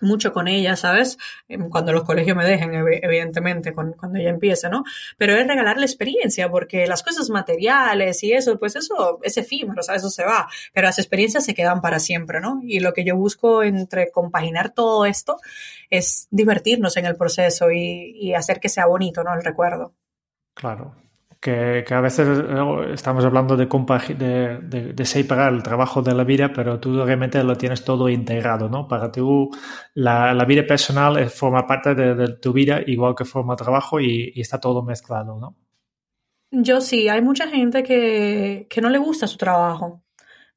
mucho 0.00 0.32
con 0.32 0.48
ella, 0.48 0.76
¿sabes? 0.76 1.18
Em, 1.48 1.68
cuando 1.68 1.92
los 1.92 2.04
colegios 2.04 2.36
me 2.36 2.44
dejen, 2.44 2.74
evidentemente, 2.74 3.72
cuando 3.72 4.18
ella 4.18 4.30
empiece, 4.30 4.68
¿no? 4.68 4.84
Pero 5.16 5.34
es 5.34 5.46
regalarle 5.46 5.86
experiencia, 5.86 6.50
porque 6.50 6.86
las 6.86 7.02
cosas 7.02 7.30
materiales 7.30 8.22
y 8.22 8.32
eso, 8.32 8.58
pues 8.58 8.76
eso 8.76 9.18
es 9.22 9.36
efímero, 9.36 9.82
¿sabes? 9.82 10.02
Eso 10.02 10.10
se 10.10 10.24
va, 10.24 10.48
pero 10.72 10.86
las 10.86 10.98
experiencias 10.98 11.44
se 11.44 11.54
quedan 11.54 11.80
para 11.80 11.98
siempre, 11.98 12.40
¿no? 12.40 12.60
Y 12.62 12.80
lo 12.80 12.92
que 12.92 13.04
yo 13.04 13.16
busco 13.16 13.62
entre 13.62 14.10
compaginar 14.10 14.72
todo 14.72 15.06
esto 15.06 15.38
es 15.90 16.28
divertirnos 16.30 16.96
en 16.96 17.06
el 17.06 17.16
proceso 17.16 17.70
y, 17.70 18.16
y 18.20 18.34
hacer 18.34 18.60
que 18.60 18.68
sea 18.68 18.86
bonito, 18.86 19.24
¿no? 19.24 19.34
El 19.34 19.44
recuerdo. 19.44 19.94
Claro, 20.54 20.94
que, 21.46 21.94
a 21.94 22.00
veces 22.00 22.26
estamos 22.92 23.24
hablando 23.24 23.56
de, 23.56 23.66
de, 23.66 25.04
separar 25.04 25.52
el 25.52 25.62
trabajo 25.62 26.02
de 26.02 26.12
la 26.12 26.24
vida, 26.24 26.52
pero 26.52 26.80
tú 26.80 27.04
realmente 27.04 27.42
lo 27.44 27.56
tienes 27.56 27.84
todo 27.84 28.08
integrado, 28.08 28.68
¿no? 28.68 28.88
Para 28.88 29.12
ti 29.12 29.20
la, 29.94 30.44
vida 30.44 30.66
personal 30.66 31.30
forma 31.30 31.64
parte 31.66 31.94
de, 31.94 32.36
tu 32.38 32.52
vida 32.52 32.80
igual 32.84 33.14
que 33.14 33.24
forma 33.24 33.54
trabajo 33.54 34.00
y, 34.00 34.32
y, 34.34 34.40
está 34.40 34.58
todo 34.58 34.82
mezclado, 34.82 35.38
¿no? 35.38 35.56
Yo 36.50 36.80
sí, 36.80 37.08
hay 37.08 37.22
mucha 37.22 37.48
gente 37.48 37.82
que, 37.84 38.66
que 38.68 38.80
no 38.80 38.88
le 38.88 38.98
gusta 38.98 39.26
su 39.26 39.36
trabajo. 39.36 40.02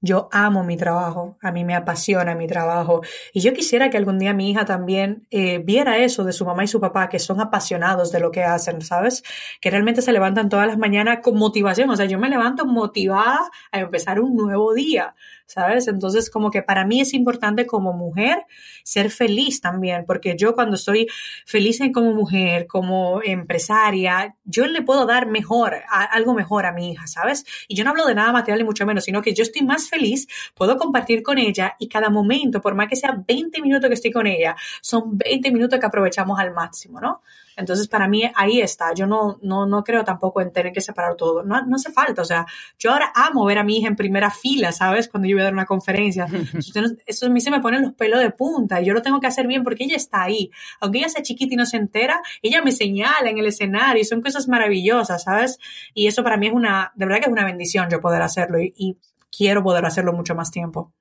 Yo 0.01 0.29
amo 0.31 0.63
mi 0.63 0.77
trabajo, 0.77 1.37
a 1.41 1.51
mí 1.51 1.65
me 1.65 1.75
apasiona 1.75 2.33
mi 2.33 2.47
trabajo 2.47 3.01
y 3.33 3.41
yo 3.41 3.53
quisiera 3.53 3.89
que 3.89 3.97
algún 3.97 4.17
día 4.17 4.33
mi 4.33 4.49
hija 4.49 4.63
también 4.63 5.27
eh, 5.29 5.57
viera 5.59 5.97
eso 5.97 6.23
de 6.23 6.31
su 6.31 6.45
mamá 6.45 6.63
y 6.63 6.67
su 6.67 6.79
papá, 6.79 7.09
que 7.09 7.19
son 7.19 7.41
apasionados 7.41 8.11
de 8.11 8.21
lo 8.21 8.31
que 8.31 8.43
hacen, 8.43 8.81
¿sabes? 8.81 9.23
Que 9.59 9.69
realmente 9.69 10.01
se 10.01 10.13
levantan 10.13 10.47
todas 10.47 10.67
las 10.67 10.77
mañanas 10.77 11.19
con 11.21 11.37
motivación, 11.37 11.89
o 11.89 11.97
sea, 11.97 12.05
yo 12.05 12.17
me 12.17 12.29
levanto 12.29 12.65
motivada 12.65 13.49
a 13.71 13.79
empezar 13.79 14.21
un 14.21 14.37
nuevo 14.37 14.73
día. 14.73 15.15
¿Sabes? 15.49 15.87
Entonces, 15.87 16.29
como 16.29 16.51
que 16.51 16.61
para 16.61 16.85
mí 16.85 17.01
es 17.01 17.15
importante 17.15 17.65
como 17.65 17.91
mujer 17.91 18.45
ser 18.83 19.09
feliz 19.09 19.61
también, 19.61 20.05
porque 20.05 20.35
yo 20.37 20.53
cuando 20.53 20.75
estoy 20.75 21.07
feliz 21.45 21.79
como 21.91 22.13
mujer, 22.13 22.67
como 22.67 23.21
empresaria, 23.23 24.35
yo 24.45 24.67
le 24.67 24.83
puedo 24.83 25.07
dar 25.07 25.25
mejor, 25.27 25.75
algo 25.89 26.35
mejor 26.35 26.67
a 26.67 26.71
mi 26.71 26.91
hija, 26.91 27.07
¿sabes? 27.07 27.45
Y 27.67 27.75
yo 27.75 27.83
no 27.83 27.89
hablo 27.89 28.05
de 28.05 28.13
nada 28.13 28.31
material 28.31 28.59
ni 28.59 28.65
mucho 28.65 28.85
menos, 28.85 29.05
sino 29.05 29.23
que 29.23 29.33
yo 29.33 29.41
estoy 29.41 29.63
más 29.63 29.89
feliz, 29.89 30.27
puedo 30.53 30.77
compartir 30.77 31.23
con 31.23 31.39
ella 31.39 31.75
y 31.79 31.87
cada 31.87 32.11
momento, 32.11 32.61
por 32.61 32.75
más 32.75 32.87
que 32.87 32.95
sea 32.95 33.23
20 33.27 33.59
minutos 33.61 33.87
que 33.87 33.95
estoy 33.95 34.11
con 34.11 34.27
ella, 34.27 34.55
son 34.81 35.17
20 35.17 35.51
minutos 35.51 35.79
que 35.79 35.85
aprovechamos 35.87 36.39
al 36.39 36.53
máximo, 36.53 37.01
¿no? 37.01 37.21
Entonces, 37.59 37.87
para 37.87 38.07
mí 38.07 38.23
ahí 38.35 38.61
está. 38.61 38.93
Yo 38.93 39.05
no, 39.05 39.37
no, 39.41 39.65
no 39.65 39.83
creo 39.83 40.03
tampoco 40.03 40.41
en 40.41 40.51
tener 40.51 40.71
que 40.71 40.81
separar 40.81 41.15
todo. 41.15 41.43
No, 41.43 41.65
no 41.65 41.75
hace 41.75 41.91
falta. 41.91 42.21
O 42.21 42.25
sea, 42.25 42.45
yo 42.77 42.91
ahora 42.91 43.11
amo 43.13 43.45
ver 43.45 43.57
a 43.57 43.63
mi 43.63 43.77
hija 43.77 43.87
en 43.87 43.95
primera 43.95 44.31
fila, 44.31 44.71
¿sabes? 44.71 45.09
Cuando 45.09 45.27
yo 45.27 45.35
voy 45.35 45.41
a 45.41 45.45
dar 45.45 45.53
una 45.53 45.65
conferencia. 45.65 46.25
Eso 47.05 47.25
a 47.25 47.29
mí 47.29 47.41
se 47.41 47.51
me 47.51 47.59
ponen 47.59 47.81
los 47.81 47.93
pelos 47.93 48.19
de 48.21 48.31
punta 48.31 48.81
y 48.81 48.85
yo 48.85 48.93
lo 48.93 49.01
tengo 49.01 49.19
que 49.19 49.27
hacer 49.27 49.45
bien 49.45 49.63
porque 49.63 49.83
ella 49.83 49.97
está 49.97 50.23
ahí. 50.23 50.49
Aunque 50.79 50.99
ella 50.99 51.09
sea 51.09 51.21
chiquita 51.21 51.53
y 51.53 51.57
no 51.57 51.65
se 51.65 51.77
entera, 51.77 52.21
ella 52.41 52.61
me 52.61 52.71
señala 52.71 53.29
en 53.29 53.37
el 53.37 53.45
escenario 53.45 54.01
y 54.01 54.05
son 54.05 54.21
cosas 54.21 54.47
maravillosas, 54.47 55.23
¿sabes? 55.23 55.59
Y 55.93 56.07
eso 56.07 56.23
para 56.23 56.37
mí 56.37 56.47
es 56.47 56.53
una, 56.53 56.91
de 56.95 57.05
verdad 57.05 57.19
que 57.19 57.25
es 57.25 57.31
una 57.31 57.45
bendición 57.45 57.89
yo 57.91 57.99
poder 57.99 58.21
hacerlo 58.21 58.59
y, 58.61 58.73
y 58.77 58.97
quiero 59.35 59.63
poder 59.63 59.85
hacerlo 59.85 60.13
mucho 60.13 60.35
más 60.35 60.51
tiempo. 60.51 60.93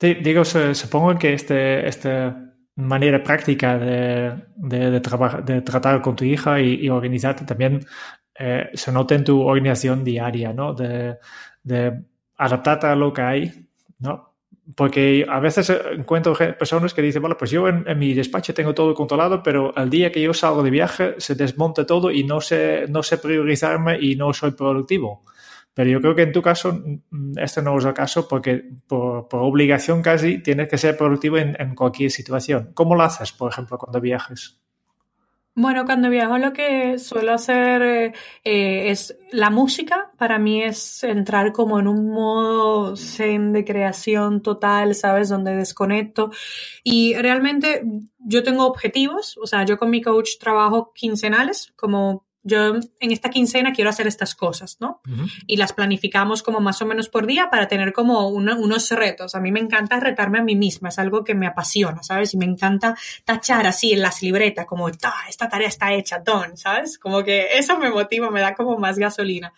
Digo, 0.00 0.44
supongo 0.44 1.18
que 1.18 1.32
este, 1.32 1.88
este 1.88 2.47
manera 2.78 3.22
práctica 3.22 3.76
de, 3.76 4.32
de, 4.54 4.90
de, 4.90 5.00
tratar 5.62 6.00
con 6.00 6.14
tu 6.14 6.24
hija 6.24 6.60
y, 6.60 6.88
organizarte 6.88 7.44
también 7.44 7.84
eh, 8.38 8.70
se 8.72 8.92
nota 8.92 9.16
en 9.16 9.24
tu 9.24 9.40
organización 9.40 10.04
diaria, 10.04 10.52
¿no? 10.52 10.74
De, 10.74 11.18
de 11.62 12.04
adaptarte 12.36 12.86
a 12.86 12.94
lo 12.94 13.12
que 13.12 13.22
hay, 13.22 13.68
¿no? 13.98 14.36
Porque 14.76 15.26
a 15.28 15.40
veces 15.40 15.72
encuentro 15.92 16.34
personas 16.56 16.94
que 16.94 17.02
dicen, 17.02 17.20
bueno, 17.20 17.36
pues 17.36 17.50
yo 17.50 17.66
en, 17.68 17.82
en, 17.88 17.98
mi 17.98 18.14
despacho 18.14 18.54
tengo 18.54 18.74
todo 18.74 18.94
controlado, 18.94 19.42
pero 19.42 19.74
el 19.74 19.90
día 19.90 20.12
que 20.12 20.22
yo 20.22 20.32
salgo 20.32 20.62
de 20.62 20.70
viaje 20.70 21.14
se 21.18 21.34
desmonta 21.34 21.84
todo 21.84 22.12
y 22.12 22.22
no 22.22 22.40
sé, 22.40 22.86
no 22.88 23.02
sé 23.02 23.18
priorizarme 23.18 23.98
y 24.00 24.14
no 24.14 24.32
soy 24.32 24.52
productivo. 24.52 25.24
Pero 25.78 25.90
yo 25.90 26.00
creo 26.00 26.16
que 26.16 26.22
en 26.22 26.32
tu 26.32 26.42
caso, 26.42 26.82
este 27.36 27.62
no 27.62 27.78
es 27.78 27.84
el 27.84 27.94
caso 27.94 28.26
porque 28.26 28.64
por, 28.88 29.28
obligación 29.30 30.02
casi 30.02 30.42
tienes 30.42 30.66
que 30.66 30.76
ser 30.76 30.96
productivo 30.96 31.38
en, 31.38 31.76
cualquier 31.76 32.10
situación. 32.10 32.72
¿Cómo 32.74 32.96
lo 32.96 33.04
haces, 33.04 33.30
por 33.30 33.52
ejemplo, 33.52 33.78
cuando 33.78 34.00
viajes? 34.00 34.60
Bueno, 35.54 35.84
cuando 35.84 36.10
viajo 36.10 36.36
lo 36.38 36.52
que 36.52 36.98
suelo 36.98 37.32
hacer 37.32 37.82
eh, 37.82 38.12
eh, 38.42 38.90
es 38.90 39.16
la 39.30 39.50
música. 39.50 40.10
Para 40.18 40.40
mí 40.40 40.64
es 40.64 41.04
entrar 41.04 41.52
como 41.52 41.78
en 41.78 41.86
un 41.86 42.10
modo 42.10 42.96
zen 42.96 43.52
de 43.52 43.64
creación 43.64 44.42
total, 44.42 44.96
¿sabes? 44.96 45.28
Donde 45.28 45.54
desconecto. 45.54 46.32
Y 46.82 47.14
realmente 47.14 47.84
yo 48.18 48.42
tengo 48.42 48.66
objetivos. 48.66 49.38
O 49.40 49.46
sea, 49.46 49.64
yo 49.64 49.78
con 49.78 49.90
mi 49.90 50.02
coach 50.02 50.38
trabajo 50.40 50.92
quincenales, 50.92 51.72
como 51.76 52.27
yo 52.42 52.74
en 53.00 53.12
esta 53.12 53.30
quincena 53.30 53.72
quiero 53.72 53.90
hacer 53.90 54.06
estas 54.06 54.34
cosas, 54.34 54.76
¿no? 54.80 55.00
Y 55.46 55.56
las 55.56 55.72
planificamos 55.72 56.42
como 56.42 56.60
más 56.60 56.80
o 56.82 56.86
menos 56.86 57.08
por 57.08 57.26
día 57.26 57.50
para 57.50 57.68
tener 57.68 57.92
como 57.92 58.28
unos 58.28 58.90
retos. 58.90 59.34
A 59.34 59.40
mí 59.40 59.52
me 59.52 59.60
encanta 59.60 60.00
retarme 60.00 60.38
a 60.38 60.42
mí 60.42 60.56
misma, 60.56 60.88
es 60.88 60.98
algo 60.98 61.24
que 61.24 61.34
me 61.34 61.46
apasiona, 61.46 62.02
¿sabes? 62.02 62.34
Y 62.34 62.36
me 62.36 62.44
encanta 62.44 62.96
tachar 63.24 63.66
así 63.66 63.92
en 63.92 64.02
las 64.02 64.22
libretas, 64.22 64.66
como, 64.66 64.88
esta 64.88 65.48
tarea 65.48 65.68
está 65.68 65.92
hecha, 65.92 66.20
don, 66.20 66.56
¿sabes? 66.56 66.98
Como 66.98 67.24
que 67.24 67.58
eso 67.58 67.78
me 67.78 67.90
motiva, 67.90 68.30
me 68.30 68.40
da 68.40 68.54
como 68.54 68.78
más 68.78 68.98
gasolina. 68.98 69.52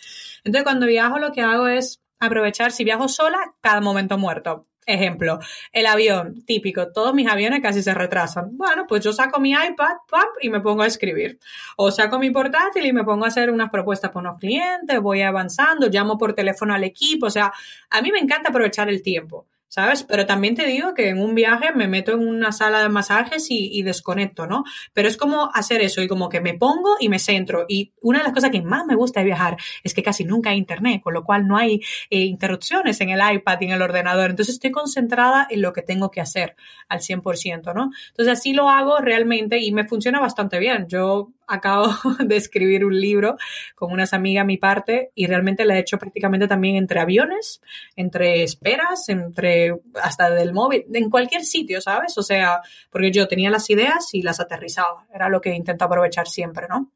Entonces 0.45 0.65
cuando 0.65 0.87
viajo 0.87 1.19
lo 1.19 1.33
que 1.33 1.43
hago 1.43 1.69
es 1.69 2.01
aprovechar, 2.19 2.73
si 2.73 2.85
viajo 2.85 3.09
sola, 3.09 3.55
cada 3.61 3.81
momento 3.81 4.19
muerto. 4.19 4.67
Ejemplo, 4.91 5.39
el 5.73 5.87
avión, 5.87 6.45
típico, 6.45 6.93
todos 6.93 7.15
mis 7.15 7.29
aviones 7.29 7.61
casi 7.61 7.83
se 7.83 7.95
retrasan. 7.95 8.57
Bueno, 8.57 8.87
pues 8.89 9.05
yo 9.05 9.13
saco 9.13 9.41
mi 9.41 9.53
iPad 9.53 9.97
¡pam! 10.09 10.27
y 10.41 10.51
me 10.51 10.61
pongo 10.61 10.83
a 10.83 10.87
escribir. 10.87 11.39
O 11.77 11.91
saco 11.91 12.19
mi 12.19 12.31
portátil 12.31 12.87
y 12.87 12.93
me 12.93 13.05
pongo 13.05 13.25
a 13.25 13.29
hacer 13.29 13.51
unas 13.51 13.71
propuestas 13.71 14.11
con 14.11 14.27
unos 14.27 14.39
clientes, 14.39 15.01
voy 15.01 15.23
avanzando, 15.23 15.89
llamo 15.89 16.19
por 16.19 16.35
teléfono 16.35 16.75
al 16.75 16.85
equipo. 16.85 17.27
O 17.27 17.31
sea, 17.31 17.53
a 17.91 18.03
mí 18.03 18.11
me 18.13 18.19
encanta 18.19 18.51
aprovechar 18.51 18.89
el 18.89 19.03
tiempo. 19.03 19.47
¿Sabes? 19.71 20.03
Pero 20.03 20.27
también 20.27 20.57
te 20.57 20.67
digo 20.67 20.95
que 20.95 21.09
en 21.09 21.19
un 21.19 21.35
viaje 21.35 21.73
me 21.73 21.87
meto 21.87 22.13
en 22.13 22.27
una 22.27 22.51
sala 22.51 22.83
de 22.83 22.89
masajes 22.89 23.47
y, 23.51 23.83
desconecto, 23.83 24.47
¿no? 24.47 24.65
Pero 24.93 25.09
es 25.09 25.17
como 25.17 25.51
hacer 25.55 25.81
eso 25.81 26.03
y 26.03 26.09
como 26.09 26.29
que 26.29 26.41
me 26.41 26.55
pongo 26.55 26.97
y 26.99 27.09
me 27.09 27.21
centro. 27.21 27.67
Y 27.69 27.93
una 28.03 28.19
de 28.19 28.25
las 28.25 28.33
cosas 28.35 28.51
que 28.51 28.61
más 28.61 28.85
me 28.85 28.97
gusta 28.97 29.21
de 29.21 29.27
viajar 29.27 29.57
es 29.85 29.95
que 29.95 30.03
casi 30.03 30.25
nunca 30.25 30.51
hay 30.51 30.59
internet, 30.59 31.01
con 31.03 31.15
lo 31.15 31.25
cual 31.25 31.47
no 31.47 31.57
hay 31.57 31.81
eh, 32.11 32.19
interrupciones 32.25 33.01
en 33.01 33.11
el 33.11 33.21
iPad 33.33 33.59
y 33.61 33.67
en 33.67 33.71
el 33.71 33.83
ordenador. 33.83 34.31
Entonces 34.31 34.57
estoy 34.57 34.73
concentrada 34.73 35.47
en 35.49 35.63
lo 35.63 35.73
que 35.73 35.83
tengo 35.83 36.11
que 36.11 36.21
hacer 36.21 36.57
al 36.89 36.99
100%, 36.99 37.73
¿no? 37.73 37.91
Entonces 38.09 38.39
así 38.39 38.53
lo 38.53 38.69
hago 38.69 38.99
realmente 38.99 39.61
y 39.61 39.71
me 39.71 39.87
funciona 39.87 40.19
bastante 40.19 40.59
bien. 40.59 40.89
Yo 40.89 41.31
acabo 41.51 41.89
de 42.25 42.37
escribir 42.37 42.85
un 42.85 42.99
libro 42.99 43.37
con 43.75 43.93
unas 43.93 44.15
amigas 44.15 44.43
a 44.43 44.47
mi 44.47 44.57
parte 44.57 45.11
y 45.15 45.27
realmente 45.27 45.65
la 45.65 45.77
he 45.77 45.81
hecho 45.81 45.99
prácticamente 45.99 46.49
también 46.49 46.77
entre 46.77 47.01
aviones, 47.01 47.61
entre 47.97 48.43
esperas, 48.43 49.09
entre 49.09 49.75
hasta 50.03 50.31
del 50.31 50.53
móvil, 50.53 50.87
en 50.93 51.11
cualquier 51.11 51.45
sitio, 51.45 51.81
¿sabes? 51.81 52.17
O 52.17 52.23
sea, 52.23 52.61
porque 52.91 53.13
yo 53.13 53.29
tenía 53.29 53.51
las 53.51 53.69
ideas 53.71 54.15
y 54.15 54.23
las 54.23 54.41
aterrizaba. 54.41 55.07
Era 55.13 55.29
lo 55.29 55.41
que 55.41 55.55
intento 55.55 55.85
aprovechar 55.85 56.29
siempre, 56.29 56.67
¿no? 56.69 56.93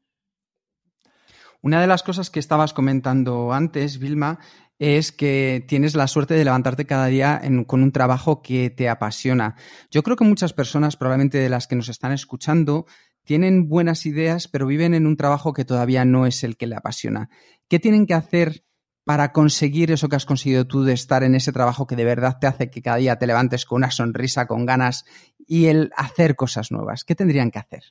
Una 1.61 1.81
de 1.81 1.87
las 1.87 2.03
cosas 2.03 2.29
que 2.29 2.39
estabas 2.39 2.73
comentando 2.73 3.51
antes, 3.51 3.97
Vilma, 3.97 4.39
es 4.77 5.11
que 5.11 5.65
tienes 5.67 5.95
la 5.95 6.07
suerte 6.07 6.33
de 6.33 6.45
levantarte 6.45 6.85
cada 6.85 7.07
día 7.07 7.41
con 7.65 7.81
un 7.81 7.91
trabajo 7.91 8.41
que 8.41 8.69
te 8.69 8.89
apasiona. 8.89 9.55
Yo 9.89 10.03
creo 10.03 10.15
que 10.15 10.25
muchas 10.25 10.53
personas, 10.53 10.97
probablemente 10.97 11.37
de 11.37 11.49
las 11.49 11.67
que 11.67 11.75
nos 11.75 11.89
están 11.89 12.11
escuchando, 12.11 12.85
tienen 13.25 13.67
buenas 13.67 14.05
ideas, 14.05 14.47
pero 14.47 14.67
viven 14.67 14.93
en 14.93 15.07
un 15.07 15.17
trabajo 15.17 15.53
que 15.53 15.65
todavía 15.65 16.05
no 16.05 16.25
es 16.25 16.43
el 16.43 16.55
que 16.55 16.67
le 16.67 16.75
apasiona. 16.75 17.29
¿Qué 17.67 17.79
tienen 17.79 18.05
que 18.05 18.13
hacer 18.13 18.63
para 19.03 19.31
conseguir 19.31 19.91
eso 19.91 20.09
que 20.09 20.15
has 20.15 20.25
conseguido 20.25 20.65
tú 20.65 20.83
de 20.83 20.93
estar 20.93 21.23
en 21.23 21.35
ese 21.35 21.51
trabajo 21.51 21.85
que 21.85 21.95
de 21.95 22.05
verdad 22.05 22.37
te 22.39 22.47
hace 22.47 22.69
que 22.69 22.81
cada 22.81 22.97
día 22.97 23.17
te 23.17 23.27
levantes 23.27 23.65
con 23.65 23.77
una 23.77 23.91
sonrisa, 23.91 24.47
con 24.47 24.65
ganas 24.65 25.05
y 25.47 25.65
el 25.65 25.91
hacer 25.97 26.35
cosas 26.35 26.71
nuevas? 26.71 27.03
¿Qué 27.03 27.15
tendrían 27.15 27.51
que 27.51 27.59
hacer? 27.59 27.83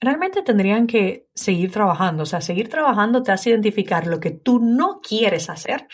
Realmente 0.00 0.42
tendrían 0.42 0.86
que 0.86 1.28
seguir 1.34 1.72
trabajando, 1.72 2.22
o 2.22 2.26
sea, 2.26 2.40
seguir 2.40 2.68
trabajando 2.68 3.22
te 3.22 3.32
hace 3.32 3.50
identificar 3.50 4.06
lo 4.06 4.20
que 4.20 4.30
tú 4.30 4.60
no 4.60 5.00
quieres 5.00 5.50
hacer 5.50 5.88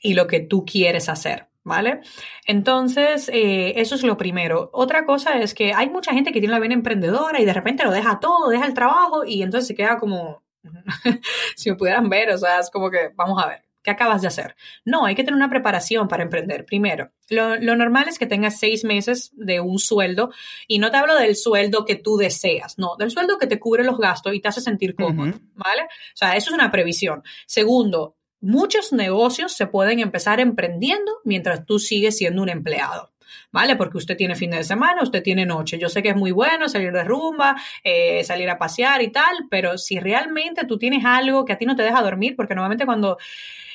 y 0.00 0.14
lo 0.14 0.26
que 0.26 0.40
tú 0.40 0.64
quieres 0.64 1.08
hacer. 1.08 1.48
¿Vale? 1.64 2.00
Entonces, 2.46 3.28
eh, 3.32 3.80
eso 3.80 3.94
es 3.94 4.02
lo 4.02 4.16
primero. 4.16 4.70
Otra 4.72 5.04
cosa 5.04 5.38
es 5.38 5.54
que 5.54 5.72
hay 5.72 5.90
mucha 5.90 6.12
gente 6.12 6.30
que 6.30 6.40
tiene 6.40 6.52
la 6.52 6.60
vena 6.60 6.74
emprendedora 6.74 7.40
y 7.40 7.44
de 7.44 7.52
repente 7.52 7.84
lo 7.84 7.90
deja 7.90 8.20
todo, 8.20 8.50
deja 8.50 8.66
el 8.66 8.74
trabajo 8.74 9.24
y 9.24 9.42
entonces 9.42 9.68
se 9.68 9.74
queda 9.74 9.98
como, 9.98 10.44
si 11.56 11.70
me 11.70 11.76
pudieran 11.76 12.08
ver, 12.08 12.30
o 12.30 12.38
sea, 12.38 12.60
es 12.60 12.70
como 12.70 12.90
que, 12.90 13.10
vamos 13.16 13.42
a 13.42 13.48
ver, 13.48 13.64
¿qué 13.82 13.90
acabas 13.90 14.22
de 14.22 14.28
hacer? 14.28 14.56
No, 14.84 15.06
hay 15.06 15.14
que 15.14 15.24
tener 15.24 15.36
una 15.36 15.50
preparación 15.50 16.06
para 16.06 16.22
emprender. 16.22 16.64
Primero, 16.66 17.10
lo, 17.28 17.58
normal 17.58 18.08
es 18.08 18.18
que 18.18 18.26
tengas 18.26 18.58
seis 18.58 18.84
meses 18.84 19.30
de 19.34 19.60
un 19.60 19.78
sueldo 19.78 20.32
y 20.68 20.78
no 20.78 20.90
te 20.90 20.98
hablo 20.98 21.14
del 21.14 21.34
sueldo 21.34 21.84
que 21.84 21.96
tú 21.96 22.16
deseas, 22.16 22.78
no, 22.78 22.96
del 22.96 23.10
sueldo 23.10 23.38
que 23.38 23.46
te 23.46 23.58
cubre 23.58 23.84
los 23.84 23.98
gastos 23.98 24.34
y 24.34 24.40
te 24.40 24.48
hace 24.48 24.60
sentir 24.60 24.94
cómodo, 24.94 25.38
¿vale? 25.54 25.82
O 25.82 26.16
sea, 26.16 26.36
eso 26.36 26.50
es 26.50 26.54
una 26.54 26.70
previsión. 26.70 27.22
Segundo, 27.46 28.16
muchos 28.44 28.92
negocios 28.92 29.52
se 29.52 29.66
pueden 29.66 30.00
empezar 30.00 30.38
emprendiendo 30.38 31.12
mientras 31.24 31.64
tú 31.66 31.78
sigues 31.78 32.16
siendo 32.16 32.42
un 32.42 32.48
empleado. 32.48 33.10
¿vale? 33.50 33.76
Porque 33.76 33.98
usted 33.98 34.16
tiene 34.16 34.34
fin 34.34 34.50
de 34.50 34.64
semana, 34.64 35.02
usted 35.02 35.22
tiene 35.22 35.46
noche. 35.46 35.78
Yo 35.78 35.88
sé 35.88 36.02
que 36.02 36.08
es 36.08 36.16
muy 36.16 36.32
bueno 36.32 36.68
salir 36.68 36.92
de 36.92 37.04
rumba, 37.04 37.54
eh, 37.84 38.24
salir 38.24 38.50
a 38.50 38.58
pasear 38.58 39.00
y 39.00 39.12
tal, 39.12 39.46
pero 39.48 39.78
si 39.78 40.00
realmente 40.00 40.66
tú 40.66 40.76
tienes 40.76 41.04
algo 41.04 41.44
que 41.44 41.52
a 41.52 41.58
ti 41.58 41.64
no 41.64 41.76
te 41.76 41.84
deja 41.84 42.02
dormir, 42.02 42.34
porque 42.34 42.56
normalmente 42.56 42.84
cuando 42.84 43.16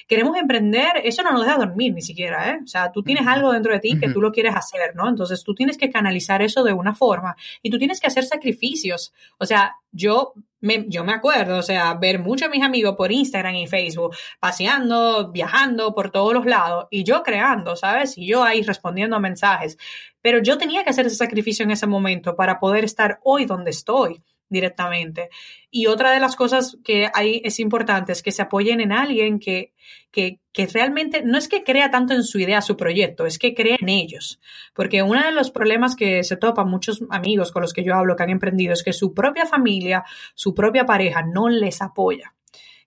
queremos 0.09 0.35
emprender, 0.37 1.01
eso 1.03 1.21
no 1.21 1.31
nos 1.31 1.45
deja 1.45 1.57
dormir 1.57 1.93
ni 1.93 2.01
siquiera, 2.01 2.49
¿eh? 2.49 2.59
O 2.63 2.67
sea, 2.67 2.91
tú 2.91 3.03
tienes 3.03 3.27
algo 3.27 3.53
dentro 3.53 3.71
de 3.71 3.79
ti 3.79 3.97
que 3.99 4.09
tú 4.09 4.19
lo 4.19 4.31
quieres 4.31 4.55
hacer, 4.55 4.95
¿no? 4.95 5.07
Entonces 5.07 5.43
tú 5.43 5.53
tienes 5.53 5.77
que 5.77 5.91
canalizar 5.91 6.41
eso 6.41 6.63
de 6.63 6.73
una 6.73 6.95
forma 6.95 7.35
y 7.61 7.69
tú 7.69 7.77
tienes 7.77 8.01
que 8.01 8.07
hacer 8.07 8.25
sacrificios. 8.25 9.13
O 9.37 9.45
sea, 9.45 9.75
yo 9.91 10.33
me, 10.61 10.85
yo 10.87 11.03
me 11.03 11.13
acuerdo, 11.13 11.59
o 11.59 11.61
sea, 11.61 11.93
ver 11.93 12.17
muchos 12.17 12.49
de 12.49 12.57
mis 12.57 12.65
amigos 12.65 12.95
por 12.95 13.11
Instagram 13.11 13.55
y 13.55 13.67
Facebook 13.67 14.15
paseando, 14.39 15.31
viajando 15.31 15.93
por 15.93 16.09
todos 16.09 16.33
los 16.33 16.47
lados 16.47 16.87
y 16.89 17.03
yo 17.03 17.21
creando, 17.21 17.75
¿sabes? 17.75 18.17
Y 18.17 18.25
yo 18.25 18.43
ahí 18.43 18.63
respondiendo 18.63 19.15
a 19.15 19.19
mensajes. 19.19 19.77
Pero 20.23 20.39
yo 20.39 20.57
tenía 20.57 20.83
que 20.83 20.89
hacer 20.89 21.05
ese 21.05 21.17
sacrificio 21.17 21.63
en 21.63 21.71
ese 21.71 21.85
momento 21.85 22.35
para 22.35 22.59
poder 22.59 22.83
estar 22.83 23.19
hoy 23.23 23.45
donde 23.45 23.69
estoy 23.69 24.23
directamente. 24.49 25.29
Y 25.71 25.87
otra 25.87 26.11
de 26.11 26.19
las 26.19 26.35
cosas 26.35 26.77
que 26.83 27.09
hay 27.13 27.41
es 27.43 27.59
importante 27.59 28.11
es 28.11 28.23
que 28.23 28.31
se 28.31 28.41
apoyen 28.41 28.81
en 28.81 28.91
alguien 28.91 29.39
que, 29.39 29.73
que, 30.11 30.39
que, 30.51 30.67
realmente 30.67 31.21
no 31.23 31.37
es 31.37 31.47
que 31.47 31.63
crea 31.63 31.91
tanto 31.91 32.13
en 32.13 32.23
su 32.23 32.39
idea, 32.39 32.61
su 32.61 32.75
proyecto, 32.75 33.25
es 33.25 33.37
que 33.37 33.53
crea 33.53 33.77
en 33.79 33.89
ellos. 33.89 34.39
Porque 34.73 35.03
uno 35.03 35.23
de 35.23 35.31
los 35.31 35.51
problemas 35.51 35.95
que 35.95 36.23
se 36.23 36.37
topan 36.37 36.69
muchos 36.69 37.03
amigos 37.09 37.51
con 37.51 37.61
los 37.61 37.73
que 37.73 37.83
yo 37.83 37.95
hablo 37.95 38.15
que 38.15 38.23
han 38.23 38.29
emprendido 38.29 38.73
es 38.73 38.83
que 38.83 38.93
su 38.93 39.13
propia 39.13 39.45
familia, 39.45 40.03
su 40.35 40.53
propia 40.53 40.85
pareja 40.85 41.21
no 41.21 41.49
les 41.49 41.81
apoya 41.81 42.33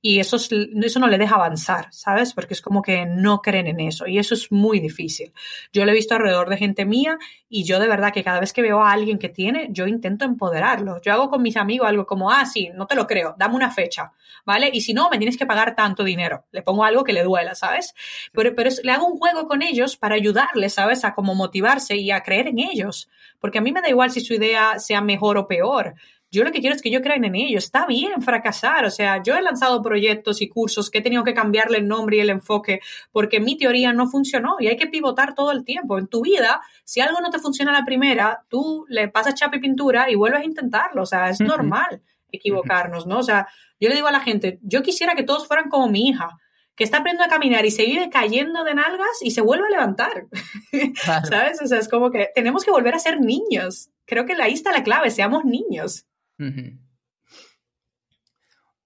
y 0.05 0.19
eso, 0.19 0.37
eso 0.37 0.99
no 0.99 1.07
le 1.07 1.17
deja 1.17 1.37
avanzar, 1.37 1.87
¿sabes? 1.93 2.35
Porque 2.35 2.55
es 2.55 2.61
como 2.61 2.83
que 2.83 3.07
no 3.07 3.41
creen 3.41 3.69
en 3.69 3.79
eso 3.79 4.09
y 4.09 4.19
eso 4.19 4.35
es 4.35 4.51
muy 4.51 4.81
difícil. 4.81 5.33
Yo 5.73 5.85
lo 5.85 5.93
he 5.93 5.95
visto 5.95 6.17
alrededor 6.17 6.51
de 6.51 6.57
gente 6.57 6.85
mía 6.85 7.19
y 7.49 7.63
yo 7.63 7.79
de 7.79 7.87
verdad 7.87 8.13
que 8.13 8.25
cada 8.25 8.41
vez 8.41 8.53
que 8.53 8.63
veo 8.63 8.83
a 8.83 8.91
alguien 8.91 9.21
que 9.21 9.29
tiene, 9.29 9.69
yo 9.71 9.87
intento 9.87 10.25
empoderarlo. 10.25 11.01
Yo 11.03 11.13
hago 11.13 11.31
con 11.31 11.41
mis 11.41 11.57
amigos 11.57 11.89
algo 11.89 12.05
como, 12.05 12.33
ah, 12.33 12.45
sí, 12.45 12.71
no 12.75 12.87
te 12.87 12.97
lo 12.97 13.07
creo, 13.07 13.37
dame 13.39 13.55
una 13.55 13.71
fecha, 13.71 14.13
¿vale? 14.45 14.71
Y 14.73 14.81
si 14.81 14.93
no, 14.93 15.09
me 15.09 15.19
tienes 15.19 15.37
que 15.37 15.47
pagar 15.47 15.77
tanto 15.77 16.03
dinero. 16.03 16.47
Le 16.51 16.63
pongo 16.63 16.83
algo 16.85 17.05
que 17.05 17.13
le 17.13 17.23
duela, 17.23 17.55
¿sabes? 17.55 17.95
Pero, 18.33 18.57
pero 18.57 18.71
le 18.83 18.91
hago 18.91 19.07
un 19.07 19.19
juego 19.19 19.47
con 19.47 19.63
ellos 19.63 19.97
para 19.97 20.17
ayudarles, 20.17 20.75
¿sabes? 20.75 21.05
A 21.05 21.15
como 21.15 21.37
motivarse 21.37 21.95
y 21.95 22.11
a 22.11 22.25
creer 22.25 22.49
en 22.49 22.59
ellos. 22.59 23.09
Porque 23.39 23.59
a 23.59 23.61
mí 23.61 23.71
me 23.71 23.81
da 23.81 23.89
igual 23.89 24.11
si 24.11 24.21
su 24.21 24.35
idea 24.35 24.81
sea 24.81 25.01
mejor 25.01 25.39
o 25.39 25.47
peor. 25.47 25.95
Yo 26.33 26.45
lo 26.45 26.51
que 26.51 26.61
quiero 26.61 26.75
es 26.75 26.81
que 26.81 26.91
yo 26.91 27.03
crean 27.03 27.25
en 27.25 27.35
ello. 27.35 27.59
Está 27.59 27.85
bien 27.87 28.23
fracasar. 28.23 28.87
O 28.87 28.91
sea, 28.91 29.23
yo 29.23 29.37
he 29.37 29.43
lanzado 29.43 29.83
proyectos 29.83 30.41
y 30.41 30.49
cursos 30.49 30.91
que 30.91 30.99
he 30.99 31.03
tenido 31.03 31.25
que 31.25 31.35
cambiarle 31.35 31.77
el 31.77 31.87
nombre 31.87 32.17
y 32.17 32.21
el 32.21 32.31
enfoque 32.31 32.81
porque 33.13 33.39
mi 33.39 33.59
teoría 33.59 33.93
no 33.93 34.09
funcionó 34.09 34.57
y 34.59 34.69
hay 34.69 34.79
que 34.79 34.87
pivotar 34.87 35.35
todo 35.35 35.53
el 35.53 35.63
tiempo. 35.63 35.99
En 35.99 36.07
tu 36.07 36.23
vida, 36.23 36.63
si 36.85 37.03
algo 37.03 37.21
no 37.21 37.29
te 37.29 37.39
funciona 37.39 37.71
a 37.71 37.79
la 37.79 37.85
primera, 37.85 38.47
tú 38.49 38.87
le 38.89 39.09
pasas 39.09 39.35
chapa 39.35 39.57
y 39.57 39.61
pintura 39.61 40.11
y 40.11 40.15
vuelves 40.15 40.41
a 40.41 40.45
intentarlo. 40.45 41.03
O 41.03 41.07
sea, 41.07 41.29
es 41.29 41.39
normal 41.41 42.01
equivocarnos, 42.31 43.07
¿no? 43.07 43.19
O 43.19 43.23
sea, 43.23 43.47
yo 43.79 43.91
le 43.91 43.95
digo 43.95 44.07
a 44.07 44.13
la 44.13 44.21
gente, 44.21 44.59
yo 44.63 44.83
quisiera 44.83 45.15
que 45.15 45.25
todos 45.25 45.47
fueran 45.47 45.69
como 45.69 45.89
mi 45.89 46.09
hija 46.09 46.39
que 46.75 46.85
está 46.85 46.99
aprendiendo 46.99 47.25
a 47.25 47.29
caminar 47.29 47.67
y 47.67 47.71
se 47.71 47.85
vive 47.85 48.09
cayendo 48.09 48.65
de 48.65 48.75
nalgas 48.75 49.21
y 49.21 49.33
se 49.33 49.43
vuelve 49.43 49.67
a 49.67 49.71
levantar. 49.71 50.29
¿Sabes? 51.29 51.61
O 51.61 51.67
sea, 51.67 51.79
es 51.79 51.91
como 51.91 52.11
que 52.11 52.31
tenemos 52.35 52.65
que 52.65 52.71
volver 52.71 52.95
a 52.95 52.99
ser 52.99 53.21
niños. 53.21 53.91
Creo 54.07 54.25
que 54.25 54.33
ahí 54.41 54.55
está 54.55 54.73
la 54.73 54.83
clave, 54.83 55.11
seamos 55.11 55.45
niños. 55.45 56.07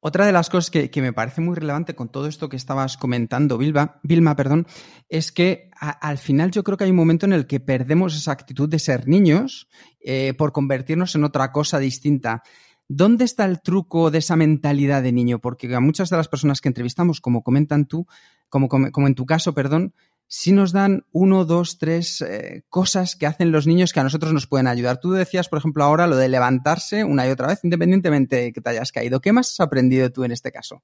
Otra 0.01 0.25
de 0.25 0.31
las 0.31 0.51
cosas 0.51 0.71
que, 0.71 1.03
me 1.03 1.13
parece 1.13 1.41
muy 1.41 1.57
relevante 1.57 1.97
con 1.97 2.09
todo 2.09 2.29
esto 2.29 2.49
que 2.49 2.57
estabas 2.57 2.97
comentando, 2.97 3.59
Vilma, 3.59 4.37
perdón, 4.37 4.69
es 5.09 5.33
que 5.33 5.69
al 5.81 6.19
final 6.19 6.53
yo 6.53 6.63
creo 6.63 6.77
que 6.77 6.85
hay 6.85 6.91
un 6.91 6.97
momento 6.97 7.27
en 7.27 7.33
el 7.33 7.49
que 7.49 7.59
perdemos 7.59 8.15
esa 8.15 8.31
actitud 8.31 8.69
de 8.69 8.79
ser 8.79 9.09
niños 9.09 9.69
eh, 10.01 10.33
por 10.39 10.53
convertirnos 10.53 11.17
en 11.17 11.25
otra 11.25 11.51
cosa 11.51 11.81
distinta. 11.81 12.45
¿Dónde 12.87 13.25
está 13.25 13.47
el 13.47 13.61
truco 13.61 14.13
de 14.13 14.19
esa 14.19 14.37
mentalidad 14.37 15.03
de 15.03 15.11
niño? 15.11 15.41
Porque 15.41 15.75
a 15.75 15.81
muchas 15.81 16.09
de 16.09 16.17
las 16.17 16.29
personas 16.29 16.61
que 16.61 16.69
entrevistamos, 16.69 17.21
como 17.21 17.43
comentan 17.43 17.87
tú, 17.87 18.07
como, 18.49 18.69
como 18.69 19.07
en 19.09 19.15
tu 19.17 19.27
caso, 19.27 19.55
perdón, 19.55 19.93
si 20.29 20.53
nos 20.53 20.73
dan 20.73 21.05
uno, 21.13 21.45
dos, 21.45 21.79
tres 21.79 22.21
eh, 22.21 22.65
cosas 22.69 23.17
que 23.17 23.27
hacen 23.27 23.53
los 23.53 23.67
niños 23.67 23.93
que 23.93 24.01
a 24.01 24.05
nosotros 24.05 24.33
nos 24.33 24.47
pueden 24.47 24.67
ayudar. 24.67 24.99
Tú 24.99 25.13
decías, 25.13 25.49
por 25.49 25.59
ejemplo, 25.59 25.85
ahora 25.85 26.07
lo 26.07 26.17
de 26.17 26.29
levantarse 26.29 27.05
una 27.05 27.27
y 27.27 27.31
otra 27.31 27.49
vez, 27.49 27.61
independientemente 27.63 28.37
de 28.37 28.53
que 28.53 28.61
te 28.61 28.71
hayas 28.71 28.91
caído. 28.91 29.21
¿Qué 29.21 29.33
más 29.33 29.51
has 29.51 29.61
aprendido 29.61 30.11
tú 30.11 30.25
en 30.25 30.33
este 30.33 30.51
caso? 30.51 30.83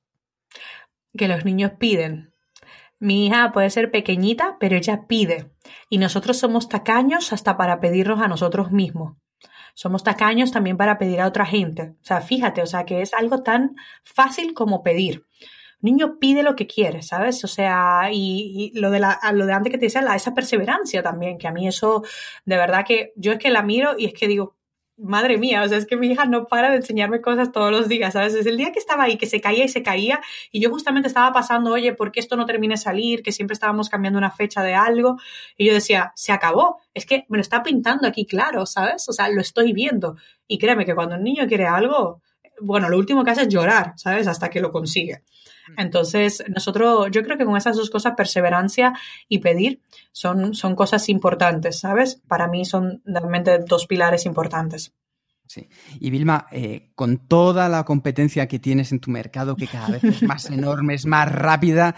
Que 1.16 1.28
los 1.28 1.44
niños 1.44 1.72
piden. 1.78 2.32
Mi 3.00 3.26
hija 3.26 3.50
puede 3.52 3.70
ser 3.70 3.90
pequeñita, 3.90 4.56
pero 4.60 4.76
ella 4.76 5.06
pide. 5.08 5.50
Y 5.88 5.98
nosotros 5.98 6.38
somos 6.38 6.68
tacaños 6.68 7.32
hasta 7.32 7.56
para 7.56 7.80
pedirnos 7.80 8.20
a 8.20 8.28
nosotros 8.28 8.70
mismos. 8.70 9.16
Somos 9.74 10.04
tacaños 10.04 10.52
también 10.52 10.76
para 10.76 10.98
pedir 10.98 11.20
a 11.20 11.26
otra 11.26 11.46
gente. 11.46 11.94
O 12.00 12.04
sea, 12.04 12.20
fíjate, 12.20 12.62
o 12.62 12.66
sea, 12.66 12.84
que 12.84 13.02
es 13.02 13.12
algo 13.14 13.42
tan 13.42 13.74
fácil 14.04 14.54
como 14.54 14.84
pedir 14.84 15.26
niño 15.82 16.18
pide 16.18 16.42
lo 16.42 16.56
que 16.56 16.66
quiere, 16.66 17.02
¿sabes? 17.02 17.44
O 17.44 17.48
sea, 17.48 18.08
y, 18.12 18.72
lo, 18.74 18.90
de 18.90 19.00
la, 19.00 19.20
lo 19.34 19.46
de 19.46 19.52
antes 19.52 19.70
que 19.72 19.78
te 19.78 19.86
decía, 19.86 20.02
la, 20.02 20.16
esa 20.16 20.34
perseverancia 20.34 21.02
también, 21.02 21.38
que 21.38 21.48
a 21.48 21.52
mí 21.52 21.68
eso, 21.68 22.02
de 22.44 22.56
verdad 22.56 22.84
que 22.86 23.12
yo 23.16 23.32
es 23.32 23.38
que 23.38 23.50
la 23.50 23.62
miro 23.62 23.94
y 23.98 24.06
es 24.06 24.14
que 24.14 24.28
digo, 24.28 24.56
madre 24.96 25.38
mía, 25.38 25.62
o 25.62 25.68
sea, 25.68 25.78
es 25.78 25.86
que 25.86 25.96
mi 25.96 26.08
hija 26.08 26.26
no 26.26 26.46
para 26.46 26.70
de 26.70 26.76
enseñarme 26.76 27.20
cosas 27.20 27.50
todos 27.50 27.70
los 27.72 27.88
días, 27.88 28.12
¿sabes? 28.12 28.34
Desde 28.34 28.50
el 28.50 28.56
día 28.56 28.72
que 28.72 28.78
estaba 28.78 29.04
ahí, 29.04 29.16
que 29.16 29.26
se 29.26 29.40
caía 29.40 29.64
y 29.64 29.68
se 29.68 29.82
caía, 29.82 30.20
y 30.50 30.60
yo 30.60 30.70
justamente 30.70 31.08
estaba 31.08 31.32
pasando, 31.32 31.72
oye, 31.72 31.92
¿por 31.94 32.12
qué 32.12 32.20
esto 32.20 32.36
no 32.36 32.46
termina 32.46 32.74
de 32.74 32.78
salir? 32.78 33.22
Que 33.22 33.32
siempre 33.32 33.54
estábamos 33.54 33.88
cambiando 33.88 34.18
una 34.18 34.30
fecha 34.30 34.62
de 34.62 34.74
algo, 34.74 35.18
y 35.56 35.66
yo 35.66 35.74
decía, 35.74 36.12
se 36.14 36.32
acabó, 36.32 36.78
es 36.94 37.06
que 37.06 37.24
me 37.28 37.38
lo 37.38 37.42
está 37.42 37.62
pintando 37.62 38.06
aquí 38.06 38.26
claro, 38.26 38.66
¿sabes? 38.66 39.08
O 39.08 39.12
sea, 39.12 39.28
lo 39.28 39.40
estoy 39.40 39.72
viendo. 39.72 40.16
Y 40.46 40.58
créeme 40.58 40.84
que 40.84 40.94
cuando 40.94 41.16
un 41.16 41.24
niño 41.24 41.46
quiere 41.48 41.66
algo, 41.66 42.22
bueno, 42.60 42.88
lo 42.88 42.98
último 42.98 43.24
que 43.24 43.30
hace 43.32 43.42
es 43.42 43.48
llorar, 43.48 43.94
¿sabes? 43.96 44.26
Hasta 44.28 44.50
que 44.50 44.60
lo 44.60 44.70
consigue. 44.70 45.22
Entonces, 45.76 46.42
nosotros, 46.48 47.08
yo 47.10 47.22
creo 47.22 47.38
que 47.38 47.44
con 47.44 47.56
esas 47.56 47.76
dos 47.76 47.90
cosas, 47.90 48.14
perseverancia 48.16 48.92
y 49.28 49.38
pedir, 49.38 49.80
son, 50.12 50.54
son 50.54 50.74
cosas 50.74 51.08
importantes, 51.08 51.80
¿sabes? 51.80 52.20
Para 52.28 52.48
mí 52.48 52.64
son 52.64 53.02
realmente 53.04 53.58
dos 53.58 53.86
pilares 53.86 54.26
importantes. 54.26 54.92
Sí. 55.46 55.68
Y 56.00 56.10
Vilma, 56.10 56.46
eh, 56.50 56.92
con 56.94 57.28
toda 57.28 57.68
la 57.68 57.84
competencia 57.84 58.48
que 58.48 58.58
tienes 58.58 58.90
en 58.92 59.00
tu 59.00 59.10
mercado, 59.10 59.54
que 59.54 59.66
cada 59.66 59.88
vez 59.88 60.04
es 60.04 60.22
más 60.22 60.46
enorme, 60.50 60.94
es 60.94 61.04
más 61.04 61.30
rápida, 61.30 61.94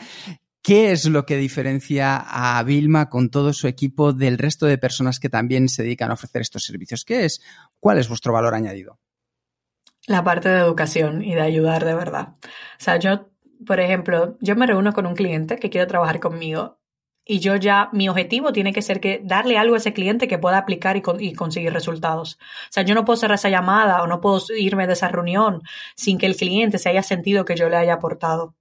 ¿qué 0.60 0.92
es 0.92 1.04
lo 1.04 1.24
que 1.24 1.36
diferencia 1.36 2.16
a 2.16 2.62
Vilma 2.64 3.08
con 3.08 3.30
todo 3.30 3.52
su 3.52 3.68
equipo 3.68 4.12
del 4.12 4.38
resto 4.38 4.66
de 4.66 4.78
personas 4.78 5.20
que 5.20 5.28
también 5.28 5.68
se 5.68 5.84
dedican 5.84 6.10
a 6.10 6.14
ofrecer 6.14 6.42
estos 6.42 6.64
servicios? 6.64 7.04
¿Qué 7.04 7.26
es? 7.26 7.40
¿Cuál 7.78 7.98
es 7.98 8.08
vuestro 8.08 8.32
valor 8.32 8.54
añadido? 8.54 8.98
La 10.06 10.24
parte 10.24 10.48
de 10.48 10.58
educación 10.58 11.22
y 11.22 11.34
de 11.34 11.40
ayudar 11.40 11.84
de 11.84 11.94
verdad. 11.94 12.34
O 12.42 12.78
sea, 12.78 12.98
yo 12.98 13.30
por 13.66 13.80
ejemplo, 13.80 14.36
yo 14.40 14.56
me 14.56 14.66
reúno 14.66 14.92
con 14.92 15.06
un 15.06 15.14
cliente 15.14 15.58
que 15.58 15.70
quiere 15.70 15.86
trabajar 15.86 16.20
conmigo 16.20 16.78
y 17.26 17.38
yo 17.40 17.56
ya, 17.56 17.88
mi 17.92 18.08
objetivo 18.08 18.52
tiene 18.52 18.72
que 18.72 18.82
ser 18.82 19.00
que 19.00 19.20
darle 19.24 19.56
algo 19.56 19.74
a 19.74 19.78
ese 19.78 19.94
cliente 19.94 20.28
que 20.28 20.38
pueda 20.38 20.58
aplicar 20.58 20.96
y, 20.96 21.02
y, 21.20 21.32
conseguir 21.32 21.72
resultados. 21.72 22.38
O 22.68 22.72
sea, 22.72 22.82
yo 22.82 22.94
no 22.94 23.04
puedo 23.06 23.16
cerrar 23.16 23.36
esa 23.36 23.48
llamada 23.48 24.02
o 24.02 24.06
no 24.06 24.20
puedo 24.20 24.40
irme 24.56 24.86
de 24.86 24.92
esa 24.92 25.08
reunión 25.08 25.62
sin 25.96 26.18
que 26.18 26.26
el 26.26 26.36
cliente 26.36 26.78
se 26.78 26.90
haya 26.90 27.02
sentido 27.02 27.46
que 27.46 27.56
yo 27.56 27.68
le 27.70 27.76
haya 27.76 27.94
aportado. 27.94 28.54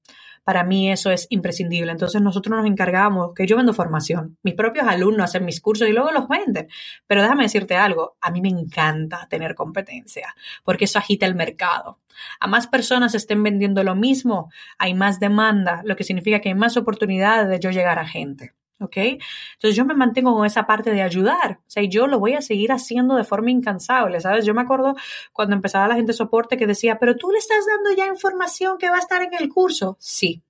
Para 0.43 0.63
mí 0.63 0.91
eso 0.91 1.11
es 1.11 1.27
imprescindible. 1.29 1.91
Entonces 1.91 2.21
nosotros 2.21 2.57
nos 2.57 2.65
encargamos, 2.65 3.33
que 3.33 3.47
yo 3.47 3.57
vendo 3.57 3.73
formación, 3.73 4.37
mis 4.43 4.55
propios 4.55 4.87
alumnos 4.87 5.25
hacen 5.25 5.45
mis 5.45 5.61
cursos 5.61 5.87
y 5.87 5.91
luego 5.91 6.11
los 6.11 6.27
venden. 6.27 6.67
Pero 7.07 7.21
déjame 7.21 7.43
decirte 7.43 7.75
algo, 7.75 8.17
a 8.21 8.31
mí 8.31 8.41
me 8.41 8.49
encanta 8.49 9.27
tener 9.29 9.55
competencia, 9.55 10.35
porque 10.63 10.85
eso 10.85 10.99
agita 10.99 11.25
el 11.25 11.35
mercado. 11.35 11.99
A 12.39 12.47
más 12.47 12.67
personas 12.67 13.15
estén 13.15 13.41
vendiendo 13.41 13.83
lo 13.83 13.95
mismo, 13.95 14.51
hay 14.77 14.93
más 14.93 15.19
demanda, 15.19 15.81
lo 15.83 15.95
que 15.95 16.03
significa 16.03 16.39
que 16.39 16.49
hay 16.49 16.55
más 16.55 16.77
oportunidades 16.77 17.49
de 17.49 17.59
yo 17.59 17.71
llegar 17.71 17.99
a 17.99 18.05
gente. 18.05 18.53
¿Ok? 18.79 18.97
Entonces 18.97 19.75
yo 19.75 19.85
me 19.85 19.93
mantengo 19.93 20.33
con 20.35 20.45
esa 20.45 20.65
parte 20.65 20.91
de 20.91 21.01
ayudar, 21.01 21.59
o 21.65 21.69
sea, 21.69 21.83
yo 21.83 22.07
lo 22.07 22.19
voy 22.19 22.33
a 22.33 22.41
seguir 22.41 22.71
haciendo 22.71 23.15
de 23.15 23.23
forma 23.23 23.51
incansable, 23.51 24.19
¿sabes? 24.19 24.45
Yo 24.45 24.53
me 24.53 24.61
acuerdo 24.61 24.95
cuando 25.31 25.55
empezaba 25.55 25.87
la 25.87 25.95
gente 25.95 26.13
soporte 26.13 26.57
que 26.57 26.67
decía, 26.67 26.99
pero 26.99 27.15
tú 27.15 27.31
le 27.31 27.37
estás 27.37 27.65
dando 27.65 27.95
ya 27.95 28.07
información 28.07 28.77
que 28.77 28.89
va 28.89 28.97
a 28.97 28.99
estar 28.99 29.21
en 29.21 29.33
el 29.39 29.49
curso. 29.49 29.97
Sí, 29.99 30.43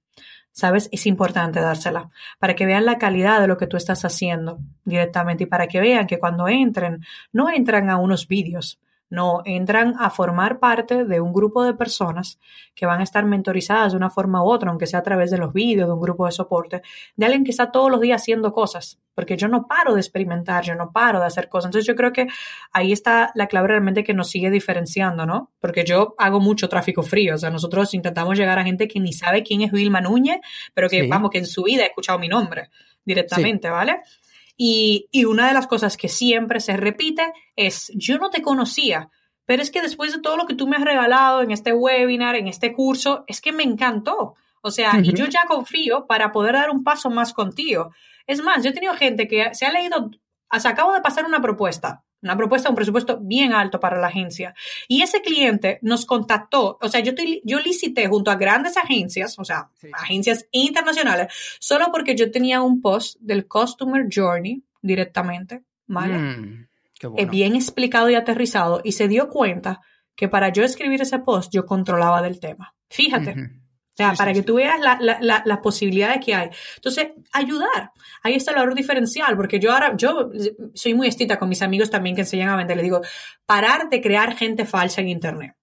¿sabes? 0.54 0.88
Es 0.92 1.06
importante 1.08 1.60
dársela 1.60 2.10
para 2.40 2.56
que 2.56 2.66
vean 2.66 2.86
la 2.86 2.98
calidad 2.98 3.42
de 3.42 3.48
lo 3.48 3.58
que 3.58 3.68
tú 3.68 3.76
estás 3.76 4.06
haciendo 4.06 4.60
directamente 4.86 5.44
y 5.44 5.48
para 5.48 5.68
que 5.68 5.82
vean 5.82 6.08
que 6.08 6.20
cuando 6.20 6.48
entren, 6.48 7.04
no 7.34 7.50
entran 7.50 7.90
a 7.90 7.98
unos 7.98 8.28
vídeos, 8.28 8.80
No, 9.14 9.43
entran 9.45 9.93
a 9.99 10.09
formar 10.09 10.57
parte 10.57 11.05
de 11.05 11.22
un 11.22 11.34
grupo 11.34 11.64
de 11.64 11.76
personas 11.76 12.39
que 12.74 12.88
van 12.88 12.99
a 12.99 13.03
estar 13.03 13.24
mentorizadas 13.26 13.91
de 13.91 13.97
una 13.97 14.09
forma 14.09 14.43
u 14.43 14.49
otra, 14.49 14.72
aunque 14.72 14.88
sea 14.88 15.01
a 15.01 15.03
través 15.03 15.30
de 15.30 15.38
los 15.38 15.53
vídeos, 15.53 15.88
de 15.88 15.93
un 15.93 16.01
grupo 16.01 16.26
de 16.26 16.32
soporte, 16.32 16.82
de 17.16 17.26
alguien 17.28 17.43
que 17.43 17.51
está 17.51 17.70
todos 17.70 17.91
los 17.91 18.01
días 18.01 18.20
haciendo 18.20 18.51
cosas, 18.53 18.99
porque 19.14 19.38
yo 19.38 19.47
no 19.47 19.68
paro 19.68 19.93
de 19.93 19.99
experimentar, 19.99 20.64
yo 20.64 20.74
no 20.74 20.91
paro 20.91 21.20
de 21.20 21.28
hacer 21.28 21.47
cosas. 21.47 21.68
Entonces 21.70 21.86
yo 21.86 21.93
creo 21.93 22.11
que 22.11 22.26
ahí 22.72 22.91
está 22.91 23.32
la 23.36 23.45
clave 23.45 23.68
realmente 23.68 24.03
que 24.03 24.16
nos 24.16 24.32
sigue 24.32 24.49
diferenciando, 24.49 25.28
¿no? 25.28 25.51
Porque 25.59 25.84
yo 25.84 26.16
hago 26.18 26.39
mucho 26.39 26.68
tráfico 26.68 27.03
frío, 27.03 27.36
o 27.36 27.38
sea, 27.38 27.51
nosotros 27.51 27.93
intentamos 27.93 28.36
llegar 28.36 28.57
a 28.57 28.64
gente 28.64 28.88
que 28.88 28.99
ni 28.99 29.14
sabe 29.14 29.43
quién 29.43 29.61
es 29.61 29.72
Vilma 29.72 30.01
Núñez, 30.01 30.39
pero 30.74 30.89
que, 30.89 31.07
vamos, 31.07 31.30
que 31.30 31.38
en 31.38 31.45
su 31.45 31.61
vida 31.61 31.84
ha 31.84 31.86
escuchado 31.86 32.18
mi 32.18 32.30
nombre 32.30 32.72
directamente, 33.05 33.70
¿vale? 33.70 33.99
Y, 34.56 35.08
y 35.12 35.26
una 35.26 35.47
de 35.47 35.54
las 35.54 35.68
cosas 35.68 35.97
que 35.97 36.10
siempre 36.10 36.60
se 36.60 36.78
repite 36.78 37.34
es, 37.56 37.91
yo 37.95 38.18
no 38.18 38.30
te 38.30 38.41
conocía, 38.41 39.10
pero 39.45 39.62
es 39.62 39.72
que 39.72 39.82
después 39.82 40.14
de 40.14 40.22
todo 40.22 40.38
lo 40.38 40.45
que 40.45 40.56
tú 40.56 40.68
me 40.68 40.78
has 40.78 40.84
regalado 40.84 41.41
en 41.41 41.51
este 41.51 41.74
webinar, 41.74 42.36
en 42.36 42.47
este 42.47 42.74
curso, 42.74 43.24
es 43.28 43.41
que 43.41 43.51
me 43.51 43.64
encantó. 43.64 44.36
O 44.62 44.72
sea, 44.72 44.99
y 45.04 45.14
yo 45.14 45.26
ya 45.26 45.45
confío 45.45 46.08
para 46.08 46.32
poder 46.32 46.54
dar 46.54 46.70
un 46.70 46.86
paso 46.86 47.10
más 47.10 47.34
contigo. 47.34 47.91
Es 48.28 48.41
más, 48.41 48.64
yo 48.64 48.70
he 48.70 48.74
tenido 48.74 48.93
gente 48.93 49.28
que 49.28 49.54
se 49.54 49.66
ha 49.66 49.72
leído, 49.74 50.10
o 50.49 50.60
sea, 50.60 50.72
acabo 50.72 50.93
de 50.93 51.01
pasar 51.01 51.26
una 51.26 51.41
propuesta, 51.41 52.06
una 52.24 52.38
propuesta, 52.38 52.70
un 52.70 52.76
presupuesto 52.76 53.20
bien 53.22 53.54
alto 53.54 53.80
para 53.80 54.00
la 54.00 54.08
agencia. 54.08 54.56
Y 54.88 55.02
ese 55.02 55.22
cliente 55.22 55.80
nos 55.82 56.06
contactó, 56.06 56.78
o 56.82 56.90
sea, 56.90 57.02
yo, 57.02 57.12
yo 57.44 57.60
licité 57.60 58.08
junto 58.08 58.32
a 58.32 58.36
grandes 58.36 58.78
agencias, 58.78 59.38
o 59.38 59.44
sea, 59.44 59.70
agencias 59.94 60.48
internacionales, 60.52 61.34
solo 61.60 61.92
porque 61.92 62.16
yo 62.16 62.32
tenía 62.32 62.62
un 62.62 62.82
post 62.82 63.18
del 63.20 63.48
Customer 63.48 64.08
Journey 64.12 64.64
directamente, 64.82 65.64
¿vale? 65.86 66.18
Mm, 66.18 66.68
bien 67.30 67.56
explicado 67.56 68.10
y 68.10 68.16
aterrizado 68.16 68.82
y 68.84 68.94
se 68.94 69.08
dio 69.08 69.28
cuenta 69.28 69.82
que 70.16 70.30
para 70.30 70.50
yo 70.50 70.64
escribir 70.64 71.02
ese 71.02 71.20
post 71.20 71.52
yo 71.54 71.66
controlaba 71.66 72.22
del 72.22 72.40
tema. 72.40 72.74
Fíjate. 72.90 73.62
O 73.94 73.96
sea, 73.96 74.14
para 74.14 74.34
que 74.34 74.41
tú 74.41 74.56
veas 74.56 74.80
las 75.00 75.58
posibilidades 75.60 76.26
que 76.26 76.34
hay. 76.34 76.50
Entonces, 76.78 77.10
ayudar. 77.32 77.91
Ahí 78.24 78.34
está 78.34 78.50
el 78.52 78.58
valor 78.58 78.74
diferencial, 78.74 79.36
porque 79.36 79.60
yo 79.60 79.72
ahora, 79.72 79.94
yo 79.96 80.32
soy 80.74 80.96
muy 80.96 81.08
estita 81.08 81.38
con 81.38 81.48
mis 81.48 81.62
amigos 81.62 81.91
también 81.91 82.16
que 82.16 82.22
enseñan 82.22 82.50
a 82.50 82.56
vender. 82.56 82.76
Le 82.76 82.84
digo, 82.84 83.02
parar 83.46 83.89
de 83.89 84.02
crear 84.02 84.36
gente 84.36 84.66
falsa 84.66 85.02
en 85.02 85.10
Internet. 85.10 85.56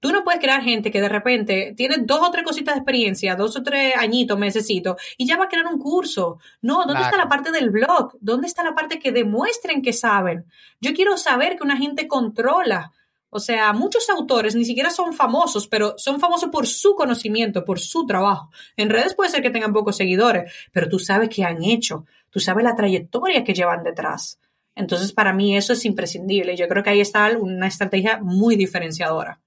Tú 0.00 0.12
no 0.12 0.24
puedes 0.24 0.40
crear 0.40 0.62
gente 0.62 0.90
que 0.90 1.00
de 1.00 1.08
repente 1.08 1.74
tiene 1.76 1.96
dos 1.98 2.20
o 2.26 2.30
tres 2.30 2.44
cositas 2.44 2.74
de 2.74 2.80
experiencia, 2.80 3.36
dos 3.36 3.56
o 3.56 3.62
tres 3.62 3.94
añitos, 3.96 4.38
necesito, 4.38 4.96
y 5.16 5.26
ya 5.26 5.36
va 5.36 5.44
a 5.44 5.48
crear 5.48 5.66
un 5.66 5.78
curso. 5.78 6.38
No, 6.60 6.84
¿dónde 6.84 7.02
está 7.02 7.16
la 7.16 7.28
parte 7.28 7.50
del 7.50 7.70
blog? 7.70 8.16
¿Dónde 8.20 8.46
está 8.46 8.62
la 8.62 8.74
parte 8.74 8.98
que 8.98 9.12
demuestren 9.12 9.82
que 9.82 9.92
saben? 9.92 10.44
Yo 10.80 10.92
quiero 10.94 11.16
saber 11.16 11.56
que 11.56 11.64
una 11.64 11.76
gente 11.76 12.06
controla. 12.06 12.92
O 13.36 13.40
sea, 13.40 13.72
muchos 13.72 14.08
autores 14.10 14.54
ni 14.54 14.64
siquiera 14.64 14.90
son 14.90 15.12
famosos, 15.12 15.66
pero 15.66 15.94
son 15.98 16.20
famosos 16.20 16.50
por 16.50 16.68
su 16.68 16.94
conocimiento, 16.94 17.64
por 17.64 17.80
su 17.80 18.06
trabajo. 18.06 18.52
En 18.76 18.90
redes 18.90 19.16
puede 19.16 19.28
ser 19.28 19.42
que 19.42 19.50
tengan 19.50 19.72
pocos 19.72 19.96
seguidores, 19.96 20.52
pero 20.70 20.88
tú 20.88 21.00
sabes 21.00 21.28
qué 21.30 21.42
han 21.42 21.64
hecho, 21.64 22.06
tú 22.30 22.38
sabes 22.38 22.62
la 22.62 22.76
trayectoria 22.76 23.42
que 23.42 23.52
llevan 23.52 23.82
detrás. 23.82 24.38
Entonces, 24.76 25.12
para 25.12 25.32
mí 25.32 25.56
eso 25.56 25.72
es 25.72 25.84
imprescindible. 25.84 26.56
Yo 26.56 26.68
creo 26.68 26.84
que 26.84 26.90
ahí 26.90 27.00
está 27.00 27.28
una 27.36 27.66
estrategia 27.66 28.20
muy 28.22 28.54
diferenciadora. 28.54 29.40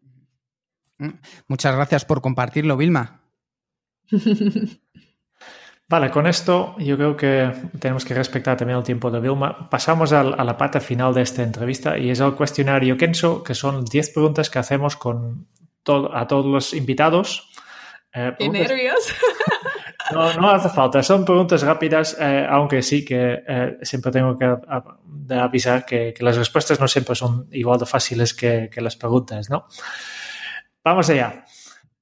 Mm, 0.97 1.11
muchas 1.47 1.73
gracias 1.73 2.03
por 2.03 2.21
compartirlo, 2.21 2.75
Vilma. 2.75 3.21
Vale, 5.89 6.11
con 6.11 6.27
esto 6.27 6.75
yo 6.79 6.97
creo 6.97 7.15
que 7.15 7.49
tenemos 7.79 8.03
que 8.03 8.13
respetar 8.13 8.57
también 8.57 8.77
el 8.77 8.83
tiempo 8.83 9.09
de 9.09 9.21
Vilma. 9.21 9.69
Pasamos 9.69 10.11
a, 10.11 10.21
la 10.21 10.57
parte 10.57 10.81
final 10.81 11.13
de 11.13 11.21
esta 11.21 11.43
entrevista 11.43 11.97
y 11.97 12.09
es 12.09 12.19
el 12.19 12.33
cuestionario 12.33 12.97
Kenso, 12.97 13.41
que 13.41 13.55
son 13.55 13.85
10 13.85 14.09
preguntas 14.11 14.49
que 14.49 14.59
hacemos 14.59 14.97
con 14.97 15.47
a 16.13 16.27
todos 16.27 16.45
los 16.45 16.73
invitados. 16.73 17.49
Eh, 18.13 18.33
¡Qué 18.37 18.49
nervios! 18.49 18.99
No, 20.09 20.33
no 20.35 20.49
hace 20.51 20.69
falta, 20.69 21.03
son 21.03 21.25
preguntas 21.25 21.61
rápidas, 21.63 22.15
eh, 22.17 22.47
aunque 22.49 22.81
sí 22.81 23.03
que 23.03 23.43
eh, 23.45 23.77
siempre 23.81 24.09
tengo 24.09 24.37
que 24.37 24.55
avisar 25.35 25.85
que, 25.85 26.13
las 26.19 26.37
respuestas 26.37 26.79
no 26.79 26.87
siempre 26.87 27.13
son 27.13 27.49
igual 27.51 27.77
de 27.77 27.85
fáciles 27.85 28.33
que, 28.33 28.69
que 28.71 28.79
las 28.79 28.95
preguntas, 28.95 29.49
¿no? 29.49 29.67
Vamos 30.81 31.09
allá. 31.09 31.43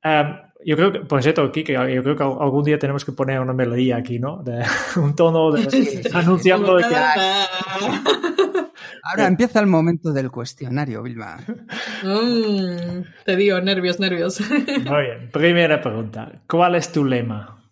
Em, 0.04 0.38
yo 0.66 0.76
creo 0.76 0.92
que, 0.92 1.00
por 1.02 1.22
cierto, 1.22 1.52
Kike, 1.52 1.74
yo 1.74 2.02
creo 2.02 2.16
que 2.16 2.24
algún 2.24 2.64
día 2.64 2.80
tenemos 2.80 3.06
que 3.06 3.12
poner 3.12 3.40
una 3.40 3.54
melodía 3.54 3.98
aquí, 3.98 4.18
¿no? 4.18 4.42
De, 4.42 4.66
un 4.98 5.16
tono 5.16 5.52
de, 5.52 6.10
anunciando 6.12 6.78
que... 6.78 6.86
Ahora 9.04 9.28
empieza 9.28 9.60
el 9.60 9.68
momento 9.68 10.12
del 10.12 10.32
cuestionario, 10.32 11.04
Vilma. 11.04 11.38
Mm, 12.04 13.04
te 13.24 13.36
digo, 13.36 13.62
nervios, 13.62 14.00
nervios. 14.00 14.42
Muy 14.50 15.04
bien. 15.04 15.30
Primera 15.32 15.80
pregunta. 15.80 16.42
¿Cuál 16.48 16.74
es 16.74 16.92
tu 16.92 17.06
lema? 17.06 17.64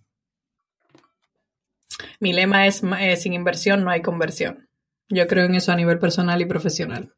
Mi 2.20 2.34
lema 2.34 2.68
es 2.68 2.84
eh, 3.00 3.18
sin 3.18 3.34
inversión 3.34 3.84
no 3.84 3.90
hay 3.90 4.04
conversión. 4.04 4.70
Yo 5.10 5.26
creo 5.26 5.46
en 5.46 5.56
eso 5.56 5.72
a 5.72 5.76
nivel 5.76 5.98
personal 5.98 6.40
y 6.40 6.46
profesional. 6.46 7.16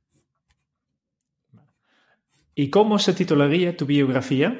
¿Y 2.55 2.69
cómo 2.69 2.97
se 2.99 3.13
titularía 3.13 3.75
tu 3.75 3.85
biografía? 3.85 4.57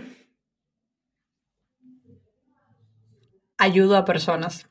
Ayudo 3.58 3.98
a 3.98 4.06
personas. 4.06 4.70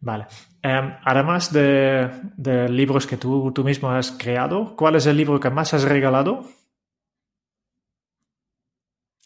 Vale. 0.00 0.26
Em, 0.62 0.92
además 1.04 1.52
de, 1.52 2.68
libros 2.68 3.06
que 3.06 3.16
tú, 3.16 3.52
tú 3.52 3.64
mismo 3.64 3.90
has 3.90 4.12
creado, 4.12 4.76
¿cuál 4.76 4.96
es 4.96 5.06
el 5.06 5.16
libro 5.16 5.40
que 5.40 5.50
más 5.50 5.72
has 5.72 5.82
regalado? 5.82 6.46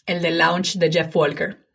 El 0.06 0.22
de 0.22 0.30
Launch 0.30 0.76
de 0.78 0.90
Jeff 0.90 1.14
Walker. 1.14 1.68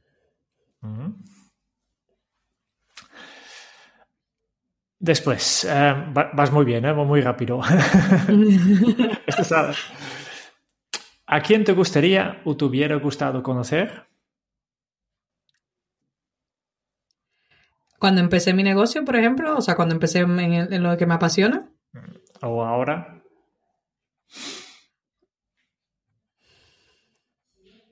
Después, 4.99 5.67
eh, 5.69 5.95
vas 6.33 6.51
muy 6.51 6.63
bien, 6.63 6.85
¿eh? 6.85 6.93
muy 6.93 7.19
rápido. 7.19 7.59
¿A 11.27 11.41
quién 11.41 11.63
te 11.65 11.73
gustaría 11.73 12.41
o 12.45 12.55
te 12.55 12.65
hubiera 12.65 12.95
gustado 12.95 13.43
conocer? 13.43 14.12
Cuando 18.03 18.19
empecé 18.19 18.53
mi 18.53 18.63
negocio, 18.63 19.05
por 19.05 19.15
ejemplo, 19.15 19.57
o 19.57 19.61
sea, 19.61 19.77
cuando 19.77 19.95
empecé 19.95 20.19
en, 20.19 20.83
lo 20.83 20.97
que 20.97 21.05
me 21.05 21.13
apasiona. 21.13 21.71
¿O 22.41 22.61
ahora? 22.61 23.23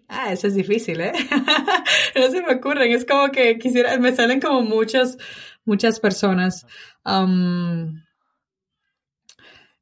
Ah, 0.09 0.34
eso 0.34 0.47
es 0.47 0.55
difícil, 0.55 0.99
¿eh? 0.99 1.14
no 2.18 2.30
se 2.30 2.41
me 2.41 2.55
ocurren, 2.55 2.91
es 2.91 3.05
como 3.05 3.32
que 3.32 3.57
quisiera, 3.57 3.97
me 3.99 4.14
salen 4.14 4.41
como 4.41 4.64
muchos 4.64 5.18
muchas 5.64 6.01
personas. 6.01 6.68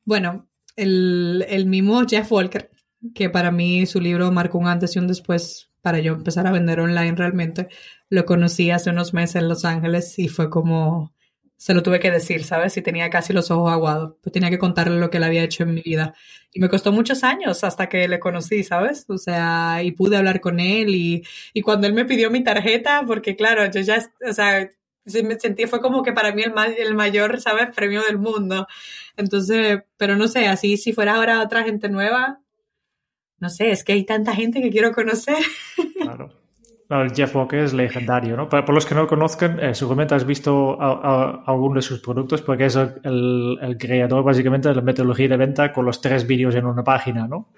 bueno, 0.06 0.48
el, 0.76 1.44
el 1.50 1.66
mismo 1.66 2.04
Jeff 2.08 2.32
Walker, 2.32 2.70
que 3.16 3.32
para 3.32 3.50
mí 3.50 3.88
su 3.88 4.00
libro 4.00 4.32
marcó 4.32 4.60
un 4.60 4.68
antes 4.68 4.96
y 4.96 5.00
un 5.00 5.08
después 5.08 5.72
para 5.82 5.98
yo 6.00 6.14
empezar 6.14 6.46
a 6.46 6.52
vender 6.52 6.82
online 6.82 7.16
realmente, 7.16 7.70
lo 8.10 8.26
conocí 8.26 8.72
hace 8.72 8.90
unos 8.90 9.14
meses 9.14 9.38
en 9.38 9.48
Los 9.48 9.66
Ángeles 9.66 10.18
y 10.20 10.28
fue 10.28 10.50
como, 10.50 11.14
se 11.60 11.74
lo 11.74 11.84
tuve 11.84 12.00
que 12.00 12.10
decir, 12.10 12.44
¿sabes? 12.44 12.76
Y 12.78 12.82
tenía 12.82 13.10
casi 13.10 13.34
los 13.34 13.52
ojos 13.52 13.72
aguados, 13.72 14.16
pues 14.22 14.32
tenía 14.32 14.50
que 14.50 14.58
contarle 14.58 14.98
lo 14.98 15.10
que 15.10 15.18
él 15.18 15.24
había 15.26 15.44
hecho 15.44 15.64
en 15.64 15.74
mi 15.74 15.82
vida. 15.82 16.16
Y 16.54 16.62
me 16.62 16.70
costó 16.70 16.92
muchos 16.92 17.24
años 17.24 17.64
hasta 17.64 17.90
que 17.90 18.08
le 18.08 18.20
conocí, 18.20 18.64
¿sabes? 18.64 19.06
O 19.10 19.18
sea, 19.18 19.82
y 19.84 19.92
pude 19.92 20.18
hablar 20.18 20.40
con 20.40 20.60
él 20.60 20.96
y, 20.96 21.24
y 21.54 21.62
cuando 21.62 21.86
él 21.86 21.94
me 21.94 22.06
pidió 22.06 22.32
mi 22.32 22.44
tarjeta, 22.44 23.04
porque 23.06 23.36
claro, 23.36 23.70
yo 23.70 23.82
ya, 23.82 24.02
o 24.28 24.34
sea, 24.34 24.70
me 25.06 25.40
sentí, 25.40 25.68
fue 25.68 25.82
como 25.82 26.02
que 26.02 26.14
para 26.14 26.34
mí 26.34 26.44
el, 26.44 26.54
el 26.78 26.96
mayor, 26.96 27.42
¿sabes? 27.42 27.76
Premio 27.76 28.04
del 28.04 28.18
mundo. 28.18 28.66
Entonces, 29.18 29.82
pero 29.98 30.16
no 30.16 30.30
sé, 30.30 30.48
así 30.48 30.78
si 30.78 30.94
fuera 30.94 31.16
ahora 31.16 31.42
otra 31.42 31.64
gente 31.64 31.90
nueva, 31.90 32.40
no 33.38 33.50
sé, 33.50 33.72
es 33.72 33.84
que 33.84 33.94
hay 33.94 34.06
tanta 34.06 34.34
gente 34.34 34.62
que 34.62 34.70
quiero 34.70 34.94
conocer. 34.94 35.38
Claro. 36.02 36.39
El 36.90 37.14
Jeff 37.14 37.36
Walker 37.36 37.60
es 37.60 37.74
legendario, 37.74 38.36
¿no? 38.36 38.50
Para, 38.50 38.66
por 38.66 38.74
los 38.74 38.86
que 38.86 38.96
no 38.96 39.02
lo 39.02 39.08
conozcan, 39.08 39.60
eh, 39.60 39.76
seguramente 39.76 40.16
has 40.16 40.26
visto 40.26 40.78
alguno 40.80 41.76
de 41.76 41.82
sus 41.84 42.00
productos 42.00 42.42
porque 42.42 42.66
es 42.66 42.76
el, 42.76 43.58
el, 43.62 43.78
creador 43.78 44.24
básicamente 44.24 44.70
de 44.70 44.76
la 44.76 44.82
metodología 44.82 45.28
de 45.28 45.38
venta 45.38 45.72
con 45.72 45.86
los 45.86 46.02
tres 46.02 46.26
vídeos 46.26 46.56
en 46.56 46.66
una 46.66 46.84
página, 46.84 47.28
¿no? 47.28 47.50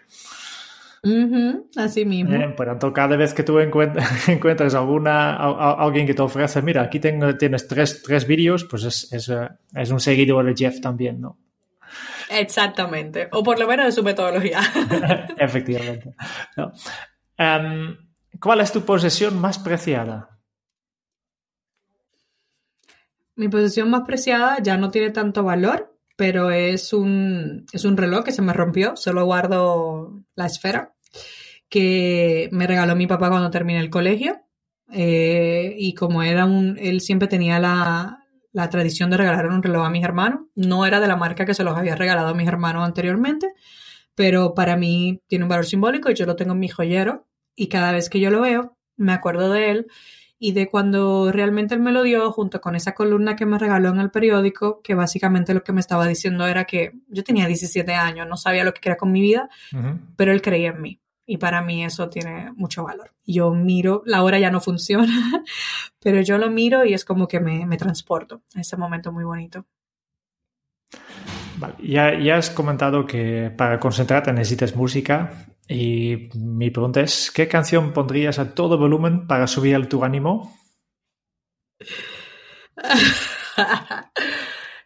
así 1.78 2.06
mismo. 2.06 2.38
Bien, 2.38 2.56
por 2.56 2.68
tanto, 2.68 2.94
cada 2.94 3.16
vez 3.16 3.34
que 3.34 3.44
tú 3.44 3.60
encuentras 4.28 4.76
alguna, 4.76 5.36
alguien 5.36 6.06
que 6.06 6.14
te 6.14 6.22
ofrece, 6.22 6.62
mira, 6.62 6.84
aquí 6.84 7.00
tengo, 7.00 7.36
tienes 7.38 7.68
tres, 7.68 8.04
tres 8.04 8.28
vídeos, 8.28 8.66
pues 8.66 8.84
es, 8.84 9.14
es, 9.14 9.30
eh, 9.30 9.50
es, 9.74 9.92
un 9.92 10.00
seguidor 10.00 10.46
de 10.46 10.54
Jeff 10.56 10.80
también, 10.80 11.22
¿no? 11.22 11.38
Exactamente, 12.30 13.28
o 13.32 13.44
por 13.44 13.60
lo 13.60 13.68
menos 13.68 13.88
de 13.88 13.92
su 13.92 14.04
metodología. 14.04 14.60
Efectivamente. 15.38 16.14
Em, 17.38 17.98
¿Cuál 18.40 18.62
es 18.62 18.72
tu 18.72 18.82
posesión 18.82 19.40
más 19.40 19.60
preciada? 19.60 20.40
Mi 23.36 23.50
posesión 23.50 23.90
más 23.90 24.04
preciada 24.06 24.58
ya 24.62 24.78
no 24.78 24.92
tiene 24.92 25.10
tanto 25.10 25.44
valor, 25.44 25.98
pero 26.16 26.52
es 26.52 26.94
un, 26.94 27.66
es 27.72 27.86
un 27.86 27.98
reloj 27.98 28.24
que 28.24 28.32
se 28.32 28.42
me 28.42 28.54
rompió, 28.54 28.96
solo 28.96 29.26
guardo 29.26 30.24
la 30.36 30.46
esfera, 30.46 30.94
que 31.70 32.50
me 32.52 32.68
regaló 32.68 32.96
mi 32.96 33.08
papá 33.08 33.30
cuando 33.30 33.50
terminé 33.50 33.80
el 33.80 33.90
colegio. 33.90 34.42
Eh, 34.94 35.76
y 35.78 35.94
como 35.94 36.22
era 36.22 36.46
un, 36.46 36.78
él 36.80 37.00
siempre 37.02 37.28
tenía 37.28 37.60
la, 37.60 38.26
la 38.52 38.70
tradición 38.70 39.10
de 39.10 39.18
regalar 39.18 39.48
un 39.48 39.64
reloj 39.64 39.86
a 39.86 39.90
mis 39.90 40.04
hermanos, 40.04 40.42
no 40.56 40.86
era 40.86 41.00
de 41.00 41.08
la 41.08 41.16
marca 41.16 41.46
que 41.46 41.54
se 41.54 41.64
los 41.64 41.78
había 41.78 41.96
regalado 41.96 42.30
a 42.30 42.34
mis 42.34 42.48
hermanos 42.48 42.84
anteriormente, 42.84 43.48
pero 44.16 44.54
para 44.54 44.76
mí 44.76 45.22
tiene 45.28 45.46
un 45.46 45.50
valor 45.50 45.66
simbólico 45.66 46.12
y 46.12 46.16
yo 46.16 46.26
lo 46.26 46.36
tengo 46.36 46.52
en 46.54 46.60
mi 46.60 46.68
joyero 46.68 47.28
y 47.62 47.68
cada 47.68 47.92
vez 47.92 48.10
que 48.10 48.20
yo 48.20 48.32
lo 48.32 48.42
veo 48.42 48.76
me 48.98 49.14
acuerdo 49.14 49.52
de 49.52 49.70
él 49.70 49.88
y 50.40 50.54
de 50.54 50.68
cuando 50.68 51.32
realmente 51.32 51.76
él 51.76 51.80
me 51.80 51.92
lo 51.92 52.02
dio 52.02 52.32
junto 52.32 52.60
con 52.60 52.76
esa 52.76 52.96
columna 52.96 53.36
que 53.36 53.46
me 53.46 53.60
regaló 53.60 53.90
en 53.90 54.00
el 54.00 54.10
periódico, 54.10 54.82
que 54.82 54.96
básicamente 54.96 55.54
lo 55.54 55.64
que 55.64 55.72
me 55.72 55.80
estaba 55.80 56.08
diciendo 56.08 56.48
era 56.48 56.66
que 56.66 56.94
yo 57.08 57.24
tenía 57.24 57.46
17 57.46 57.94
años, 57.94 58.28
no 58.28 58.36
sabía 58.36 58.64
lo 58.64 58.74
que 58.74 58.82
quería 58.82 58.98
con 58.98 59.12
mi 59.12 59.22
vida, 59.22 59.48
pero 60.16 60.32
él 60.32 60.42
creía 60.42 60.70
en 60.70 60.82
mí. 60.82 61.00
Y 61.28 61.38
para 61.38 61.62
mí 61.62 61.86
eso 61.86 62.10
tiene 62.10 62.52
mucho 62.54 62.84
valor. 62.84 63.12
Yo 63.28 63.54
miro, 63.54 64.02
la 64.08 64.24
hora 64.24 64.40
ya 64.40 64.50
no 64.50 64.60
funciona, 64.60 65.14
pero 66.02 66.20
yo 66.22 66.40
lo 66.40 66.50
miro 66.50 66.84
y 66.84 66.96
es 66.96 67.06
como 67.06 67.28
que 67.28 67.40
me, 67.40 67.68
me 67.68 67.78
transporto 67.78 68.42
a 68.56 68.62
ese 68.62 68.76
momento 68.76 69.12
muy 69.12 69.24
bonito. 69.24 69.68
Vale. 71.58 71.76
Ya, 71.84 72.18
ya 72.20 72.38
has 72.38 72.50
comentado 72.50 73.06
que 73.06 73.54
para 73.56 73.80
concentrarte 73.80 74.34
necesitas 74.34 74.76
música 74.76 75.32
y 75.72 76.30
mi 76.36 76.70
pregunta 76.70 77.00
es, 77.00 77.32
¿qué 77.32 77.48
canción 77.48 77.94
pondrías 77.94 78.40
a 78.40 78.54
todo 78.54 78.78
volumen 78.78 79.26
para 79.26 79.48
subir 79.48 79.88
tu 79.88 80.04
ánimo? 80.04 80.54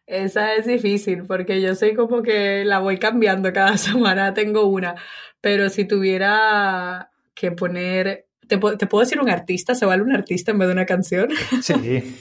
Esa 0.05 0.53
es 0.53 0.67
difícil 0.67 1.23
porque 1.25 1.59
yo 1.59 1.73
soy 1.73 1.95
como 1.95 2.21
que 2.21 2.63
la 2.65 2.77
voy 2.77 2.99
cambiando 2.99 3.51
cada 3.51 3.77
semana, 3.79 4.35
tengo 4.35 4.65
una, 4.65 4.93
pero 5.41 5.71
si 5.71 5.85
tuviera 5.85 7.09
que 7.33 7.51
poner, 7.51 8.27
¿te, 8.47 8.59
puedo 8.59 8.99
decir 8.99 9.19
un 9.19 9.31
artista? 9.31 9.73
¿Se 9.73 9.87
vale 9.87 10.03
un 10.03 10.13
artista 10.13 10.51
en 10.51 10.59
vez 10.59 10.67
de 10.67 10.73
una 10.73 10.85
canción? 10.85 11.29
Sí. 11.63 12.15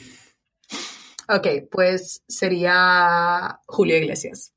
ok, 1.29 1.47
pues 1.69 2.23
sería 2.27 3.59
Julio 3.67 3.95
Iglesias 3.95 4.54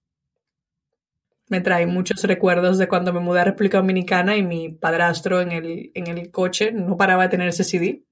me 1.48 1.60
trae 1.60 1.86
muchos 1.86 2.22
recuerdos 2.24 2.78
de 2.78 2.88
cuando 2.88 3.12
me 3.12 3.20
mudé 3.20 3.40
a 3.40 3.44
República 3.44 3.78
Dominicana 3.78 4.36
y 4.36 4.42
mi 4.42 4.70
padrastro 4.70 5.40
en 5.40 5.52
el, 5.52 5.90
en 5.94 6.06
el 6.06 6.30
coche 6.30 6.72
no 6.72 6.96
paraba 6.96 7.24
de 7.24 7.28
tener 7.30 7.48
ese 7.48 7.64
CD. 7.64 8.04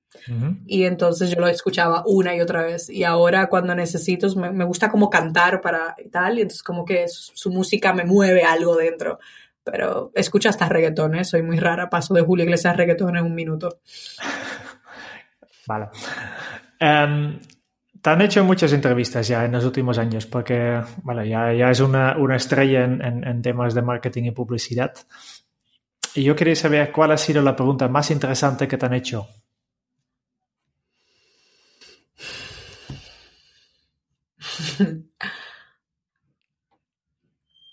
Y 0.66 0.84
entonces 0.84 1.30
yo 1.30 1.40
lo 1.40 1.46
escuchaba 1.46 2.02
una 2.06 2.34
y 2.34 2.40
otra 2.40 2.62
vez. 2.62 2.88
Y 2.88 3.04
ahora 3.04 3.48
cuando 3.48 3.74
necesito, 3.74 4.34
me, 4.36 4.50
me 4.50 4.64
gusta 4.64 4.88
como 4.88 5.10
cantar 5.10 5.60
para 5.60 5.94
y 6.02 6.08
tal, 6.08 6.38
y 6.38 6.42
entonces 6.42 6.62
como 6.62 6.84
que 6.84 7.06
su, 7.08 7.50
música 7.50 7.92
me 7.92 8.04
mueve 8.04 8.42
algo 8.42 8.76
dentro. 8.76 9.18
Pero 9.62 10.12
escucho 10.14 10.48
hasta 10.48 10.68
reggaetón, 10.68 11.16
¿eh? 11.16 11.24
soy 11.24 11.42
muy 11.42 11.58
rara, 11.58 11.90
paso 11.90 12.14
de 12.14 12.22
Julio 12.22 12.44
Iglesias 12.44 12.72
a 12.72 12.76
reggaetón 12.76 13.16
en 13.16 13.24
un 13.24 13.34
minuto. 13.34 13.80
Vale. 15.66 15.88
Um, 16.80 17.38
te 18.06 18.10
han 18.10 18.22
hecho 18.22 18.44
muchas 18.44 18.72
entrevistas 18.72 19.26
ya 19.26 19.44
en 19.44 19.50
los 19.50 19.64
últimos 19.64 19.98
años 19.98 20.26
porque 20.26 20.80
bueno, 21.02 21.24
ya, 21.24 21.52
ya 21.52 21.72
es 21.72 21.80
una, 21.80 22.16
una 22.16 22.36
estrella 22.36 22.84
en, 22.84 23.02
en, 23.02 23.42
temas 23.42 23.74
de 23.74 23.82
marketing 23.82 24.26
y 24.26 24.30
publicidad. 24.30 24.94
Y 26.14 26.22
yo 26.22 26.36
quería 26.36 26.54
saber 26.54 26.92
cuál 26.92 27.10
ha 27.10 27.16
sido 27.16 27.42
la 27.42 27.56
pregunta 27.56 27.88
más 27.88 28.12
interesante 28.12 28.68
que 28.68 28.78
te 28.78 28.86
han 28.86 28.94
hecho. 28.94 29.26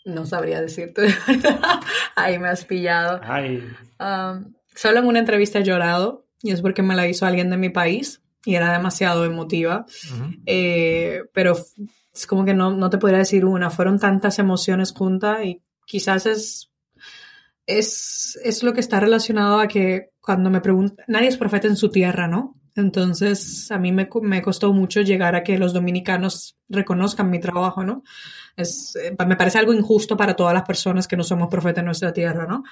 No 0.06 0.26
sabría 0.26 0.60
decirte 0.60 1.04
de 1.04 1.14
verdad. 1.28 1.80
Ahí 2.18 2.38
me 2.38 2.50
has 2.50 2.66
pillado. 2.66 3.22
Um, 4.00 4.54
solo 4.76 5.00
en 5.00 5.06
una 5.06 5.20
entrevista 5.20 5.60
he 5.60 5.64
llorado 5.64 6.26
y 6.42 6.52
es 6.52 6.62
porque 6.62 6.82
me 6.82 6.96
la 6.96 7.08
hizo 7.08 7.26
alguien 7.26 7.50
de 7.52 7.56
mi 7.56 7.70
país 7.70 8.23
y 8.46 8.56
era 8.56 8.74
demasiado 8.74 9.26
emotiva. 9.26 9.86
Eh, 10.46 11.22
pero 11.34 11.58
es 12.14 12.28
como 12.28 12.46
que 12.46 12.54
no, 12.54 12.72
no 12.72 12.90
te 12.90 12.98
podría 12.98 13.20
decir 13.20 13.46
una, 13.46 13.70
fueron 13.70 14.00
tantas 14.00 14.40
emociones 14.40 14.92
juntas 14.92 15.44
y 15.44 15.62
quizás 15.86 16.26
es, 16.26 16.72
es, 17.66 18.40
es 18.44 18.64
lo 18.64 18.74
que 18.74 18.82
está 18.82 19.00
relacionado 19.00 19.60
a 19.60 19.68
que 19.68 20.12
cuando 20.22 20.50
me 20.50 20.62
preguntan, 20.62 21.06
nadie 21.08 21.28
es 21.28 21.38
profeta 21.38 21.68
en 21.68 21.76
su 21.76 21.90
tierra, 21.90 22.28
¿no? 22.28 22.56
Entonces, 22.76 23.70
a 23.72 23.78
mí 23.78 23.92
me, 23.92 24.10
me, 24.22 24.42
costó 24.42 24.74
mucho 24.74 25.02
llegar 25.02 25.36
a 25.36 25.44
que 25.44 25.60
los 25.60 25.74
dominicanos 25.74 26.58
reconozcan 26.70 27.30
mi 27.30 27.40
trabajo, 27.40 27.84
¿no? 27.84 28.04
Es, 28.56 28.96
eh, 28.96 29.16
me 29.26 29.36
parece 29.36 29.58
algo 29.58 29.74
injusto 29.74 30.16
para 30.16 30.36
todas 30.36 30.54
las 30.54 30.64
personas 30.64 31.08
que 31.08 31.18
no 31.18 31.24
somos 31.24 31.50
profetas 31.50 31.80
en 31.80 31.86
nuestra 31.86 32.14
tierra, 32.14 32.46
¿no? 32.46 32.64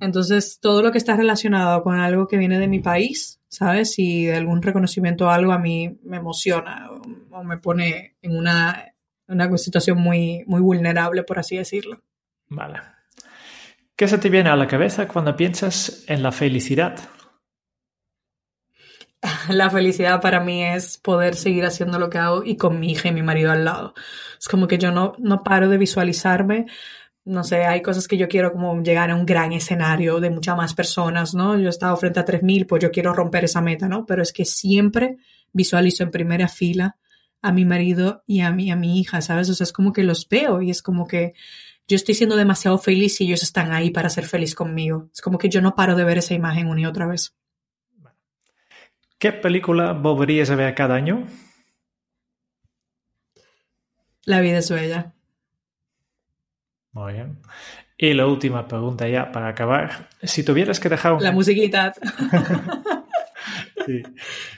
Entonces, 0.00 0.58
todo 0.60 0.82
lo 0.82 0.92
que 0.92 0.98
está 0.98 1.16
relacionado 1.16 1.82
con 1.82 1.98
algo 1.98 2.28
que 2.28 2.38
viene 2.38 2.58
de 2.58 2.68
mi 2.68 2.80
país, 2.80 3.40
¿sabes? 3.48 3.98
Y 3.98 4.26
de 4.26 4.36
algún 4.36 4.62
reconocimiento 4.62 5.26
o 5.26 5.30
algo 5.30 5.52
a 5.52 5.58
mí 5.58 5.98
me 6.04 6.18
emociona 6.18 6.88
o, 7.32 7.42
me 7.42 7.58
pone 7.58 8.16
en 8.22 8.36
una, 8.36 8.94
una 9.26 9.58
situación 9.58 9.98
muy, 9.98 10.44
muy 10.46 10.60
vulnerable, 10.60 11.24
por 11.24 11.38
así 11.38 11.56
decirlo. 11.56 12.00
Vale. 12.48 12.80
¿Qué 13.96 14.08
se 14.08 14.18
te 14.18 14.28
viene 14.28 14.50
a 14.50 14.56
la 14.56 14.66
cabeza 14.66 15.08
cuando 15.08 15.36
piensas 15.36 16.04
en 16.08 16.22
la 16.22 16.32
felicidad? 16.32 16.98
la 19.48 19.70
felicidad 19.70 20.20
para 20.20 20.40
mí 20.40 20.64
es 20.64 20.98
poder 20.98 21.34
seguir 21.34 21.64
haciendo 21.64 21.98
lo 21.98 22.10
que 22.10 22.18
hago 22.18 22.44
y 22.44 22.56
con 22.56 22.78
mi 22.78 22.92
hija 22.92 23.08
y 23.08 23.12
mi 23.12 23.22
marido 23.22 23.50
al 23.52 23.64
lado. 23.64 23.94
Es 24.38 24.48
como 24.48 24.66
que 24.66 24.78
yo 24.78 24.90
no, 24.90 25.14
no 25.18 25.42
paro 25.42 25.68
de 25.68 25.78
visualizarme. 25.78 26.66
No 27.24 27.42
sé, 27.42 27.64
hay 27.64 27.80
cosas 27.80 28.06
que 28.06 28.18
yo 28.18 28.28
quiero 28.28 28.52
como 28.52 28.82
llegar 28.82 29.10
a 29.10 29.14
un 29.14 29.24
gran 29.24 29.52
escenario 29.52 30.20
de 30.20 30.30
muchas 30.30 30.56
más 30.56 30.74
personas, 30.74 31.34
¿no? 31.34 31.58
Yo 31.58 31.66
he 31.66 31.70
estado 31.70 31.96
frente 31.96 32.20
a 32.20 32.24
3.000, 32.24 32.66
pues 32.66 32.82
yo 32.82 32.90
quiero 32.90 33.14
romper 33.14 33.44
esa 33.44 33.62
meta, 33.62 33.88
¿no? 33.88 34.04
Pero 34.04 34.22
es 34.22 34.32
que 34.32 34.44
siempre 34.44 35.16
visualizo 35.52 36.02
en 36.02 36.10
primera 36.10 36.48
fila 36.48 36.98
a 37.40 37.52
mi 37.52 37.64
marido 37.64 38.24
y 38.26 38.40
a 38.40 38.50
mi, 38.50 38.70
a 38.70 38.76
mi 38.76 39.00
hija, 39.00 39.22
¿sabes? 39.22 39.48
O 39.48 39.54
sea, 39.54 39.64
es 39.64 39.72
como 39.72 39.92
que 39.92 40.02
los 40.02 40.28
veo 40.28 40.60
y 40.60 40.70
es 40.70 40.82
como 40.82 41.06
que 41.06 41.32
yo 41.88 41.96
estoy 41.96 42.14
siendo 42.14 42.36
demasiado 42.36 42.76
feliz 42.78 43.20
y 43.20 43.24
ellos 43.24 43.42
están 43.42 43.72
ahí 43.72 43.90
para 43.90 44.10
ser 44.10 44.26
feliz 44.26 44.54
conmigo. 44.54 45.08
Es 45.14 45.22
como 45.22 45.38
que 45.38 45.48
yo 45.48 45.62
no 45.62 45.74
paro 45.74 45.96
de 45.96 46.04
ver 46.04 46.18
esa 46.18 46.34
imagen 46.34 46.68
una 46.68 46.82
y 46.82 46.86
otra 46.86 47.06
vez. 47.06 47.34
¿Qué 49.24 49.32
película 49.32 49.94
volverías 49.94 50.50
a 50.50 50.54
ver 50.54 50.74
cada 50.74 50.96
año? 50.96 51.26
La 54.26 54.42
vida 54.42 54.58
es 54.58 54.70
bella. 54.70 55.14
Muy 56.92 57.14
bien. 57.14 57.40
Y 57.96 58.12
la 58.12 58.26
última 58.26 58.68
pregunta 58.68 59.08
ya 59.08 59.32
para 59.32 59.48
acabar. 59.48 60.10
Si 60.22 60.44
tuvieras 60.44 60.78
que 60.78 60.90
dejar 60.90 61.14
un... 61.14 61.22
La 61.22 61.32
musiquita. 61.32 61.94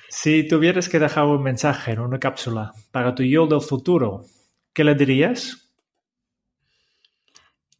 Si 0.08 0.48
tuvieras 0.48 0.88
que 0.88 0.98
dejar 0.98 1.26
un 1.26 1.44
mensaje 1.44 1.92
en 1.92 2.00
una 2.00 2.18
cápsula 2.18 2.72
para 2.90 3.14
tu 3.14 3.22
yo 3.22 3.46
del 3.46 3.60
futuro, 3.60 4.24
¿qué 4.72 4.82
le 4.82 4.96
dirías? 4.96 5.70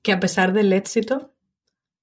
Que 0.03 0.13
a 0.13 0.21
pesar 0.21 0.53
del 0.53 0.73
éxito, 0.73 1.35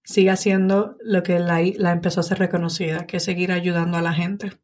siga 0.03 0.35
siendo 0.35 0.97
lo 1.01 1.23
que 1.23 1.39
la, 1.39 1.61
la 1.77 1.93
empezó 1.93 2.19
a 2.19 2.23
ser 2.23 2.39
reconocida, 2.39 3.05
que 3.07 3.17
es 3.17 3.23
seguir 3.23 3.53
ayudando 3.53 3.97
a 3.97 4.01
la 4.01 4.13
gente. 4.13 4.62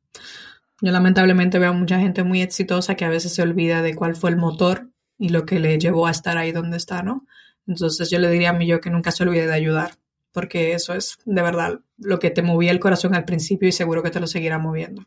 Yo 0.82 0.92
lamentablemente 0.92 1.60
veo 1.60 1.74
mucha 1.74 2.00
gente 2.00 2.24
muy 2.24 2.42
exitosa 2.42 2.96
que 2.96 3.06
a 3.06 3.10
veces 3.10 3.34
se 3.34 3.42
olvida 3.42 3.82
de 3.82 3.96
cuál 3.96 4.16
fue 4.16 4.30
el 4.30 4.38
motor 4.38 4.90
y 5.18 5.30
lo 5.30 5.46
que 5.46 5.60
le 5.60 5.78
llevó 5.78 6.08
a 6.08 6.12
estar 6.12 6.38
ahí 6.38 6.52
donde 6.52 6.78
está, 6.78 7.04
¿no? 7.04 7.26
Entonces 7.68 8.10
yo 8.10 8.20
le 8.20 8.30
diría 8.30 8.52
a 8.52 8.54
mí 8.54 8.66
yo 8.66 8.80
que 8.80 8.90
nunca 8.90 9.12
se 9.12 9.24
olvide 9.24 9.46
de 9.46 9.54
ayudar, 9.54 9.92
porque 10.32 10.74
eso 10.74 10.94
es 10.94 11.18
de 11.26 11.42
verdad 11.42 11.80
lo 11.98 12.20
que 12.20 12.32
te 12.32 12.42
movía 12.42 12.72
el 12.72 12.80
corazón 12.80 13.14
al 13.14 13.26
principio 13.26 13.68
y 13.68 13.74
seguro 13.74 14.02
que 14.02 14.10
te 14.10 14.20
lo 14.20 14.28
seguirá 14.28 14.58
moviendo. 14.58 15.06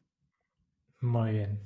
Muy 1.01 1.33
bien. 1.33 1.61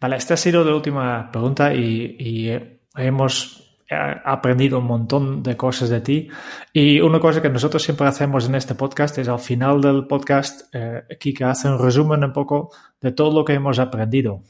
Vale, 0.00 0.16
esta 0.16 0.34
ha 0.34 0.36
sido 0.36 0.64
la 0.64 0.74
última 0.74 1.30
pregunta 1.30 1.74
y, 1.74 2.16
y 2.18 2.50
hemos 2.96 3.71
aprendido 3.92 4.78
un 4.78 4.86
montón 4.86 5.42
de 5.42 5.56
cosas 5.56 5.88
de 5.88 6.00
ti. 6.00 6.28
Y 6.72 7.00
una 7.00 7.20
cosa 7.20 7.42
que 7.42 7.48
nosotros 7.48 7.82
siempre 7.82 8.06
hacemos 8.06 8.48
en 8.48 8.54
este 8.54 8.74
podcast 8.74 9.18
es 9.18 9.28
al 9.28 9.38
final 9.38 9.80
del 9.80 10.06
podcast, 10.06 10.74
eh, 10.74 11.02
Kika 11.18 11.50
hace 11.50 11.68
un 11.68 11.78
resumen 11.78 12.24
un 12.24 12.32
poco 12.32 12.70
de 13.00 13.12
todo 13.12 13.32
lo 13.32 13.44
que 13.44 13.54
hemos 13.54 13.78
aprendido. 13.78 14.42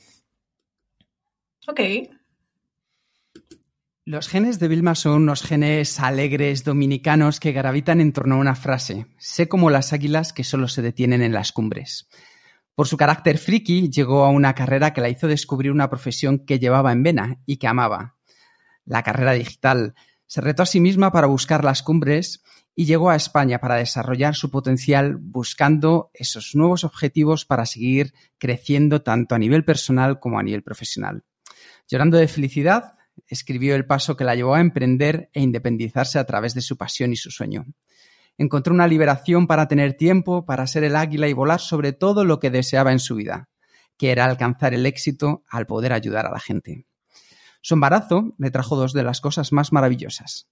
Ok. 1.67 1.81
Los 4.05 4.29
genes 4.29 4.59
de 4.59 4.67
Vilma 4.67 4.97
son 4.97 5.23
unos 5.23 5.43
genes 5.43 6.01
alegres 6.01 6.65
dominicanos 6.65 7.39
que 7.39 7.53
gravitan 7.53 8.01
en 8.01 8.13
torno 8.13 8.35
a 8.35 8.39
una 8.39 8.57
frase. 8.57 9.07
Sé 9.17 9.49
como 9.49 9.71
las 9.71 9.93
águilas 9.93 10.33
que 10.33 10.43
solo 10.43 10.67
se 10.67 10.83
detienen 10.83 11.23
en 11.23 11.33
las 11.33 11.53
cumbres. 11.53 12.09
Por 12.75 12.89
su 12.89 12.97
carácter 12.97 13.39
friki, 13.39 13.91
llegó 13.91 14.25
a 14.25 14.31
una 14.31 14.55
carrera 14.55 14.93
que 14.93 15.03
la 15.03 15.09
hizo 15.09 15.29
descubrir 15.29 15.71
una 15.71 15.89
profesión 15.89 16.41
que 16.41 16.59
llevaba 16.59 16.91
en 16.91 17.03
vena 17.03 17.43
y 17.47 17.59
que 17.59 17.69
amaba, 17.69 18.17
la 18.85 19.03
carrera 19.03 19.33
digital. 19.33 19.95
Se 20.27 20.41
retó 20.41 20.63
a 20.63 20.67
sí 20.67 20.81
misma 20.81 21.13
para 21.13 21.27
buscar 21.27 21.65
las 21.65 21.83
cumbres 21.83 22.43
y 22.75 22.87
llegó 22.87 23.11
a 23.11 23.17
España 23.17 23.59
para 23.59 23.77
desarrollar 23.77 24.35
su 24.35 24.51
potencial 24.51 25.17
buscando 25.19 26.11
esos 26.15 26.55
nuevos 26.55 26.85
objetivos 26.85 27.45
para 27.45 27.67
seguir 27.67 28.15
creciendo 28.39 29.03
tanto 29.03 29.35
a 29.35 29.39
nivel 29.39 29.65
personal 29.65 30.21
como 30.21 30.39
a 30.39 30.43
nivel 30.43 30.63
profesional. 30.63 31.25
Llorando 31.89 32.17
de 32.17 32.29
felicidad, 32.29 32.95
escribió 33.27 33.75
el 33.75 33.87
paso 33.87 34.17
que 34.17 34.25
la 34.25 34.35
llevó 34.35 34.55
a 34.55 34.61
emprender 34.61 35.31
e 35.35 35.41
independizarse 35.41 36.19
a 36.19 36.25
través 36.25 36.55
de 36.55 36.63
su 36.63 36.77
pasión 36.77 37.13
y 37.13 37.17
su 37.17 37.31
sueño. 37.31 37.67
Encontró 38.39 38.73
una 38.73 38.89
liberación 38.89 39.47
para 39.47 39.69
tener 39.69 39.95
tiempo, 39.95 40.47
para 40.47 40.67
ser 40.67 40.85
el 40.85 40.97
águila 40.97 41.29
y 41.29 41.35
volar 41.35 41.61
sobre 41.61 41.93
todo 41.93 42.25
lo 42.25 42.41
que 42.41 42.51
deseaba 42.51 42.93
en 42.93 42.99
su 42.99 43.15
vida, 43.15 43.51
que 43.99 44.11
era 44.11 44.25
alcanzar 44.25 44.73
el 44.73 44.87
éxito 44.87 45.45
al 45.51 45.67
poder 45.67 45.93
ayudar 45.93 46.27
a 46.27 46.31
la 46.31 46.41
gente. 46.41 46.87
Su 47.63 47.75
embarazo 47.75 48.35
le 48.39 48.51
trajo 48.51 48.77
dos 48.77 48.93
de 48.93 49.05
las 49.05 49.21
cosas 49.21 49.53
más 49.53 49.73
maravillosas. 49.73 50.49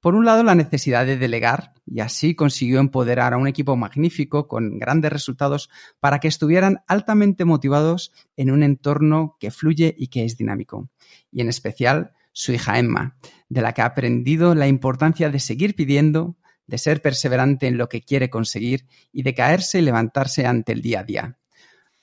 Por 0.00 0.14
un 0.14 0.24
lado, 0.24 0.42
la 0.42 0.54
necesidad 0.54 1.06
de 1.06 1.16
delegar, 1.16 1.72
y 1.86 2.00
así 2.00 2.34
consiguió 2.34 2.80
empoderar 2.80 3.32
a 3.32 3.38
un 3.38 3.46
equipo 3.46 3.76
magnífico 3.76 4.48
con 4.48 4.78
grandes 4.78 5.12
resultados 5.12 5.70
para 6.00 6.20
que 6.20 6.28
estuvieran 6.28 6.82
altamente 6.86 7.44
motivados 7.44 8.12
en 8.36 8.50
un 8.50 8.62
entorno 8.62 9.36
que 9.40 9.50
fluye 9.50 9.94
y 9.96 10.08
que 10.08 10.24
es 10.24 10.36
dinámico. 10.36 10.90
Y 11.32 11.40
en 11.40 11.48
especial, 11.48 12.12
su 12.32 12.52
hija 12.52 12.78
Emma, 12.78 13.16
de 13.48 13.62
la 13.62 13.72
que 13.72 13.80
ha 13.80 13.86
aprendido 13.86 14.54
la 14.54 14.68
importancia 14.68 15.30
de 15.30 15.40
seguir 15.40 15.74
pidiendo, 15.74 16.36
de 16.66 16.78
ser 16.78 17.00
perseverante 17.00 17.66
en 17.66 17.78
lo 17.78 17.88
que 17.88 18.02
quiere 18.02 18.28
conseguir 18.28 18.86
y 19.12 19.22
de 19.22 19.34
caerse 19.34 19.78
y 19.78 19.82
levantarse 19.82 20.46
ante 20.46 20.72
el 20.72 20.82
día 20.82 21.00
a 21.00 21.04
día. 21.04 21.38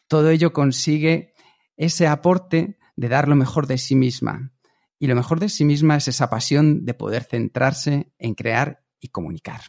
Todo 0.08 0.30
ello 0.30 0.54
consigue 0.54 1.34
ese 1.78 2.08
aporte 2.08 2.80
de 3.02 3.10
dar 3.10 3.28
lo 3.28 3.36
mejor 3.36 3.66
de 3.66 3.80
sí 3.80 3.96
misma. 3.96 4.52
Y 5.00 5.08
lo 5.08 5.16
mejor 5.16 5.40
de 5.40 5.50
sí 5.50 5.66
misma 5.66 5.96
es 5.96 6.08
esa 6.08 6.30
pasión 6.30 6.86
de 6.86 6.94
poder 6.94 7.24
centrarse 7.24 8.14
en 8.20 8.36
crear 8.36 8.84
y 9.00 9.08
comunicar. 9.08 9.62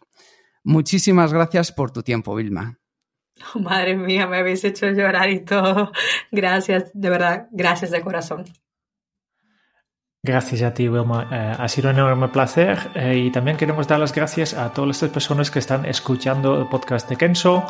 Muchísimas 0.62 1.32
gracias 1.32 1.72
por 1.72 1.90
tu 1.90 2.02
tiempo, 2.02 2.34
Vilma. 2.34 2.78
madre 3.54 3.96
mía, 3.96 4.26
me 4.26 4.36
habéis 4.36 4.62
hecho 4.64 4.86
llorar 4.90 5.30
y 5.30 5.40
todo. 5.40 5.92
Gracias, 6.30 6.90
de 6.92 7.08
verdad, 7.08 7.48
gracias 7.52 7.90
de 7.90 8.02
corazón. 8.02 8.44
Gracias 10.22 10.60
a 10.62 10.74
ti, 10.74 10.86
Wilma. 10.86 11.26
Eh, 11.32 11.56
ha 11.58 11.68
sido 11.68 11.88
un 11.88 11.96
enorme 11.96 12.28
placer 12.28 12.78
eh, 12.94 13.16
y 13.16 13.32
también 13.32 13.56
queremos 13.56 13.88
dar 13.88 13.98
las 13.98 14.12
gracias 14.12 14.52
a 14.52 14.74
todas 14.74 14.96
estas 14.96 15.08
personas 15.08 15.50
que 15.50 15.58
están 15.58 15.86
escuchando 15.86 16.60
el 16.60 16.68
podcast 16.68 17.08
de 17.08 17.16
Kenzo. 17.16 17.64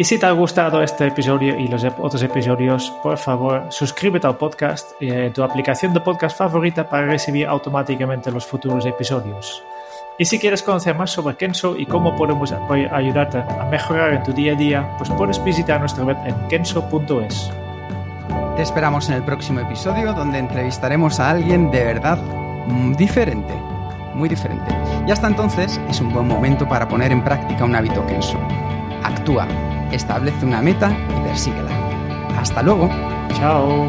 Y 0.00 0.04
si 0.04 0.16
te 0.16 0.26
ha 0.26 0.30
gustado 0.30 0.80
este 0.80 1.08
episodio 1.08 1.58
y 1.58 1.66
los 1.66 1.82
otros 1.82 2.22
episodios, 2.22 2.88
por 3.02 3.18
favor, 3.18 3.66
suscríbete 3.68 4.28
al 4.28 4.36
podcast 4.36 4.92
eh, 5.00 5.26
en 5.26 5.32
tu 5.32 5.42
aplicación 5.42 5.92
de 5.92 5.98
podcast 5.98 6.38
favorita 6.38 6.88
para 6.88 7.06
recibir 7.06 7.48
automáticamente 7.48 8.30
los 8.30 8.46
futuros 8.46 8.86
episodios. 8.86 9.60
Y 10.16 10.24
si 10.24 10.38
quieres 10.38 10.62
conocer 10.62 10.94
más 10.94 11.10
sobre 11.10 11.34
Kenzo 11.34 11.76
y 11.76 11.84
cómo 11.84 12.14
podemos 12.14 12.52
ayudarte 12.52 13.38
a 13.38 13.64
mejorar 13.64 14.14
en 14.14 14.22
tu 14.22 14.32
día 14.32 14.52
a 14.52 14.54
día, 14.54 14.88
pues 14.98 15.10
puedes 15.10 15.42
visitar 15.42 15.80
nuestra 15.80 16.04
web 16.04 16.16
en 16.24 16.34
kenzo.es. 16.46 17.50
Te 18.54 18.62
esperamos 18.62 19.08
en 19.08 19.16
el 19.16 19.24
próximo 19.24 19.58
episodio 19.58 20.12
donde 20.12 20.38
entrevistaremos 20.38 21.18
a 21.18 21.30
alguien 21.30 21.72
de 21.72 21.84
verdad 21.84 22.18
mm, 22.68 22.92
diferente, 22.94 23.52
muy 24.14 24.28
diferente. 24.28 24.72
Y 25.08 25.10
hasta 25.10 25.26
entonces 25.26 25.80
es 25.90 26.00
un 26.00 26.12
buen 26.12 26.28
momento 26.28 26.68
para 26.68 26.86
poner 26.86 27.10
en 27.10 27.24
práctica 27.24 27.64
un 27.64 27.74
hábito 27.74 28.06
Kenso. 28.06 28.38
Actúa, 29.02 29.46
establece 29.92 30.44
una 30.44 30.62
meta 30.62 30.90
y 30.90 31.20
persíguela. 31.28 31.70
Hasta 32.38 32.62
luego. 32.62 32.88
Chao. 33.34 33.88